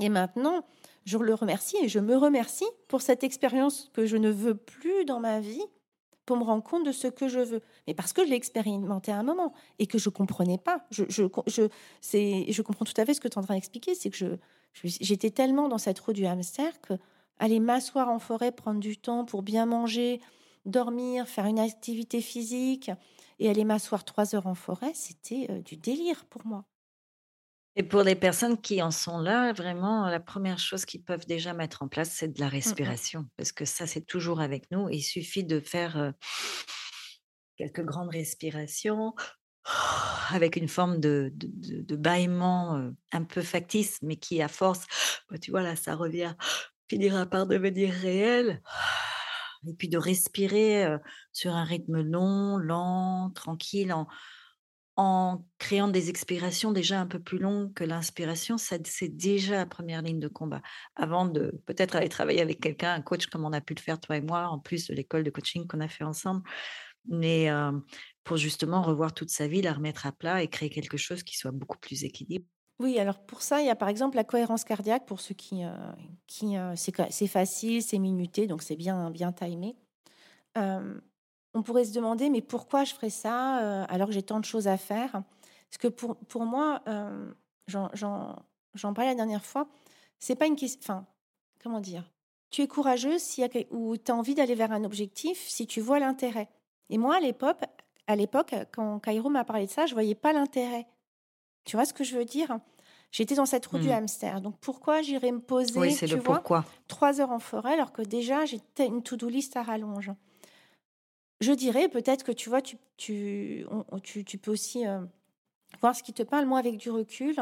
Et 0.01 0.09
maintenant, 0.09 0.65
je 1.05 1.19
le 1.19 1.35
remercie 1.35 1.77
et 1.83 1.89
je 1.89 1.99
me 1.99 2.17
remercie 2.17 2.69
pour 2.89 3.03
cette 3.03 3.25
expérience 3.25 3.91
que 3.93 4.07
je 4.07 4.17
ne 4.17 4.31
veux 4.31 4.55
plus 4.55 5.05
dans 5.05 5.21
ma 5.21 5.41
vie 5.41 5.65
pour 6.27 6.37
me 6.37 6.45
rendre 6.45 6.63
compte 6.63 6.85
de 6.85 6.93
ce 6.93 7.09
que 7.09 7.29
je 7.29 7.41
veux. 7.41 7.63
Mais 7.87 7.95
parce 7.95 8.13
que 8.13 8.25
je 8.25 8.31
l'ai 8.31 8.37
expérimenté 8.37 9.13
à 9.13 9.19
un 9.19 9.23
moment 9.23 9.53
et 9.79 9.87
que 9.87 9.99
je 9.99 10.09
comprenais 10.09 10.59
pas. 10.59 10.87
Je, 10.91 11.05
je, 11.09 11.25
je, 11.47 11.69
je 12.03 12.63
comprends 12.63 12.85
tout 12.85 12.99
à 13.01 13.05
fait 13.05 13.15
ce 13.15 13.21
que 13.21 13.29
tu 13.29 13.35
es 13.35 13.39
en 13.39 13.43
train 13.43 13.55
d'expliquer. 13.55 13.95
C'est 13.95 14.11
que 14.11 14.17
je, 14.17 14.27
j'étais 14.83 15.31
tellement 15.31 15.69
dans 15.69 15.79
cette 15.79 15.99
roue 15.99 16.13
du 16.13 16.27
hamster 16.27 16.81
que 16.81 16.95
aller 17.39 17.61
m'asseoir 17.61 18.09
en 18.09 18.19
forêt, 18.19 18.53
prendre 18.53 18.81
du 18.81 18.97
temps 18.97 19.25
pour 19.25 19.43
bien 19.43 19.67
manger, 19.67 20.21
dormir, 20.65 21.27
faire 21.27 21.47
une 21.47 21.59
activité 21.59 22.21
physique 22.21 22.91
et 23.39 23.49
aller 23.49 23.65
m'asseoir 23.65 24.05
trois 24.05 24.35
heures 24.35 24.47
en 24.47 24.55
forêt, 24.55 24.93
c'était 24.95 25.49
euh, 25.51 25.61
du 25.61 25.77
délire 25.77 26.25
pour 26.27 26.47
moi. 26.47 26.65
Et 27.75 27.83
pour 27.83 28.03
les 28.03 28.15
personnes 28.17 28.61
qui 28.61 28.83
en 28.83 28.91
sont 28.91 29.19
là, 29.19 29.53
vraiment, 29.55 30.07
la 30.09 30.21
première 30.21 30.59
chose 30.59 30.85
qu'ils 30.85 31.03
peuvent 31.03 31.27
déjà 31.27 31.55
mettre 31.55 31.83
en 31.83 31.89
place, 31.89 32.11
c'est 32.11 32.29
de 32.29 32.41
la 32.41 32.51
Mm, 32.65 32.77
mm. 32.77 32.87
respiration. 32.87 33.27
Parce 33.37 33.53
que 33.53 33.65
ça, 33.65 33.87
c'est 33.87 34.03
toujours 34.07 34.41
avec 34.41 34.71
nous. 34.71 34.89
Il 34.91 35.03
suffit 35.03 35.45
de 35.45 35.59
faire 35.61 35.97
euh, 35.97 36.11
quelques 37.57 37.85
grandes 37.85 38.11
respirations 38.11 39.15
avec 40.31 40.57
une 40.57 40.69
forme 40.69 40.99
de, 41.01 41.31
de, 41.35 41.49
de- 41.53 41.83
de 41.83 41.97
bâillement 41.97 42.77
euh, 42.77 42.91
un 43.13 43.25
peu 43.25 43.43
factice, 43.43 43.99
mais 44.03 44.17
qui, 44.17 44.43
à 44.43 44.49
force, 44.49 44.87
bah, 45.31 45.39
tu 45.39 45.51
vois, 45.51 45.63
là, 45.63 45.77
ça 45.77 45.95
revient, 45.95 46.35
finira 46.91 47.27
par 47.27 47.47
devenir 47.47 47.93
réel. 47.95 48.61
Et 49.69 49.75
puis 49.75 49.89
de 49.89 49.99
respirer 49.99 50.85
euh, 50.85 50.99
sur 51.33 51.55
un 51.55 51.65
rythme 51.65 52.01
long, 52.03 52.57
lent, 52.59 53.31
tranquille, 53.31 53.93
en, 53.93 54.09
en 54.97 55.45
créant 55.59 55.89
des 55.89 56.11
expirations 56.11 56.71
déjà 56.71 57.01
un 57.01 57.07
peu 57.07 57.19
plus 57.19 57.39
longues 57.39 57.73
que 57.73 57.85
l'inspiration, 57.85 58.59
c'est 58.59 59.09
déjà 59.09 59.57
la 59.57 59.67
première 59.67 60.03
ligne 60.03 60.21
de 60.21 60.29
combat. 60.29 60.61
Avant 60.97 61.25
de 61.25 61.63
peut-être 61.67 61.97
aller 61.97 62.11
travailler 62.11 62.43
avec 62.43 62.61
quelqu'un, 62.61 62.93
un 62.93 63.01
coach 63.01 63.27
comme 63.27 63.45
on 63.45 63.53
a 63.53 63.61
pu 63.61 63.75
le 63.75 63.81
faire 63.81 63.99
toi 63.99 64.17
et 64.17 64.21
moi, 64.21 64.49
en 64.49 64.59
plus 64.59 64.89
de 64.89 64.95
l'école 64.95 65.25
de 65.25 65.31
coaching 65.31 65.67
qu'on 65.67 65.81
a 65.81 65.89
fait 65.89 66.05
ensemble. 66.05 66.43
Mais, 67.07 67.49
pour 68.23 68.37
justement 68.37 68.83
revoir 68.83 69.13
toute 69.15 69.31
sa 69.31 69.49
vie, 69.49 69.63
la 69.63 69.73
remettre 69.73 70.07
à 70.07 70.13
plat 70.13 70.43
et 70.43 70.49
créer 70.49 70.71
quelque 70.71 70.97
chose 70.97 71.23
qui 71.23 71.37
soit 71.37 71.51
beaucoup 71.51 71.79
plus 71.79 72.05
équilibré. 72.05 72.47
Oui, 72.79 72.99
alors 72.99 73.25
pour 73.25 73.43
ça, 73.43 73.61
il 73.61 73.67
y 73.67 73.71
a 73.71 73.77
par 73.77 73.89
exemple 73.89 74.17
la 74.17 74.25
cohérence 74.25 74.65
cardiaque 74.65 75.07
pour 75.07 75.21
ceux 75.21 75.35
qui, 75.35 75.63
qui 76.27 76.55
c'est, 76.77 77.27
facile, 77.27 77.83
c'est 77.83 77.99
minuté, 77.99 78.47
donc 78.47 78.63
c'est 78.63 78.77
bien, 78.77 79.11
bien 79.11 79.33
timé. 79.33 79.75
On 81.55 81.63
pourrait 81.63 81.85
se 81.85 81.93
demander, 81.93 82.31
mais 82.31 82.41
pourquoi 82.41 82.85
je 82.85 82.95
ferais 82.95 83.11
ça 83.11 83.61
euh, 83.61 83.85
alors 83.89 84.09
que 84.09 84.15
j'ai 84.15 84.23
tant 84.23 84.41
de 84.41 84.45
choses 84.45 84.69
à 84.69 84.77
faire? 84.77 85.13
Parce 85.13 85.79
que 85.79 85.89
pour, 85.89 86.17
pour 86.17 86.45
moi, 86.45 86.83
euh, 86.89 87.33
j'en, 87.67 87.89
parlais 88.95 89.11
la 89.11 89.15
dernière 89.15 89.45
fois, 89.45 89.69
c'est 90.19 90.35
pas 90.35 90.47
une 90.47 90.57
question. 90.57 90.81
Enfin, 90.83 91.07
comment 91.63 91.81
dire? 91.81 92.11
Tu 92.51 92.63
es 92.63 92.69
courageuse 92.69 93.23
quel- 93.51 93.67
ou 93.71 93.97
tu 93.97 94.13
as 94.13 94.15
envie 94.15 94.35
d'aller 94.35 94.55
vers 94.55 94.73
un 94.73 94.85
objectif 94.85 95.39
si 95.49 95.67
tu 95.67 95.81
vois 95.81 95.99
l'intérêt. 95.99 96.49
Et 96.91 96.99
moi, 96.99 97.17
à 97.17 97.21
l'époque, 97.21 97.61
à 98.07 98.17
l'époque, 98.17 98.55
quand 98.73 98.99
Cairo 99.01 99.31
m'a 99.31 99.45
parlé 99.45 99.67
de 99.67 99.71
ça, 99.71 99.87
je 99.87 99.95
voyais 99.95 100.15
pas 100.15 100.33
l'intérêt. 100.33 100.87
Tu 101.65 101.77
vois 101.77 101.87
ce 101.87 101.95
que 101.95 102.05
je 102.05 102.17
veux 102.17 102.25
dire? 102.25 102.59
J'étais 103.13 103.35
dans 103.35 103.47
cette 103.47 103.67
roue 103.67 103.79
du 103.79 103.89
Mmh. 103.89 103.93
hamster. 103.93 104.41
Donc 104.41 104.59
pourquoi 104.61 105.03
j'irais 105.03 105.33
me 105.33 105.41
poser, 105.41 105.95
tu 105.95 106.07
le 106.17 106.21
vois, 106.21 106.37
pourquoi. 106.37 106.65
trois 106.89 107.21
heures 107.21 107.31
en 107.31 107.39
forêt 107.39 107.75
alors 107.75 107.93
que 107.93 108.03
déjà 108.03 108.45
j'ai 108.47 108.61
une 108.79 109.03
to-do 109.03 109.29
list 109.29 109.57
à 109.57 109.63
rallonge? 109.63 110.11
Je 111.43 111.53
dirais 111.53 111.89
peut-être 111.89 112.23
que 112.25 112.31
tu 112.33 112.49
vois, 112.49 112.63
tu, 112.63 112.79
tu, 112.97 113.67
on- 113.71 113.85
on- 113.91 113.99
tu, 113.99 114.25
tu 114.25 114.39
peux 114.39 114.53
aussi 114.53 114.87
euh, 114.87 115.01
voir 115.81 115.95
ce 115.97 116.03
qui 116.05 116.13
te 116.13 116.23
parle. 116.23 116.47
Moi, 116.47 116.59
avec 116.61 116.77
du 116.77 116.89
recul, 116.89 117.35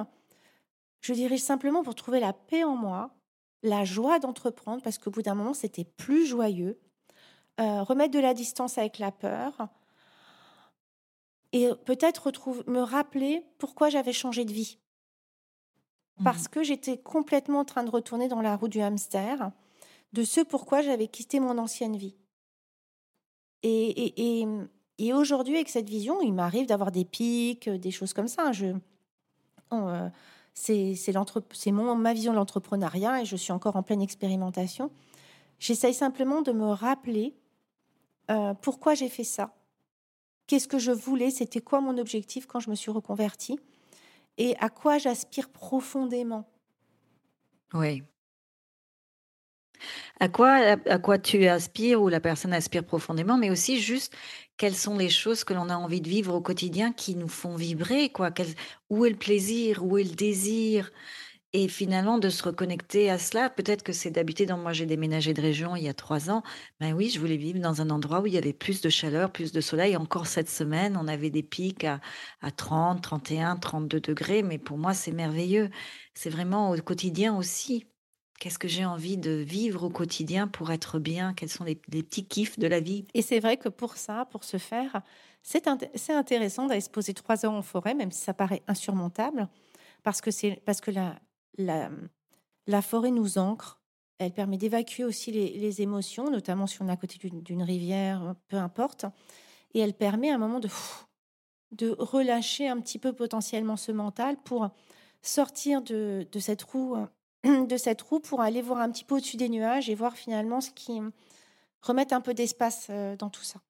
je 1.03 1.13
dirais 1.13 1.37
simplement 1.37 1.83
pour 1.83 1.95
trouver 1.95 2.19
la 2.19 2.33
paix 2.33 2.65
en 2.65 2.77
moi, 2.77 3.11
la 3.63 3.85
joie 3.85 4.19
d'entreprendre, 4.19 4.83
parce 4.83 4.97
qu'au 4.97 5.11
bout 5.11 5.21
d'un 5.23 5.35
moment, 5.35 5.53
c'était 5.53 5.85
plus 5.85 6.25
joyeux. 6.25 6.81
Euh, 7.61 7.83
remettre 7.83 8.13
de 8.13 8.21
la 8.21 8.33
distance 8.33 8.79
avec 8.79 8.99
la 8.99 9.13
peur 9.13 9.69
et 11.53 11.69
peut-être 11.85 12.33
me 12.69 12.81
rappeler 12.81 13.45
pourquoi 13.59 13.91
j'avais 13.91 14.15
changé 14.15 14.47
de 14.47 14.53
vie. 14.53 14.79
Mmh. 16.19 16.25
Parce 16.25 16.49
que 16.49 16.63
j'étais 16.63 16.97
complètement 16.97 17.59
en 17.61 17.65
train 17.67 17.83
de 17.85 17.91
retourner 17.91 18.29
dans 18.29 18.41
la 18.41 18.57
roue 18.57 18.69
du 18.69 18.81
hamster, 18.81 19.51
de 20.15 20.25
ce 20.25 20.41
pourquoi 20.41 20.81
j'avais 20.81 21.09
quitté 21.09 21.39
mon 21.39 21.59
ancienne 21.59 21.97
vie. 21.97 22.17
Et, 23.63 24.41
et, 24.41 24.47
et, 24.99 25.13
aujourd'hui, 25.13 25.57
avec 25.57 25.69
cette 25.69 25.89
vision, 25.89 26.21
il 26.23 26.33
m'arrive 26.33 26.67
d'avoir 26.67 26.91
des 26.91 27.05
pics, 27.05 27.69
des 27.69 27.91
choses 27.91 28.13
comme 28.13 28.29
ça. 28.29 28.53
Je, 28.53 28.75
euh, 29.73 30.09
c'est 30.55 30.95
ma 31.73 32.13
vision 32.13 32.33
de 32.33 32.37
l'entrepreneuriat 32.37 33.23
et 33.23 33.25
je 33.25 33.37
suis 33.37 33.53
encore 33.53 33.77
en 33.77 33.83
pleine 33.83 34.03
expérimentation. 34.03 34.91
J'essaye 35.59 35.95
simplement 35.95 36.43
de 36.43 36.53
me 36.53 36.67
rappeler 36.67 37.35
euh, 38.31 38.55
pourquoi 38.55 38.95
j'ai 38.95 39.09
fait 39.09 39.25
ça. 39.25 39.55
Qu'est-ce 40.47 40.69
que 40.69 40.79
je 40.79 40.91
voulais 40.91 41.31
C'était 41.31 41.61
quoi 41.61 41.81
mon 41.81 41.99
objectif 41.99 42.47
quand 42.47 42.61
je 42.61 42.71
me 42.71 42.75
suis 42.75 42.91
reconvertie 42.91 43.59
et 44.39 44.57
à 44.59 44.69
quoi 44.69 44.99
j'aspire 44.99 45.51
profondément. 45.51 46.49
Oui. 47.75 48.03
À 50.21 50.29
quoi 50.29 50.51
à 50.87 50.99
quoi 50.99 51.19
tu 51.19 51.47
aspires 51.47 52.01
ou 52.03 52.09
la 52.09 52.21
personne 52.21 52.53
aspire 52.53 52.85
profondément, 52.85 53.39
mais 53.39 53.51
aussi 53.51 53.81
juste 53.81 54.15
quelles 54.57 54.75
sont 54.77 54.97
les 54.99 55.09
choses 55.09 55.45
que 55.45 55.55
l'on 55.55 55.69
a 55.71 55.77
envie 55.77 56.01
de 56.03 56.09
vivre 56.09 56.35
au 56.35 56.41
quotidien 56.43 56.93
qui 56.93 57.15
nous 57.17 57.29
font 57.29 57.57
vibrer, 57.57 58.11
quoi? 58.11 58.31
où 58.91 59.07
est 59.07 59.11
le 59.11 59.17
plaisir? 59.17 59.85
Où 59.85 59.97
est 59.99 60.05
le 60.05 60.15
désir? 60.15 60.91
Et 61.53 61.67
finalement 61.69 62.19
de 62.19 62.29
se 62.29 62.45
reconnecter 62.45 63.11
à 63.11 63.19
cela, 63.19 63.51
peut-être 63.51 63.83
que 63.83 63.93
c'est 63.93 64.11
d'habiter 64.13 64.47
dans 64.47 64.57
moi 64.59 64.73
j'ai 64.73 64.87
déménagé 64.87 65.35
de 65.35 65.43
région 65.43 65.75
il 65.77 65.83
y 65.85 65.89
a 65.89 65.95
3 65.95 66.31
ans. 66.31 66.43
Ben 66.79 66.93
oui, 66.95 67.11
je 67.11 67.19
voulais 67.19 67.37
vivre 67.37 67.59
dans 67.61 67.81
un 67.83 67.91
endroit 67.91 68.21
où 68.21 68.27
il 68.27 68.35
y 68.35 68.39
avait 68.39 68.53
plus 68.53 68.81
de 68.81 68.89
chaleur, 68.89 69.33
plus 69.33 69.51
de 69.53 69.61
soleil. 69.61 69.97
Encore 69.97 70.27
cette 70.29 70.49
semaine, 70.49 70.97
on 70.97 71.09
avait 71.09 71.31
des 71.31 71.43
pics 71.43 71.85
à 71.85 72.01
à 72.41 72.51
30, 72.53 73.03
31, 73.03 73.57
32 73.57 74.01
degrés, 74.01 74.43
mais 74.45 74.59
pour 74.59 74.79
moi, 74.79 74.95
c'est 74.95 75.13
merveilleux. 75.13 75.71
C'est 76.15 76.31
vraiment 76.31 76.71
au 76.71 76.77
quotidien 76.83 77.37
aussi. 77.37 77.87
Qu'est-ce 78.41 78.59
que 78.59 78.67
j'ai 78.67 78.85
envie 78.85 79.17
de 79.17 79.31
vivre 79.31 79.85
au 79.85 79.91
quotidien 79.91 80.49
pour 80.49 80.73
être 80.73 80.99
bien? 80.99 81.35
Quels 81.35 81.51
sont 81.51 81.63
les 81.63 81.77
petits 81.77 82.27
kiffs 82.27 82.59
de 82.59 82.67
la 82.67 82.81
vie? 82.81 83.05
Et 83.15 83.23
c'est 83.23 83.39
vrai 83.39 83.57
que 83.59 83.69
pour 83.69 83.97
ça, 83.97 84.25
pour 84.33 84.43
ce 84.43 84.57
faire, 84.57 85.03
c'est 85.43 85.69
intéressant 85.69 86.67
d'aller 86.67 86.81
se 86.81 86.91
poser 86.91 87.15
3 87.15 87.45
heures 87.45 87.53
en 87.53 87.63
forêt, 87.63 87.95
même 87.95 88.11
si 88.11 88.21
ça 88.21 88.35
paraît 88.35 88.63
insurmontable, 88.67 89.47
parce 90.03 90.21
que 90.21 90.31
parce 90.61 90.81
que 90.81 90.91
la 90.91 91.21
la 92.67 92.83
forêt 92.83 93.13
nous 93.13 93.39
ancre. 93.39 93.77
Elle 94.19 94.33
permet 94.33 94.59
d'évacuer 94.59 95.05
aussi 95.05 95.31
les 95.33 95.57
les 95.59 95.83
émotions, 95.83 96.31
notamment 96.31 96.67
si 96.67 96.83
on 96.83 96.89
est 96.89 96.93
à 96.93 96.97
côté 96.97 97.19
d'une 97.31 97.63
rivière, 97.63 98.35
peu 98.49 98.57
importe 98.57 99.07
et 99.75 99.81
elle 99.81 99.95
permet 99.95 100.31
à 100.31 100.35
un 100.35 100.39
moment 100.39 100.61
de 100.61 100.69
de 101.73 101.95
relâcher 101.99 102.69
un 102.69 102.81
petit 102.81 102.99
peu 102.99 103.13
potentiellement 103.13 103.77
ce 103.77 103.93
mental 103.93 104.37
pour 104.43 104.71
sortir 105.23 105.83
de 105.83 106.27
de 106.31 106.39
cette 106.39 106.63
roue 106.63 106.97
de 107.69 107.77
cette 107.77 108.03
roue 108.03 108.21
pour 108.21 108.41
aller 108.41 108.63
voir 108.63 108.79
un 108.81 108.91
petit 108.91 109.05
peu 109.05 109.17
au-dessus 109.17 109.37
des 109.37 109.49
nuages 109.49 109.89
et 109.91 109.95
voir 109.95 110.15
finalement 110.17 110.61
ce 110.61 110.71
qui 110.71 111.01
remettre 111.83 112.15
un 112.15 112.21
peu 112.23 112.35
d'espace, 112.35 112.89
heu, 112.91 113.17
dans 113.17 113.31
tout 113.31 113.45
ça. 113.45 113.61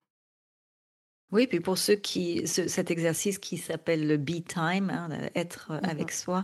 Oui, 1.33 1.47
puis 1.47 1.61
pour 1.61 1.79
ceux 1.79 1.95
qui 1.95 2.47
ce 2.49 2.67
cet 2.67 2.91
exercice 2.91 3.39
qui 3.39 3.57
s'appelle 3.57 4.07
le 4.09 4.17
be 4.17 4.43
time, 4.45 4.91
hein, 4.91 5.09
être 5.37 5.71
Mmh 5.81 5.89
mh. 6.01 6.01
avec 6.01 6.11
soi, 6.11 6.43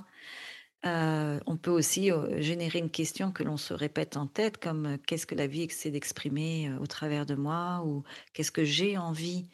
heu, 0.87 1.41
on 1.47 1.57
peut 1.57 1.71
aussi, 1.73 2.11
générer 2.39 2.79
une 2.81 2.91
question 2.91 3.33
que 3.33 3.45
l'on 3.45 3.57
se 3.59 3.75
répète 3.75 4.17
en 4.17 4.27
tête 4.29 4.59
comme, 4.59 4.99
«Qu'est-ce 5.07 5.27
que 5.27 5.35
la 5.37 5.47
vie 5.49 5.63
essaie 5.63 5.91
d'exprimer, 5.91 6.73
au 6.81 6.87
travers 6.87 7.27
de 7.27 7.35
moi?» 7.37 7.83
ou 7.87 8.05
«Qu'est-ce 8.35 8.53
que 8.53 8.65
j'ai 8.65 8.99
envie, 8.99 9.49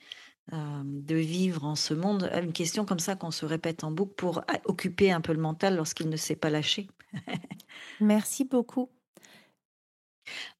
de 0.52 1.16
vivre 1.16 1.64
en 1.64 1.76
ce 1.76 1.94
monde?» 1.94 2.30
une 2.42 2.52
question 2.54 2.84
comme 2.86 3.00
ça 3.00 3.16
qu'on 3.16 3.30
se 3.32 3.46
répète 3.46 3.84
en 3.84 3.92
boucle 3.92 4.14
pour 4.16 4.40
a 4.40 4.60
occuper 4.66 5.12
un 5.12 5.20
peu 5.22 5.32
le 5.34 5.40
mental 5.40 5.76
lorsqu'il 5.76 6.08
ne 6.10 6.16
sait 6.18 6.36
pas 6.36 6.50
lâcher. 6.50 6.88
Merci 8.00 8.44
beaucoup. 8.44 8.90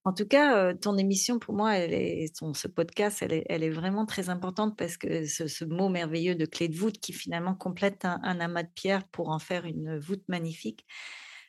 En 0.04 0.12
tout 0.12 0.26
cas, 0.26 0.74
ton 0.74 0.98
émission 0.98 1.38
pour 1.38 1.54
moi, 1.54 1.76
elle 1.76 1.94
est 1.94 2.36
ton 2.36 2.52
ce 2.52 2.66
podcast, 2.66 3.22
elle 3.22 3.62
est 3.62 3.70
vraiment 3.70 4.06
très 4.06 4.28
importante 4.28 4.76
parce 4.76 4.96
que 4.96 5.24
ce 5.24 5.64
mot 5.64 5.88
merveilleux 5.88 6.34
de 6.34 6.46
clé 6.46 6.68
de 6.68 6.76
voûte 6.76 6.98
qui 6.98 7.12
finalement 7.12 7.54
complète 7.54 8.04
un 8.04 8.40
amas 8.40 8.64
de 8.64 8.70
pierres 8.74 9.06
pour 9.08 9.28
en 9.28 9.38
faire 9.38 9.64
une 9.64 9.98
voûte 9.98 10.24
magnifique. 10.28 10.84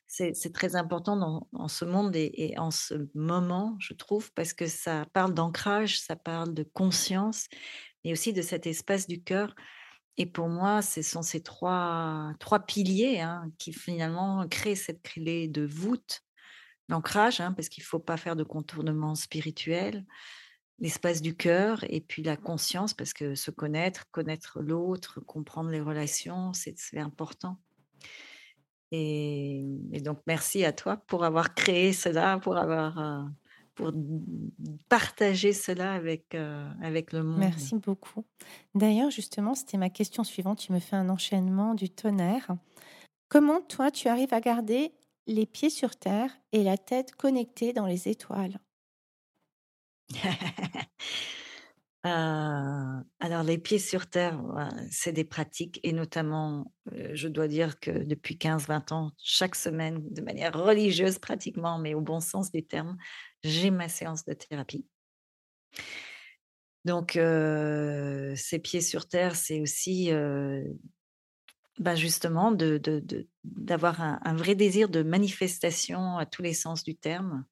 C'est 0.07 0.53
très 0.53 0.75
important 0.75 1.17
dans 1.51 1.67
ce 1.67 1.85
monde 1.85 2.15
et 2.15 2.31
et 2.35 2.59
en 2.59 2.69
ce 2.69 3.07
moment, 3.15 3.75
je 3.79 3.93
trouve, 3.95 4.31
parce 4.33 4.53
que 4.53 4.67
ça 4.67 5.05
parle 5.13 5.33
d'ancrage, 5.33 5.99
ça 5.99 6.15
parle 6.15 6.53
de 6.53 6.63
conscience 6.63 7.47
et 8.03 8.11
aussi 8.11 8.31
de 8.31 8.43
cet 8.43 8.67
espace 8.67 9.07
du 9.07 9.23
cœur 9.23 9.55
et 10.17 10.25
pour 10.25 10.47
moi, 10.47 10.81
ce 10.81 11.01
sont 11.01 11.21
ces 11.21 11.41
trois 11.41 12.33
trois 12.39 12.59
piliers, 12.59 13.19
hein, 13.19 13.51
qui 13.57 13.73
finalement 13.73 14.47
créent 14.47 14.75
cette 14.75 15.01
clé 15.01 15.47
de 15.47 15.65
voûte. 15.65 16.21
L'ancrage, 16.89 17.39
hein, 17.39 17.53
parce 17.53 17.69
qu'il 17.69 17.83
faut 17.83 17.99
pas 17.99 18.17
faire 18.17 18.35
de 18.35 18.43
contournement 18.43 19.15
spirituel, 19.15 20.05
l'espace 20.79 21.21
du 21.21 21.35
cœur 21.35 21.83
et 21.89 22.01
puis 22.01 22.23
la 22.23 22.35
conscience 22.35 22.93
parce 22.93 23.13
que 23.13 23.35
se 23.35 23.51
connaître, 23.51 24.05
connaître 24.11 24.61
l'autre, 24.61 25.21
comprendre 25.21 25.69
les 25.69 25.79
relations, 25.81 26.51
c'est 26.53 26.75
important. 26.97 27.57
Et 28.91 30.01
donc 30.01 30.19
merci 30.27 30.63
à 30.65 30.71
toi 30.71 30.97
pour 30.97 31.23
avoir 31.23 31.55
créé 31.55 31.93
cela, 31.93 32.37
pour 32.37 32.57
avoir, 32.57 32.99
heu, 32.99 33.25
pour 33.75 33.91
partager 34.89 35.53
cela 35.53 35.93
avec, 35.93 36.35
heu, 36.35 36.67
avec 36.81 37.13
le 37.13 37.23
monde. 37.23 37.35
Merci 37.35 37.75
beaucoup. 37.77 38.25
D'ailleurs, 38.75 39.09
justement, 39.11 39.55
c'était 39.55 39.77
ma 39.77 39.89
question 39.89 40.23
suivante. 40.23 40.59
Tu 40.59 40.71
me 40.71 40.79
fais 40.79 40.95
un 40.95 41.09
enchaînement 41.09 41.73
du 41.73 41.89
tonnerre. 41.89 42.55
Comment 43.29 43.61
toi, 43.61 43.91
tu 43.91 44.07
arrives 44.09 44.33
à 44.33 44.41
garder 44.41 44.93
les 45.27 45.45
pieds 45.47 45.71
sur 45.71 45.97
terre 45.97 46.31
et 46.53 46.63
la 46.63 46.77
tête 46.77 47.15
connectée 47.15 47.73
dans 47.73 47.87
les 47.87 48.09
étoiles? 48.09 48.59
Heu, 52.05 52.09
alors 53.19 53.43
les 53.43 53.57
pieds 53.57 53.79
sur 53.79 54.09
terre, 54.09 54.41
c'est 54.91 55.13
des 55.13 55.23
pratiques 55.23 55.79
et 55.83 55.93
notamment, 55.93 56.73
heu, 56.91 57.11
je 57.15 57.27
dois 57.29 57.47
dire 57.47 57.79
que 57.79 57.91
depuis 57.91 58.37
15-20 58.37 58.91
ans, 58.91 59.11
chaque 59.17 59.55
semaine, 59.55 60.01
de 60.11 60.21
manière 60.21 60.53
religieuse 60.53 61.19
pratiquement, 61.19 61.79
mais 61.79 61.93
au 61.93 62.01
bon 62.01 62.19
sens 62.19 62.51
du 62.51 62.65
terme, 62.65 62.97
j'ai 63.43 63.71
ma 63.71 63.89
séance 63.89 64.25
de 64.25 64.33
thérapie. 64.33 64.85
Donc 66.85 67.15
heu, 67.15 68.33
ces 68.35 68.59
pieds 68.59 68.81
sur 68.81 69.07
terre, 69.07 69.35
c'est 69.35 69.61
aussi, 69.61 70.11
bah, 71.79 71.95
justement 71.95 72.51
d'avoir 73.43 74.01
un 74.01 74.35
vrai 74.35 74.55
désir 74.55 74.89
de 74.89 75.01
manifestation 75.01 76.17
à 76.17 76.25
tous 76.25 76.41
les 76.41 76.53
sens 76.53 76.83
du 76.83 76.95
terme, 76.95 77.45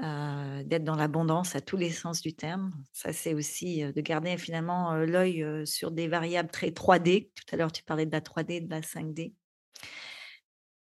d'être 0.00 0.84
dans 0.84 0.96
l'abondance 0.96 1.54
à 1.54 1.60
tous 1.60 1.76
les 1.76 1.90
sens 1.90 2.22
du 2.22 2.34
terme. 2.34 2.72
Ça, 2.92 3.12
c'est 3.12 3.34
aussi, 3.34 3.82
de 3.84 4.00
garder 4.00 4.38
finalement, 4.38 4.94
l'œil, 4.96 5.66
sur 5.66 5.90
des 5.90 6.08
variables 6.08 6.50
très 6.50 6.70
3D. 6.70 7.30
Tout 7.34 7.44
à 7.54 7.56
l'heure, 7.56 7.72
tu 7.72 7.84
parlais 7.84 8.06
de 8.06 8.12
la 8.12 8.22
3D, 8.22 8.60
de 8.66 8.70
la 8.70 8.80
5D. 8.80 9.34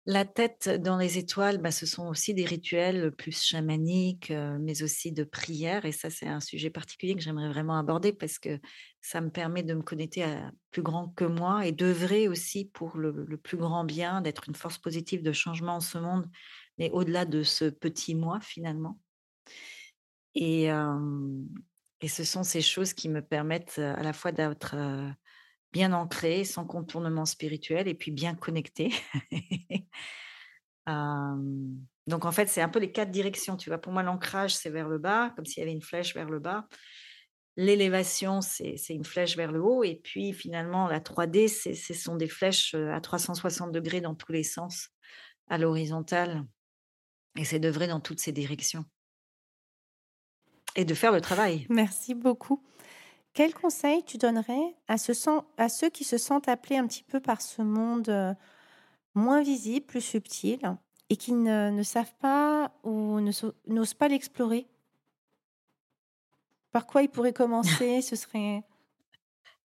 La 0.07 0.25
tête 0.25 0.67
dans 0.67 0.97
les 0.97 1.19
étoiles, 1.19 1.59
bah, 1.59 1.69
ce 1.71 1.85
sont 1.85 2.07
aussi 2.07 2.33
des 2.33 2.43
rituels 2.45 3.11
plus 3.15 3.39
chamaniques, 3.43 4.31
mais 4.59 4.81
aussi 4.81 5.11
de 5.11 5.23
prière 5.23 5.85
et 5.85 5.91
ça, 5.91 6.09
c'est 6.09 6.27
un 6.27 6.39
sujet 6.39 6.71
particulier 6.71 7.13
que 7.13 7.21
j'aimerais 7.21 7.49
vraiment 7.49 7.77
aborder 7.77 8.11
parce 8.11 8.39
que 8.39 8.59
ça 8.99 9.21
me 9.21 9.29
permet 9.29 9.61
de 9.61 9.75
me 9.75 9.83
connecter 9.83 10.23
à 10.23 10.51
plus 10.71 10.81
grand 10.81 11.09
que 11.09 11.25
moi 11.25 11.67
et 11.67 11.71
d'œuvrer 11.71 12.27
aussi 12.27 12.65
pour 12.65 12.97
le 12.97 13.37
plus 13.37 13.57
grand 13.57 13.83
bien, 13.83 14.21
d'être 14.21 14.49
une 14.49 14.55
force 14.55 14.79
positive 14.79 15.21
de 15.21 15.33
changement 15.33 15.75
en 15.75 15.79
ce 15.79 15.99
monde, 15.99 16.27
mais 16.79 16.89
au-delà 16.91 17.25
de 17.25 17.43
ce 17.43 17.65
petit 17.65 18.15
moi 18.15 18.39
finalement. 18.41 18.99
Et 20.35 20.69
et 22.03 22.07
ce 22.07 22.23
sont 22.23 22.43
ces 22.43 22.61
choses 22.61 22.93
qui 22.93 23.09
me 23.09 23.21
permettent, 23.21 23.77
à 23.77 24.01
la 24.01 24.13
fois 24.13 24.31
d'être, 24.31 24.75
bien 25.73 25.93
ancrée, 25.93 26.43
sans 26.43 26.65
contournement 26.65 27.25
spirituel 27.25 27.87
et 27.87 27.93
puis 27.93 28.11
bien 28.11 28.35
connectée. 28.35 28.91
Hem, 30.87 31.77
donc 32.07 32.25
en 32.25 32.31
fait, 32.31 32.47
c'est 32.49 32.61
un 32.61 32.69
peu 32.69 32.79
les 32.79 32.91
4 32.91 33.11
directions, 33.11 33.55
tu 33.57 33.69
vois? 33.69 33.77
Pour 33.77 33.93
moi, 33.93 34.03
l'ancrage, 34.03 34.55
c'est 34.55 34.69
vers 34.69 34.89
le 34.89 34.97
bas, 34.97 35.31
comme 35.35 35.45
s'il 35.45 35.59
y 35.61 35.63
avait 35.63 35.71
une 35.73 35.81
flèche 35.81 36.15
vers 36.15 36.29
le 36.29 36.39
bas. 36.39 36.67
L'élévation, 37.57 38.41
c'est 38.41 38.77
une 38.89 39.03
flèche 39.05 39.35
vers 39.37 39.51
le 39.51 39.61
haut 39.61 39.83
et 39.83 39.95
puis 39.95 40.33
finalement 40.33 40.87
la 40.87 41.01
3D, 41.01 41.47
c'est 41.49 41.75
ce 41.75 41.93
sont 41.93 42.15
des 42.15 42.29
flèches, 42.29 42.73
heu, 42.75 42.91
à 42.93 43.01
360° 43.01 44.01
dans 44.01 44.15
tous 44.15 44.31
les 44.31 44.43
sens, 44.43 44.89
à 45.49 45.57
l'horizontale 45.57 46.45
et 47.37 47.45
c'est 47.45 47.59
d'œuvrer 47.59 47.87
dans 47.87 47.99
toutes 47.99 48.19
ces 48.19 48.31
directions. 48.31 48.85
Et 50.75 50.85
de 50.85 50.93
faire 50.93 51.11
le 51.11 51.21
travail. 51.21 51.65
Merci 51.69 52.15
beaucoup. 52.15 52.63
Quel 53.33 53.53
conseil 53.53 54.03
tu 54.03 54.17
donnerais 54.17 54.75
à 54.87 54.97
ce 54.97 55.13
sen 55.13 55.41
à 55.57 55.69
ceux 55.69 55.89
qui 55.89 56.03
se 56.03 56.17
sentent 56.17 56.49
appelés 56.49 56.77
un 56.77 56.87
petit 56.87 57.03
peu 57.03 57.19
par 57.21 57.41
ce 57.41 57.61
monde, 57.61 58.09
heu, 58.09 58.33
moins 59.15 59.41
visible, 59.43 59.85
plus 59.85 60.01
subtil 60.01 60.59
et 61.09 61.17
qui 61.17 61.33
ne 61.33 61.71
ne 61.71 61.83
savent 61.83 62.15
pas 62.19 62.73
ou 62.83 63.19
n'osent 63.67 63.95
pas 63.95 64.07
l'explorer? 64.09 64.67
Par 66.71 66.85
quoi 66.85 67.01
ils 67.01 67.09
pourraient 67.09 67.31
commencer? 67.33 68.01
Ce 68.01 68.15
serait 68.17 68.63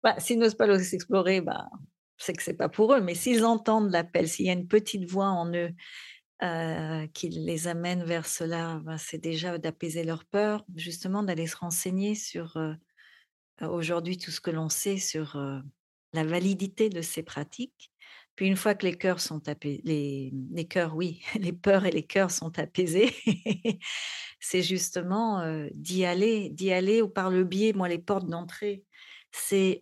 Bah, 0.03 0.19
s'ils 0.19 0.37
n'osent 0.39 0.55
pas 0.55 0.67
l'os 0.67 0.93
explorer, 0.93 1.41
bah, 1.41 1.69
c'est 2.17 2.33
que 2.33 2.43
c'est 2.43 2.55
pas 2.55 2.69
pour 2.69 2.93
eux, 2.93 3.01
mais 3.01 3.15
s'ils 3.15 3.45
entendent 3.45 3.91
l'appel, 3.91 4.27
s'il 4.27 4.45
y 4.45 4.49
a 4.49 4.53
une 4.53 4.67
petite 4.67 5.09
voix 5.09 5.27
en 5.29 5.51
eux, 5.53 5.71
heu, 6.43 7.07
qui 7.13 7.29
les 7.29 7.67
amène 7.67 8.03
vers 8.05 8.27
cela, 8.27 8.81
bah, 8.85 8.97
c'est 8.97 9.19
déjà 9.19 9.57
d'apaiser 9.59 10.03
leur 10.03 10.25
peur, 10.25 10.65
justement 10.75 11.23
d'aller 11.23 11.47
se 11.47 11.57
renseigner 11.57 12.15
sur, 12.15 12.57
heu, 12.57 12.75
aujourd'hui 13.61 14.17
tout 14.17 14.31
ce 14.31 14.41
que 14.41 14.51
l'on 14.51 14.69
sait 14.69 14.97
sur, 14.97 15.35
heu, 15.35 15.61
la 16.13 16.23
validité 16.23 16.89
de 16.89 17.01
ces 17.01 17.23
pratiques. 17.23 17.91
Puis 18.35 18.47
une 18.47 18.55
fois 18.55 18.73
que 18.75 18.85
les 18.85 18.97
cœurs 18.97 19.19
sont 19.19 19.47
apais 19.47 19.81
les, 19.83 20.31
cœurs, 20.67 20.95
oui, 20.95 21.21
les 21.39 21.53
peurs 21.53 21.85
et 21.85 21.91
les 21.91 22.03
cœurs 22.03 22.31
sont 22.31 22.57
apaisés, 22.57 23.11
c'est 24.39 24.63
justement, 24.63 25.41
heu, 25.43 25.69
d'y 25.73 26.05
aller 26.05 26.49
d'y 26.49 26.71
aller 26.71 27.01
ou 27.01 27.09
par 27.09 27.29
le 27.29 27.43
biais 27.43 27.73
moi 27.73 27.87
les 27.89 27.99
portes 27.99 28.27
d'entrée, 28.27 28.85
c'est, 29.31 29.79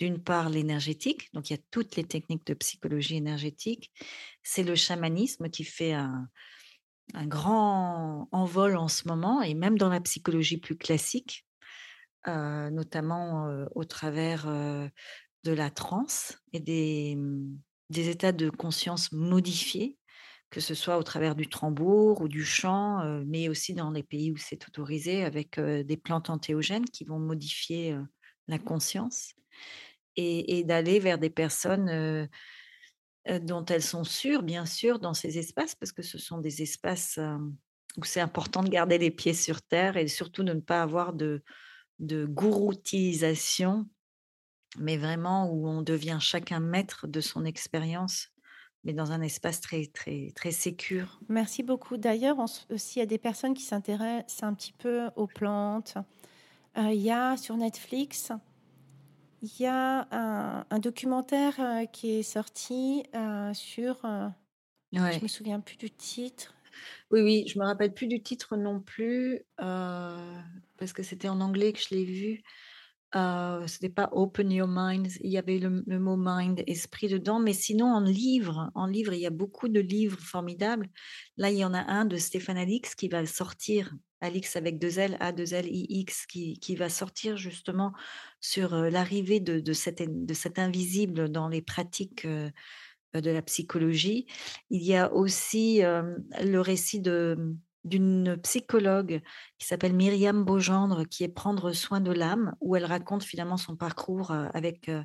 d'une 0.00 0.22
part 0.22 0.50
l'énergétique, 0.50 1.32
donc 1.32 1.50
il 1.50 1.54
y 1.54 1.56
a 1.56 1.62
toutes 1.70 1.96
les 1.96 2.04
techniques 2.04 2.46
de 2.46 2.54
psychologie 2.54 3.16
énergétique. 3.16 3.92
C'est 4.42 4.64
le 4.64 4.74
chamanisme 4.74 5.48
qui 5.48 5.64
fait 5.64 5.92
un 5.92 7.26
grand 7.26 8.28
envol 8.32 8.76
en 8.76 8.88
ce 8.88 9.06
moment, 9.06 9.42
et 9.42 9.54
même 9.54 9.78
dans 9.78 9.88
la 9.88 10.00
psychologie 10.00 10.58
plus 10.58 10.76
classique, 10.76 11.46
euh, 12.28 12.70
notamment 12.70 13.48
euh, 13.48 13.66
au 13.74 13.84
travers 13.84 14.46
euh, 14.46 14.86
de 15.42 15.50
la 15.50 15.70
transe 15.70 16.38
et 16.52 16.60
des, 16.60 17.16
mmh, 17.16 17.58
des 17.90 18.10
états 18.10 18.30
de 18.30 18.48
conscience 18.48 19.10
modifiés, 19.10 19.98
que 20.50 20.60
ce 20.60 20.74
soit 20.74 20.98
au 20.98 21.02
travers 21.02 21.34
du 21.34 21.48
tambour 21.48 22.20
ou 22.20 22.28
du 22.28 22.44
chant, 22.44 23.02
mais 23.26 23.48
aussi 23.48 23.74
dans 23.74 23.90
les 23.90 24.02
pays 24.04 24.30
où 24.30 24.36
c'est 24.36 24.68
autorisé 24.68 25.24
avec 25.24 25.58
des 25.58 25.96
plantes 25.96 26.28
antéogènes 26.28 26.84
qui 26.84 27.04
vont 27.04 27.18
modifier 27.18 27.96
la 28.48 28.58
conscience 28.58 29.32
et, 30.16 30.58
et 30.58 30.64
d'aller 30.64 30.98
vers 30.98 31.16
des 31.16 31.30
personnes 31.30 32.28
dont 33.26 33.64
elles 33.64 33.82
sont 33.82 34.04
sûres, 34.04 34.42
bien 34.42 34.66
sûr, 34.66 34.98
dans 34.98 35.14
ces 35.14 35.38
espaces, 35.38 35.74
parce 35.74 35.92
que 35.92 36.02
ce 36.02 36.18
sont 36.18 36.36
des 36.36 36.60
espaces 36.60 37.18
où 37.96 38.04
c'est 38.04 38.20
important 38.20 38.62
de 38.62 38.68
garder 38.68 38.98
les 38.98 39.10
pieds 39.10 39.34
sur 39.34 39.62
terre 39.62 39.96
et 39.96 40.06
surtout 40.06 40.42
de 40.42 40.52
ne 40.52 40.60
pas 40.60 40.82
avoir 40.82 41.14
de, 41.14 41.42
de 42.02 42.26
gouroutisation, 42.26 43.88
mais 44.78 44.98
vraiment 44.98 45.50
où 45.50 45.68
on 45.68 45.82
devient 45.82 46.18
chacun 46.20 46.60
maître 46.60 47.06
de 47.06 47.20
son 47.20 47.44
expérience, 47.44 48.28
mais 48.84 48.92
dans 48.92 49.12
un 49.12 49.22
espace 49.22 49.60
très, 49.60 49.86
très, 49.86 50.32
très 50.34 50.52
sécure. 50.52 51.22
Merci 51.28 51.62
beaucoup. 51.62 51.96
D'ailleurs, 51.96 52.36
s'il 52.76 53.00
y 53.00 53.02
a 53.02 53.06
des 53.06 53.18
personnes 53.18 53.54
qui 53.54 53.62
s'intéressent 53.62 54.42
un 54.42 54.54
petit 54.54 54.72
peu 54.72 55.08
aux 55.16 55.26
plantes, 55.26 55.96
euh, 56.78 56.90
il 56.92 57.00
y 57.02 57.10
a 57.10 57.36
sur 57.36 57.56
Netflix, 57.56 58.32
il 59.42 59.50
y 59.60 59.66
a 59.66 60.06
un, 60.10 60.66
un 60.70 60.78
documentaire 60.78 61.58
euh, 61.60 61.84
qui 61.86 62.10
est 62.12 62.22
sorti 62.22 63.02
euh, 63.14 63.52
sur, 63.54 64.04
euh, 64.04 64.28
je 65.10 65.18
Ouais. 65.18 65.22
me 65.22 65.28
souviens 65.28 65.60
plus 65.60 65.76
du 65.76 65.90
titre. 65.90 66.54
Oui, 67.12 67.20
oui, 67.20 67.44
je 67.46 67.58
me 67.58 67.64
rappelle 67.66 67.92
plus 67.92 68.06
du 68.06 68.22
titre 68.22 68.56
non 68.56 68.80
plus, 68.80 69.42
euh, 69.60 70.40
parce 70.78 70.94
que 70.94 71.02
c'était 71.02 71.28
en 71.28 71.42
anglais 71.42 71.74
que 71.74 71.78
je 71.78 71.94
l'ai 71.94 72.06
vu. 72.06 72.42
Euh, 73.14 73.66
c'était 73.66 73.90
pas 73.90 74.08
Open 74.12 74.50
Your 74.50 74.66
Mind, 74.66 75.08
il 75.20 75.30
y 75.30 75.36
avait 75.36 75.58
le, 75.58 75.98
mot 75.98 76.16
mind, 76.18 76.62
esprit 76.66 77.08
dedans, 77.08 77.38
mais 77.38 77.52
sinon 77.52 77.84
en 77.92 78.00
livre, 78.00 78.70
en 78.74 78.86
livre, 78.86 79.12
il 79.12 79.20
y 79.20 79.26
a 79.26 79.30
beaucoup 79.30 79.68
de 79.68 79.80
livres 79.80 80.18
formidables. 80.18 80.88
Là, 81.36 81.50
il 81.50 81.58
y 81.58 81.64
en 81.66 81.74
a 81.74 81.82
un 81.82 82.06
de 82.06 82.16
Stéphane 82.16 82.56
Alix 82.56 82.94
qui 82.94 83.08
va 83.08 83.26
sortir, 83.26 83.94
Alix 84.22 84.56
avec 84.56 84.78
deux 84.78 84.98
L, 84.98 85.18
A, 85.20 85.32
deux 85.32 85.52
L, 85.52 85.66
I, 85.68 85.86
X, 85.90 86.24
qui, 86.24 86.58
qui 86.60 86.76
va 86.76 86.88
sortir 86.88 87.36
justement 87.36 87.92
sur 88.40 88.72
euh, 88.72 88.88
l'arrivée 88.88 89.40
de, 89.40 89.60
de, 89.60 89.72
cet, 89.74 90.02
de 90.02 90.32
cet 90.34 90.58
invisible 90.58 91.28
dans 91.28 91.48
les 91.48 91.60
pratiques 91.60 92.26
de 93.14 93.30
la 93.30 93.42
psychologie. 93.42 94.26
Il 94.70 94.82
y 94.82 94.96
a 94.96 95.12
aussi 95.12 95.84
euh, 95.84 96.16
le 96.42 96.60
récit 96.60 97.00
de 97.00 97.56
d'une 97.84 98.36
psychologue 98.42 99.20
qui 99.58 99.66
s'appelle 99.66 99.94
Myriam 99.94 100.44
Beaugendre, 100.44 101.06
qui 101.08 101.24
est 101.24 101.28
Prendre 101.28 101.72
soin 101.72 102.00
de 102.00 102.12
l'âme, 102.12 102.54
où 102.60 102.76
elle 102.76 102.84
raconte 102.84 103.24
finalement 103.24 103.56
son 103.56 103.76
parcours 103.76 104.30
euh, 104.30 104.48
avec 104.54 104.88
euh, 104.88 105.02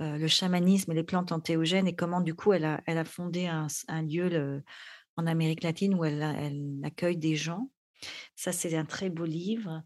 euh, 0.00 0.16
le 0.16 0.28
chamanisme 0.28 0.92
et 0.92 0.94
les 0.94 1.04
plantes 1.04 1.32
antéogènes 1.32 1.86
et 1.86 1.94
comment 1.94 2.20
du 2.20 2.34
coup 2.34 2.52
elle 2.52 2.64
a, 2.64 2.80
elle 2.86 2.98
a 2.98 3.04
fondé 3.04 3.46
un, 3.46 3.68
lieu 4.02 4.62
en 5.16 5.26
Amérique 5.26 5.62
latine 5.62 5.94
où 5.94 6.04
elle, 6.04 6.22
accueille 6.84 7.16
des 7.16 7.36
gens. 7.36 7.70
Ça, 8.36 8.52
c'est 8.52 8.76
un 8.76 8.84
très 8.84 9.10
beau 9.10 9.24
livre. 9.24 9.82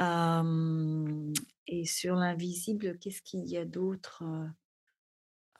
Euh, 0.00 1.32
et 1.68 1.84
sur 1.84 2.16
l'invisible, 2.16 2.98
qu'est-ce 2.98 3.22
qu'il 3.22 3.48
y 3.48 3.56
a 3.56 3.64
d'autre 3.64 4.24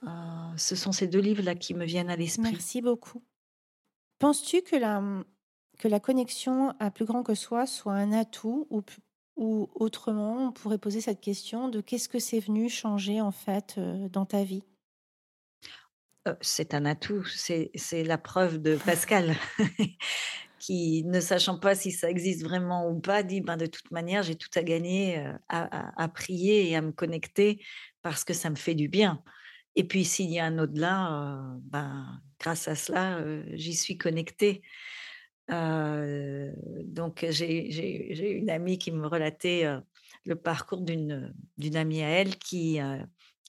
Euh, 0.07 0.11
euh, 0.11 0.57
Ce 0.57 0.76
sont 0.76 0.92
ces 0.92 1.07
deux 1.09 1.20
livres-là 1.20 1.55
qui 1.55 1.74
me 1.74 1.84
viennent 1.84 2.11
à 2.11 2.16
l'esprit. 2.16 2.57
Merci 2.57 2.80
beaucoup. 2.82 3.22
Penses-tu 4.18 4.62
que 4.62 4.76
la, 4.76 5.02
que 5.78 5.88
la 5.88 6.00
connexion 6.00 6.74
à 6.80 6.90
plus 6.90 7.05
grand 7.05 7.22
que 7.22 7.34
soi 7.34 7.66
soit 7.66 7.94
un 7.94 8.12
atout 8.12 8.68
ou, 9.36 9.68
autrement, 9.74 10.48
on 10.48 10.52
pourrait 10.52 10.78
poser 10.78 11.00
cette 11.00 11.20
question 11.20 11.68
de 11.68 11.80
qu'est-ce 11.80 12.09
que 12.09 12.18
c'est 12.20 12.40
venu 12.40 12.68
changer 12.68 13.20
en 13.20 13.32
fait 13.32 13.76
euh, 13.78 14.09
dans 14.09 14.26
ta 14.26 14.44
vie? 14.44 14.64
Heu, 16.26 16.36
c'est 16.40 16.72
un 16.74 16.86
atout, 16.86 17.24
c'est 17.26 17.70
la 18.05 18.16
preuve 18.18 18.59
de 18.59 18.76
Pascal 18.76 19.34
qui, 20.59 21.05
ne 21.05 21.20
sachant 21.20 21.59
pas 21.59 21.74
si 21.74 21.92
ça 21.92 22.11
existe 22.11 22.42
vraiment 22.44 22.88
ou 22.88 23.00
pas, 23.00 23.22
dit: 23.22 23.40
«Ben, 23.42 23.57
de 23.59 23.66
toute 23.66 23.90
manière, 23.90 24.22
j'ai 24.22 24.36
tout 24.36 24.48
à 24.55 24.62
gagner, 24.62 25.18
heu, 25.18 25.34
à 25.48 26.00
à 26.00 26.05
à 26.05 26.09
prier 26.09 26.70
et 26.70 26.76
à 26.76 26.82
me 26.82 26.92
connecter 26.92 27.62
parce 28.02 28.24
que 28.24 28.32
ça 28.34 28.50
me 28.50 28.57
fait 28.57 28.74
du 28.74 28.88
bien 28.88 29.22
et 29.77 29.85
puis 29.85 30.05
s'il 30.05 30.31
y 30.31 30.39
a 30.39 30.47
un 30.47 30.59
au-delà, 30.59 31.57
heu, 31.57 31.61
ben, 31.64 32.20
grâce 32.41 32.68
à 32.68 32.75
cela, 32.77 33.20
heu, 33.20 33.45
j'y 33.55 33.75
suis 33.75 33.99
connectée». 33.99 34.62
Heu, 35.51 36.53
donc 36.85 37.27
j'ai 37.31 38.33
une 38.39 38.51
amie 38.51 38.79
qui 38.79 38.93
me 38.93 39.07
relatait, 39.07 39.66
le 40.27 40.37
parcours 40.37 40.81
d'une, 40.83 41.35
amie 41.75 42.03
à 42.03 42.09
elle 42.09 42.37
qui, 42.39 42.79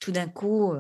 tout 0.02 0.12
d'un 0.12 0.28
coup, 0.28 0.74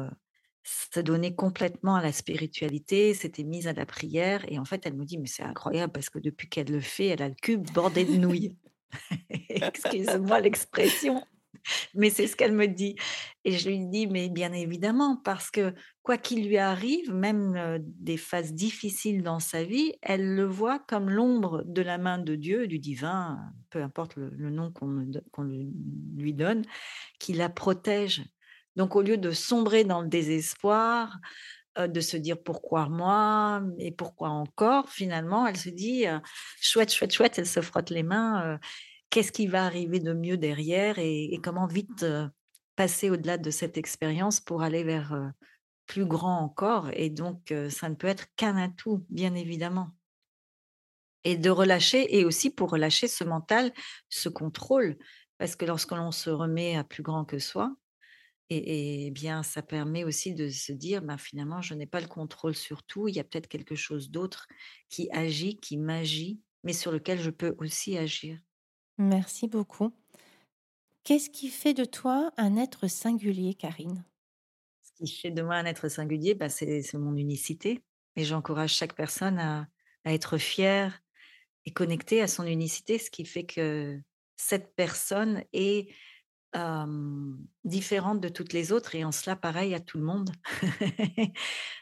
se 0.64 1.00
donnait 1.00 1.36
complètement 1.36 1.96
à 1.96 2.02
la 2.04 2.12
spiritualité, 2.12 3.14
s'était 3.14 3.44
mise 3.44 3.68
à 3.68 3.74
la 3.74 3.86
prière 3.86 4.44
et 4.52 4.60
en 4.60 4.66
fait, 4.66 4.86
elle 4.86 4.96
me 4.96 5.06
dit: 5.06 5.18
«Mais 5.18 5.28
c'est 5.28 5.44
incroyable 5.44 5.94
parce 5.94 6.10
que 6.10 6.20
depuis 6.20 6.50
qu'elle 6.50 6.72
le 6.72 6.82
fait, 6.82 7.08
elle 7.08 7.22
a 7.22 7.30
le 7.30 7.36
cul 7.36 7.58
bordé 7.58 8.04
de 8.06 8.18
nouilles». 8.18 8.58
Excuse-moi 9.50 10.42
l'expression. 10.42 11.26
Mais 11.94 12.10
c'est 12.10 12.28
ce 12.28 12.36
qu'elle 12.36 12.52
me 12.54 12.68
dit 12.68 12.96
et 13.44 13.52
je 13.52 13.70
lui 13.70 13.88
dis: 13.88 14.08
«Mais 14.08 14.30
bien 14.30 14.54
évidemment, 14.54 15.18
parce 15.18 15.52
que 15.52 15.74
quoi 16.02 16.18
qu'il 16.18 16.48
lui 16.48 16.58
arrive, 16.58 17.14
même, 17.14 17.80
des 17.82 18.18
phases 18.18 18.54
difficiles 18.54 19.24
dans 19.24 19.40
sa 19.40 19.64
vie, 19.64 19.94
elle 20.02 20.36
le 20.36 20.46
voit 20.46 20.80
comme 20.80 21.10
l'ombre 21.10 21.64
de 21.66 21.82
la 21.82 21.98
main 21.98 22.18
de 22.18 22.36
Dieu, 22.36 22.68
du 22.68 22.80
divin, 22.80 23.40
peu 23.70 23.82
importe 23.84 24.16
le 24.16 24.50
nom 24.50 24.72
qu'on 24.72 25.44
lui 25.44 26.34
donne, 26.34 26.64
qui 27.20 27.34
la 27.34 27.50
protège. 27.50 28.24
Donc 28.76 28.96
au 28.96 29.02
lieu 29.02 29.18
de 29.18 29.32
sombrer 29.32 29.84
dans 29.84 30.02
le 30.02 30.08
désespoir, 30.10 31.20
de 31.78 32.00
se 32.00 32.18
dire: 32.18 32.42
«Pourquoi 32.42 32.90
moi? 32.90 33.62
Et 33.80 33.92
pourquoi 33.92 34.30
encore?» 34.30 34.90
finalement, 34.90 35.46
elle 35.46 35.58
se 35.58 35.70
dit, 35.70 36.06
«Chouette, 36.62 36.94
chouette, 36.94 37.14
chouette», 37.14 37.38
elle 37.38 37.48
se 37.48 37.62
frotte 37.62 37.90
les 37.90 38.04
mains, 38.04 38.60
qu'est-ce 39.16 39.32
qui 39.32 39.48
va 39.48 39.64
arriver 39.64 40.02
de 40.02 40.12
mieux 40.12 40.36
derrière 40.36 41.00
et, 41.00 41.40
comment 41.42 41.68
vite 41.68 42.04
euh, 42.04 42.28
passer 42.76 43.10
au-delà 43.10 43.38
de 43.38 43.50
cette 43.50 43.78
expérience 43.78 44.42
pour 44.42 44.62
aller 44.62 44.84
vers 44.84 45.14
euh, 45.14 45.30
plus 45.86 46.06
grand 46.06 46.40
encore. 46.42 46.90
Et 46.92 47.10
donc, 47.10 47.54
euh, 47.54 47.70
ça 47.70 47.88
ne 47.88 47.96
peut 47.96 48.08
être 48.08 48.26
qu'un 48.36 48.58
atout, 48.58 49.06
bien 49.10 49.34
évidemment. 49.34 49.92
Et 51.24 51.38
de 51.38 51.50
relâcher, 51.50 52.18
et 52.18 52.26
aussi 52.26 52.50
pour 52.50 52.70
relâcher 52.70 53.08
ce 53.08 53.24
mental, 53.24 53.72
ce 54.10 54.28
contrôle. 54.28 54.98
Parce 55.38 55.56
que 55.56 55.64
lorsque 55.64 55.94
l'on 55.94 56.12
se 56.12 56.30
remet 56.30 56.76
à 56.76 56.84
plus 56.84 57.02
grand 57.02 57.24
que 57.24 57.40
soi, 57.40 57.74
et, 58.50 59.06
et 59.06 59.12
bien, 59.12 59.44
ça 59.44 59.62
permet 59.62 60.04
aussi 60.04 60.34
de 60.34 60.50
se 60.50 60.74
dire, 60.74 61.02
ben, 61.02 61.18
finalement, 61.18 61.62
je 61.62 61.74
n'ai 61.74 61.88
pas 61.88 62.02
le 62.02 62.08
contrôle 62.08 62.54
sur 62.54 62.84
tout. 62.84 63.08
Il 63.08 63.16
y 63.16 63.22
a 63.22 63.24
peut-être 63.24 63.48
quelque 63.48 63.76
chose 63.76 64.12
d'autre 64.12 64.46
qui 64.90 65.10
agit, 65.14 65.58
qui 65.58 65.78
m'agit, 65.78 66.42
mais 66.66 66.74
sur 66.74 66.92
lequel 66.92 67.22
je 67.22 67.30
peux 67.30 67.56
aussi 67.60 67.98
agir. 67.98 68.38
Merci 68.98 69.48
beaucoup. 69.48 69.94
Qu'est-ce 71.06 71.30
qui 71.30 71.48
fait 71.48 71.74
de 71.74 71.86
toi 71.86 72.34
un 72.36 72.58
être 72.58 72.90
singulier, 72.90 73.54
Karine? 73.54 74.04
Ce 74.82 74.92
qui 75.06 75.12
fait 75.12 75.32
de 75.32 75.42
moi 75.42 75.56
un 75.56 75.66
être 75.66 75.90
singulier, 75.90 76.36
bah, 76.36 76.50
c'est 76.50 76.82
mon 76.94 77.16
unicité 77.16 77.84
et 78.16 78.24
j'encourage 78.24 78.74
chaque 78.74 78.96
personne 78.96 79.40
à 79.40 79.68
être 80.06 80.38
fière 80.38 81.02
et 81.66 81.72
connectée 81.74 82.22
à 82.22 82.28
son 82.28 82.46
unicité, 82.46 83.00
ce 83.00 83.12
qui 83.12 83.26
fait 83.26 83.46
que 83.46 84.00
cette 84.38 84.76
personne 84.76 85.44
est, 85.54 85.90
différente 87.64 88.22
de 88.22 88.30
toutes 88.30 88.54
les 88.54 88.72
autres 88.72 88.96
et 88.96 89.04
en 89.04 89.12
cela 89.12 89.36
pareil 89.36 89.74
à 89.74 89.80
tout 89.80 89.98
le 89.98 90.04
monde. 90.04 90.32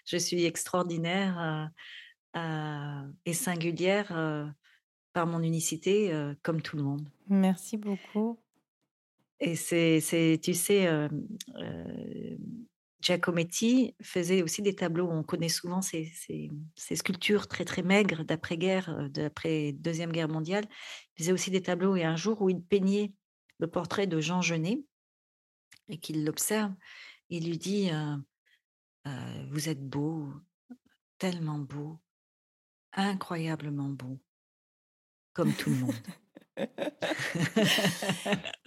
Je 0.05 0.17
suis 0.17 0.45
extraordinaire, 0.45 1.69
heu 2.37 2.39
heu 2.39 3.13
et 3.25 3.33
singulière, 3.33 4.11
heu, 4.15 4.47
par 5.13 5.27
mon 5.27 5.41
unicité, 5.43 6.13
heu, 6.13 6.35
comme 6.43 6.61
tout 6.61 6.77
le 6.77 6.83
monde. 6.83 7.07
Merci 7.27 7.75
beaucoup. 7.75 8.39
Et 9.39 9.55
c'est 9.55 10.39
tu 10.41 10.53
sais, 10.53 10.81
hem, 10.83 11.27
heu, 11.57 12.37
Giacometti 13.01 13.95
faisait 14.01 14.41
aussi 14.41 14.61
des 14.61 14.75
tableaux. 14.75 15.09
On 15.09 15.23
connaît 15.23 15.49
souvent 15.49 15.81
ces 15.81 16.05
ces 16.05 16.49
ces 16.75 16.95
sculptures 16.95 17.47
très, 17.47 17.65
très 17.65 17.83
maigres 17.83 18.23
d'après-guerre, 18.23 19.09
d'après 19.09 19.73
deuxième 19.73 20.11
guerre 20.11 20.29
mondiale. 20.29 20.65
Il 21.17 21.23
faisait 21.23 21.33
aussi 21.33 21.51
des 21.51 21.61
tableaux 21.61 21.95
et 21.95 22.03
un 22.05 22.15
jour 22.15 22.41
où 22.41 22.49
il 22.49 22.63
peignait 22.63 23.13
le 23.59 23.67
portrait 23.67 24.07
de 24.07 24.19
Jean 24.21 24.41
Genet 24.41 24.83
et 25.87 25.97
qu'il 25.99 26.25
l'observe, 26.25 26.73
il 27.29 27.47
lui 27.47 27.57
dit, 27.57 27.89
«Vous 29.49 29.69
êtes 29.69 29.87
beau, 29.87 30.29
tellement 31.19 31.59
beau, 31.59 31.99
incroyablement 32.93 33.89
beau, 33.89 34.19
comme 35.33 35.53
tout 35.53 35.69
le 35.69 35.77
monde». 35.77 35.95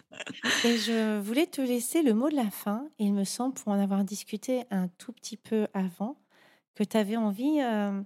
Et 0.64 0.78
je 0.78 1.20
voulais 1.20 1.46
te 1.46 1.60
laisser 1.60 2.02
le 2.02 2.14
mot 2.14 2.28
de 2.28 2.36
la 2.36 2.50
fin. 2.50 2.88
Il 2.98 3.14
me 3.14 3.24
semble, 3.24 3.54
pour 3.54 3.68
en 3.68 3.80
avoir 3.80 4.04
discuté 4.04 4.64
un 4.70 4.88
tout 4.88 5.12
petit 5.12 5.36
peu 5.36 5.68
avant, 5.74 6.20
que 6.74 6.84
tu 6.84 6.96
avais 6.96 7.16
envie 7.16 7.60
euh, 7.60 8.00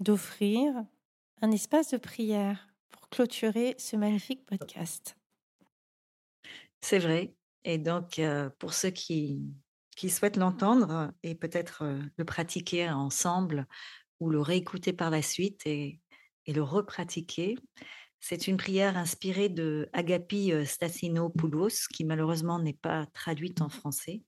d'offrir 0.00 0.84
un 1.42 1.50
espace 1.50 1.90
de 1.90 1.96
prière 1.96 2.68
pour 2.90 3.08
clôturer 3.08 3.74
ce 3.78 3.96
magnifique 3.96 4.44
podcast. 4.46 5.16
C'est 6.80 6.98
vrai. 6.98 7.34
Et 7.64 7.78
donc, 7.78 8.18
euh, 8.18 8.50
pour 8.58 8.74
ceux 8.74 8.90
qui, 8.90 9.40
qui 9.96 10.10
souhaitent 10.10 10.36
l'entendre 10.36 11.12
et 11.22 11.34
peut-être 11.34 11.82
euh, 11.82 12.00
le 12.16 12.24
pratiquer 12.24 12.90
ensemble 12.90 13.66
ou 14.20 14.30
le 14.30 14.40
réécouter 14.40 14.92
par 14.92 15.10
la 15.10 15.22
suite 15.22 15.66
et, 15.66 16.00
et 16.46 16.52
le 16.52 16.62
repratiquer, 16.62 17.56
c'est 18.20 18.48
une 18.48 18.56
prière 18.56 18.96
inspirée 18.96 19.48
de 19.48 19.88
Agapi 19.92 20.52
Stassinopoulos, 20.64 21.88
qui 21.92 22.04
malheureusement 22.04 22.58
n'est 22.58 22.72
pas 22.72 23.06
traduite 23.12 23.60
en 23.60 23.68
français, 23.68 24.22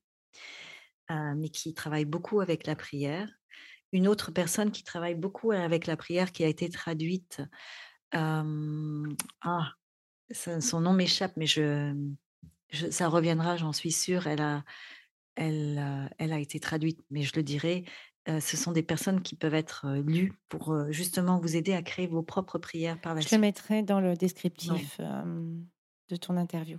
mais 1.09 1.49
qui 1.49 1.73
travaille 1.73 2.05
beaucoup 2.05 2.39
avec 2.41 2.67
la 2.67 2.75
prière. 2.75 3.27
Une 3.91 4.07
autre 4.07 4.31
personne 4.31 4.71
qui 4.71 4.83
travaille 4.83 5.15
beaucoup 5.15 5.51
avec 5.51 5.87
la 5.87 5.97
prière, 5.97 6.31
qui 6.31 6.43
a 6.43 6.47
été 6.47 6.69
traduite, 6.69 7.41
ah, 8.11 8.43
son 10.31 10.81
nom 10.81 10.93
m'échappe, 10.93 11.33
mais 11.35 11.47
je, 11.47 11.95
ça 12.91 13.07
reviendra, 13.07 13.57
j'en 13.57 13.73
suis 13.73 13.91
sûre. 13.91 14.27
Elle 14.27 14.41
a, 14.41 14.63
elle, 15.35 16.11
elle 16.19 16.33
a 16.33 16.39
été 16.39 16.59
traduite, 16.59 16.99
mais 17.09 17.23
je 17.23 17.35
le 17.35 17.43
dirai 17.43 17.85
ce 18.27 18.57
sont 18.57 18.71
des 18.71 18.83
personnes 18.83 19.21
qui 19.21 19.35
peuvent 19.35 19.53
être 19.53 19.87
lues 20.05 20.33
pour 20.49 20.75
justement 20.91 21.39
vous 21.39 21.55
aider 21.55 21.73
à 21.73 21.81
créer 21.81 22.07
vos 22.07 22.23
propres 22.23 22.57
prières 22.57 22.99
par 22.99 23.15
la 23.15 23.21
Je 23.21 23.27
suite. 23.27 23.37
le 23.37 23.41
mettrai 23.41 23.83
dans 23.83 23.99
le 24.01 24.15
descriptif 24.15 24.99
de 24.99 26.15
ton 26.15 26.37
interview. 26.37 26.77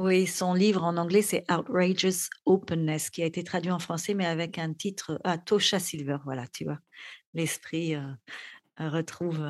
Oui, 0.00 0.26
son 0.26 0.54
livre 0.54 0.82
en 0.82 0.96
anglais, 0.96 1.22
c'est 1.22 1.44
Outrageous 1.50 2.28
Openness, 2.46 3.10
qui 3.10 3.22
a 3.22 3.26
été 3.26 3.44
traduit 3.44 3.70
en 3.70 3.78
français, 3.78 4.12
mais 4.14 4.26
avec 4.26 4.58
un 4.58 4.72
titre, 4.74 5.20
ah, 5.22 5.38
Tosha 5.38 5.78
Silver, 5.78 6.18
voilà, 6.24 6.48
tu 6.48 6.64
vois. 6.64 6.80
L'esprit 7.32 7.94
retrouve 8.76 9.46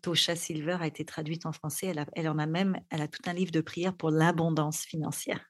Tosha 0.00 0.36
Silver 0.36 0.78
a 0.80 0.86
été 0.86 1.04
traduite 1.04 1.44
en 1.44 1.52
français. 1.52 1.88
Elle, 1.88 2.06
elle 2.14 2.28
en 2.28 2.38
a 2.38 2.46
même, 2.46 2.76
elle 2.90 3.02
a 3.02 3.08
tout 3.08 3.22
un 3.26 3.32
livre 3.32 3.50
de 3.50 3.60
prières 3.60 3.96
pour 3.96 4.10
l'abondance 4.10 4.82
financière. 4.84 5.44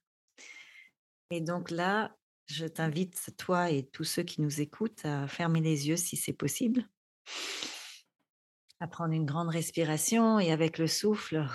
Et 1.31 1.41
donc 1.41 1.71
là, 1.71 2.17
je 2.53 2.67
t'invite, 2.67 3.31
toi 3.37 3.71
et 3.71 3.87
tous 3.87 4.05
ceux 4.05 4.23
qui 4.23 4.41
nous 4.41 4.61
écoutent, 4.61 5.05
à 5.05 5.29
fermer 5.29 5.61
les 5.61 5.89
yeux 5.89 5.97
si 5.97 6.17
c'est 6.17 6.33
possible, 6.33 6.89
à 8.81 8.89
prendre 8.89 9.15
une 9.15 9.27
grande 9.27 9.49
respiration 9.49 10.41
et 10.41 10.51
avec 10.51 10.79
le 10.79 10.87
souffle, 10.87 11.47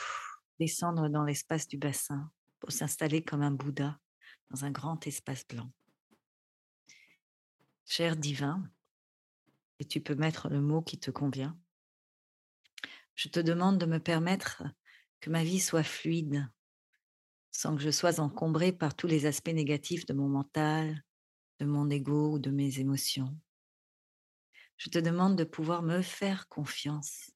descendre 0.58 1.08
dans 1.08 1.24
l'espace 1.24 1.68
du 1.68 1.76
bassin 1.76 2.30
pour 2.60 2.72
s'installer 2.72 3.22
comme 3.22 3.42
un 3.42 3.50
Bouddha 3.50 3.98
dans 4.50 4.64
un 4.64 4.70
grand 4.70 5.06
espace 5.06 5.46
blanc. 5.46 5.70
Cher 7.84 8.16
divin, 8.16 8.68
et 9.78 9.84
tu 9.84 10.00
peux 10.00 10.14
mettre 10.14 10.48
le 10.48 10.60
mot 10.60 10.82
qui 10.82 10.98
te 10.98 11.10
convient, 11.10 11.58
je 13.14 13.28
te 13.28 13.40
demande 13.40 13.78
de 13.78 13.86
me 13.86 13.98
permettre 13.98 14.62
que 15.20 15.30
ma 15.30 15.44
vie 15.44 15.60
soit 15.60 15.82
fluide, 15.82 16.48
sans 17.50 17.76
que 17.76 17.82
je 17.82 17.90
sois 17.90 18.20
encombrée 18.20 18.72
par 18.72 18.94
tous 18.94 19.06
les 19.06 19.26
aspects 19.26 19.48
négatifs 19.48 20.06
de 20.06 20.14
mon 20.14 20.28
mental, 20.28 21.04
de 21.60 21.66
mon 21.66 21.90
ego 21.90 22.34
ou 22.34 22.38
de 22.38 22.50
mes 22.50 22.80
émotions. 22.80 23.36
Je 24.76 24.90
te 24.90 24.98
demande 24.98 25.36
de 25.36 25.44
pouvoir 25.44 25.82
me 25.82 26.02
faire 26.02 26.48
confiance 26.48 27.32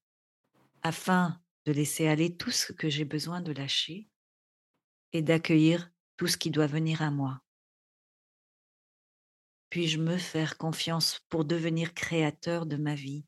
afin 0.82 1.40
de 1.64 1.72
laisser 1.72 2.06
aller 2.08 2.36
tout 2.36 2.50
ce 2.50 2.72
que 2.72 2.88
j'ai 2.88 3.04
besoin 3.04 3.40
de 3.40 3.52
lâcher 3.52 4.08
et 5.12 5.22
d'accueillir 5.22 5.90
tout 6.16 6.26
ce 6.26 6.36
qui 6.36 6.50
doit 6.50 6.66
venir 6.66 7.02
à 7.02 7.10
moi. 7.10 7.42
Puis-je 9.70 9.98
me 9.98 10.18
faire 10.18 10.58
confiance 10.58 11.20
pour 11.28 11.44
devenir 11.44 11.94
créateur 11.94 12.66
de 12.66 12.76
ma 12.76 12.94
vie 12.94 13.24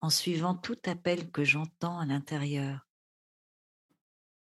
en 0.00 0.10
suivant 0.10 0.54
tout 0.54 0.78
appel 0.84 1.30
que 1.30 1.44
j'entends 1.44 1.98
à 1.98 2.06
l'intérieur? 2.06 2.86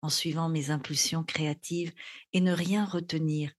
En 0.06 0.08
suivant 0.08 0.48
mes 0.48 0.70
impulsions 0.70 1.24
créatives 1.24 1.92
et 2.32 2.40
ne 2.40 2.52
rien 2.52 2.84
retenir 2.84 3.52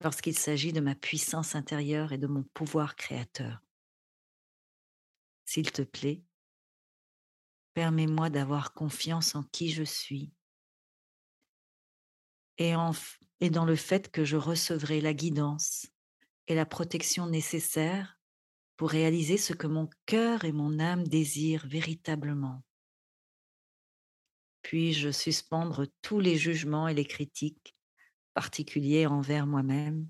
lorsqu'il 0.00 0.34
s'agit 0.34 0.72
de 0.72 0.80
ma 0.80 0.94
puissance 0.94 1.54
intérieure 1.54 2.12
et 2.12 2.18
de 2.18 2.26
mon 2.26 2.42
pouvoir 2.54 2.96
créateur. 2.96 3.60
S'il 5.44 5.70
te 5.70 5.82
plaît, 5.82 6.22
permets-moi 7.74 8.30
d'avoir 8.30 8.72
confiance 8.72 9.34
en 9.34 9.42
qui 9.42 9.72
je 9.72 9.82
suis 9.82 10.32
et, 12.56 12.74
en, 12.74 12.92
et 13.40 13.50
dans 13.50 13.66
le 13.66 13.76
fait 13.76 14.10
que 14.10 14.24
je 14.24 14.38
recevrai 14.38 15.02
la 15.02 15.12
guidance 15.12 15.86
et 16.46 16.54
la 16.54 16.64
protection 16.64 17.26
nécessaires 17.26 18.18
pour 18.78 18.88
réaliser 18.88 19.36
ce 19.36 19.52
que 19.52 19.66
mon 19.66 19.90
cœur 20.06 20.46
et 20.46 20.52
mon 20.52 20.80
âme 20.80 21.06
désirent 21.06 21.66
véritablement. 21.66 22.62
Puis-je 24.62 25.10
suspendre 25.10 25.86
tous 26.02 26.20
les 26.20 26.36
jugements 26.36 26.88
et 26.88 26.94
les 26.94 27.06
critiques 27.06 27.76
particuliers 28.34 29.06
envers 29.06 29.46
moi-même 29.46 30.08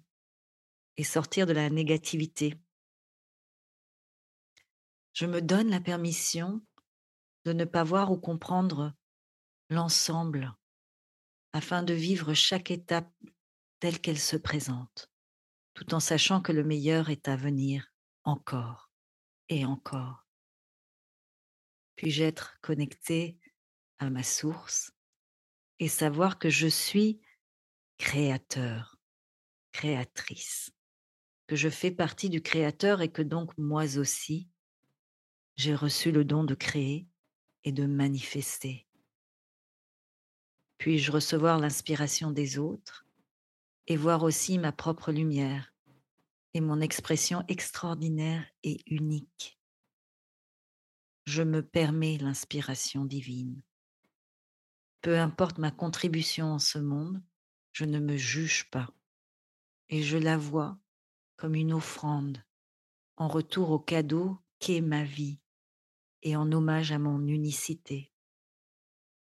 et 0.96 1.04
sortir 1.04 1.46
de 1.46 1.52
la 1.52 1.70
négativité. 1.70 2.58
Je 5.12 5.26
me 5.26 5.40
donne 5.40 5.70
la 5.70 5.80
permission 5.80 6.60
de 7.44 7.52
ne 7.52 7.64
pas 7.64 7.84
voir 7.84 8.12
ou 8.12 8.18
comprendre 8.18 8.94
l'ensemble 9.70 10.54
afin 11.52 11.82
de 11.82 11.94
vivre 11.94 12.34
chaque 12.34 12.70
étape 12.70 13.12
telle 13.80 14.00
qu'elle 14.00 14.18
se 14.18 14.36
présente, 14.36 15.10
tout 15.74 15.94
en 15.94 16.00
sachant 16.00 16.40
que 16.40 16.52
le 16.52 16.64
meilleur 16.64 17.08
est 17.08 17.28
à 17.28 17.36
venir 17.36 17.92
encore 18.24 18.90
et 19.48 19.64
encore. 19.64 20.26
Puis-je 21.96 22.22
être 22.22 22.58
connecté 22.60 23.38
à 24.00 24.10
ma 24.10 24.22
source 24.22 24.92
et 25.78 25.88
savoir 25.88 26.38
que 26.38 26.50
je 26.50 26.66
suis 26.66 27.20
créateur, 27.98 28.96
créatrice, 29.72 30.72
que 31.46 31.54
je 31.54 31.68
fais 31.68 31.90
partie 31.90 32.30
du 32.30 32.42
créateur 32.42 33.02
et 33.02 33.12
que 33.12 33.22
donc 33.22 33.56
moi 33.58 33.98
aussi, 33.98 34.48
j'ai 35.56 35.74
reçu 35.74 36.10
le 36.10 36.24
don 36.24 36.44
de 36.44 36.54
créer 36.54 37.06
et 37.64 37.72
de 37.72 37.86
manifester. 37.86 38.86
Puis-je 40.78 41.12
recevoir 41.12 41.58
l'inspiration 41.58 42.30
des 42.30 42.58
autres 42.58 43.06
et 43.86 43.98
voir 43.98 44.22
aussi 44.22 44.58
ma 44.58 44.72
propre 44.72 45.12
lumière 45.12 45.74
et 46.54 46.62
mon 46.62 46.80
expression 46.80 47.44
extraordinaire 47.48 48.46
et 48.62 48.80
unique? 48.86 49.58
Je 51.26 51.42
me 51.42 51.62
permets 51.62 52.16
l'inspiration 52.16 53.04
divine. 53.04 53.60
Peu 55.02 55.18
importe 55.18 55.58
ma 55.58 55.70
contribution 55.70 56.52
en 56.52 56.58
ce 56.58 56.78
monde, 56.78 57.22
je 57.72 57.84
ne 57.84 57.98
me 57.98 58.16
juge 58.16 58.68
pas 58.70 58.92
et 59.88 60.02
je 60.02 60.18
la 60.18 60.36
vois 60.36 60.78
comme 61.36 61.54
une 61.54 61.72
offrande 61.72 62.44
en 63.16 63.28
retour 63.28 63.70
au 63.70 63.78
cadeau 63.78 64.38
qu'est 64.58 64.82
ma 64.82 65.04
vie 65.04 65.40
et 66.22 66.36
en 66.36 66.52
hommage 66.52 66.92
à 66.92 66.98
mon 66.98 67.26
unicité. 67.26 68.12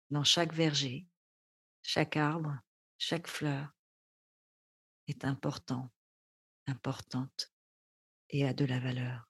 Dans 0.09 0.23
chaque 0.23 0.53
verger, 0.53 1.07
chaque 1.81 2.17
arbre, 2.17 2.59
chaque 2.97 3.27
fleur 3.27 3.73
est 5.07 5.25
important, 5.25 5.91
importante 6.67 7.53
et 8.29 8.45
a 8.45 8.53
de 8.53 8.65
la 8.65 8.79
valeur. 8.79 9.29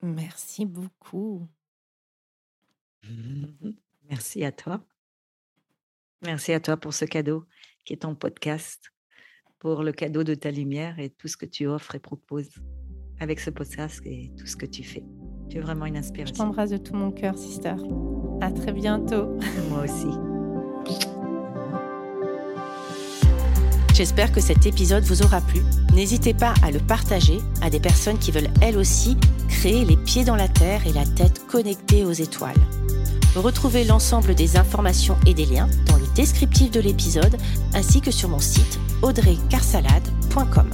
Merci 0.00 0.64
beaucoup. 0.64 1.48
Merci 4.12 4.44
à 4.44 4.52
toi. 4.52 4.78
Merci 6.22 6.52
à 6.52 6.60
toi 6.60 6.76
pour 6.76 6.92
ce 6.92 7.06
cadeau 7.06 7.46
qui 7.86 7.94
est 7.94 8.02
ton 8.02 8.14
podcast, 8.14 8.92
pour 9.58 9.82
le 9.82 9.90
cadeau 9.90 10.22
de 10.22 10.34
ta 10.34 10.50
lumière 10.50 10.98
et 10.98 11.08
tout 11.08 11.28
ce 11.28 11.38
que 11.38 11.46
tu 11.46 11.66
offres 11.66 11.94
et 11.94 11.98
proposes 11.98 12.52
avec 13.20 13.40
ce 13.40 13.48
podcast 13.48 14.02
et 14.04 14.30
tout 14.38 14.46
ce 14.46 14.54
que 14.54 14.66
tu 14.66 14.84
fais. 14.84 15.02
Tu 15.48 15.56
es 15.56 15.60
vraiment 15.60 15.86
une 15.86 15.96
inspiration. 15.96 16.34
Je 16.34 16.38
t'embrasse 16.38 16.68
de 16.68 16.76
tout 16.76 16.92
mon 16.92 17.10
cœur, 17.10 17.38
sister. 17.38 17.74
À 18.42 18.52
très 18.52 18.72
bientôt. 18.72 19.38
Moi 19.70 19.84
aussi. 19.84 20.08
J'espère 23.94 24.30
que 24.30 24.42
cet 24.42 24.66
épisode 24.66 25.04
vous 25.04 25.22
aura 25.22 25.40
plu. 25.40 25.60
N'hésitez 25.94 26.34
pas 26.34 26.52
à 26.62 26.70
le 26.70 26.80
partager 26.80 27.38
à 27.62 27.70
des 27.70 27.80
personnes 27.80 28.18
qui 28.18 28.30
veulent 28.30 28.52
elles 28.60 28.76
aussi 28.76 29.16
créer 29.48 29.86
les 29.86 29.96
pieds 29.96 30.24
dans 30.24 30.36
la 30.36 30.48
terre 30.48 30.86
et 30.86 30.92
la 30.92 31.06
tête 31.06 31.46
connectée 31.46 32.04
aux 32.04 32.12
étoiles. 32.12 32.60
Retrouvez 33.36 33.84
l'ensemble 33.84 34.34
des 34.34 34.56
informations 34.56 35.16
et 35.26 35.32
des 35.32 35.46
liens 35.46 35.68
dans 35.86 35.96
le 35.96 36.06
descriptif 36.14 36.70
de 36.70 36.80
l'épisode 36.80 37.36
ainsi 37.74 38.00
que 38.00 38.10
sur 38.10 38.28
mon 38.28 38.38
site 38.38 38.78
audreycarsalade.com. 39.00 40.70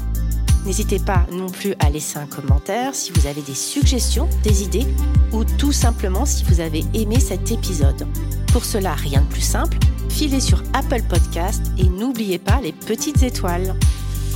N'hésitez 0.67 0.99
pas 0.99 1.25
non 1.33 1.49
plus 1.49 1.75
à 1.79 1.89
laisser 1.89 2.19
un 2.19 2.27
commentaire 2.27 2.95
si 2.95 3.13
vous 3.13 3.27
avez 3.27 3.43
des 3.43 3.55
suggestions, 3.55 4.29
des 4.43 4.65
idées 4.65 4.87
ou 5.33 5.45
tout 5.45 5.73
simplement 5.73 6.27
si 6.27 6.43
vous 6.45 6.61
avez 6.61 6.85
aimé 6.95 7.21
cet 7.21 7.53
épisode. 7.53 8.07
Pour 8.53 8.65
cela, 8.65 8.95
rien 8.95 9.21
de 9.21 9.27
plus 9.27 9.41
simple, 9.41 9.79
filez 10.09 10.41
sur 10.41 10.63
Apple 10.73 11.03
Podcast 11.09 11.63
et 11.79 11.85
n'oubliez 11.85 12.39
pas 12.39 12.61
les 12.61 12.73
petites 12.73 13.23
étoiles. 13.23 13.77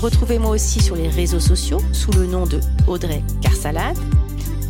Retrouvez-moi 0.01 0.51
aussi 0.51 0.81
sur 0.81 0.95
les 0.95 1.09
réseaux 1.09 1.41
sociaux 1.41 1.81
sous 1.93 2.13
le 2.13 2.27
nom 2.27 2.47
de 2.47 2.61
Audrey 2.87 3.23
Carsalade 3.41 3.99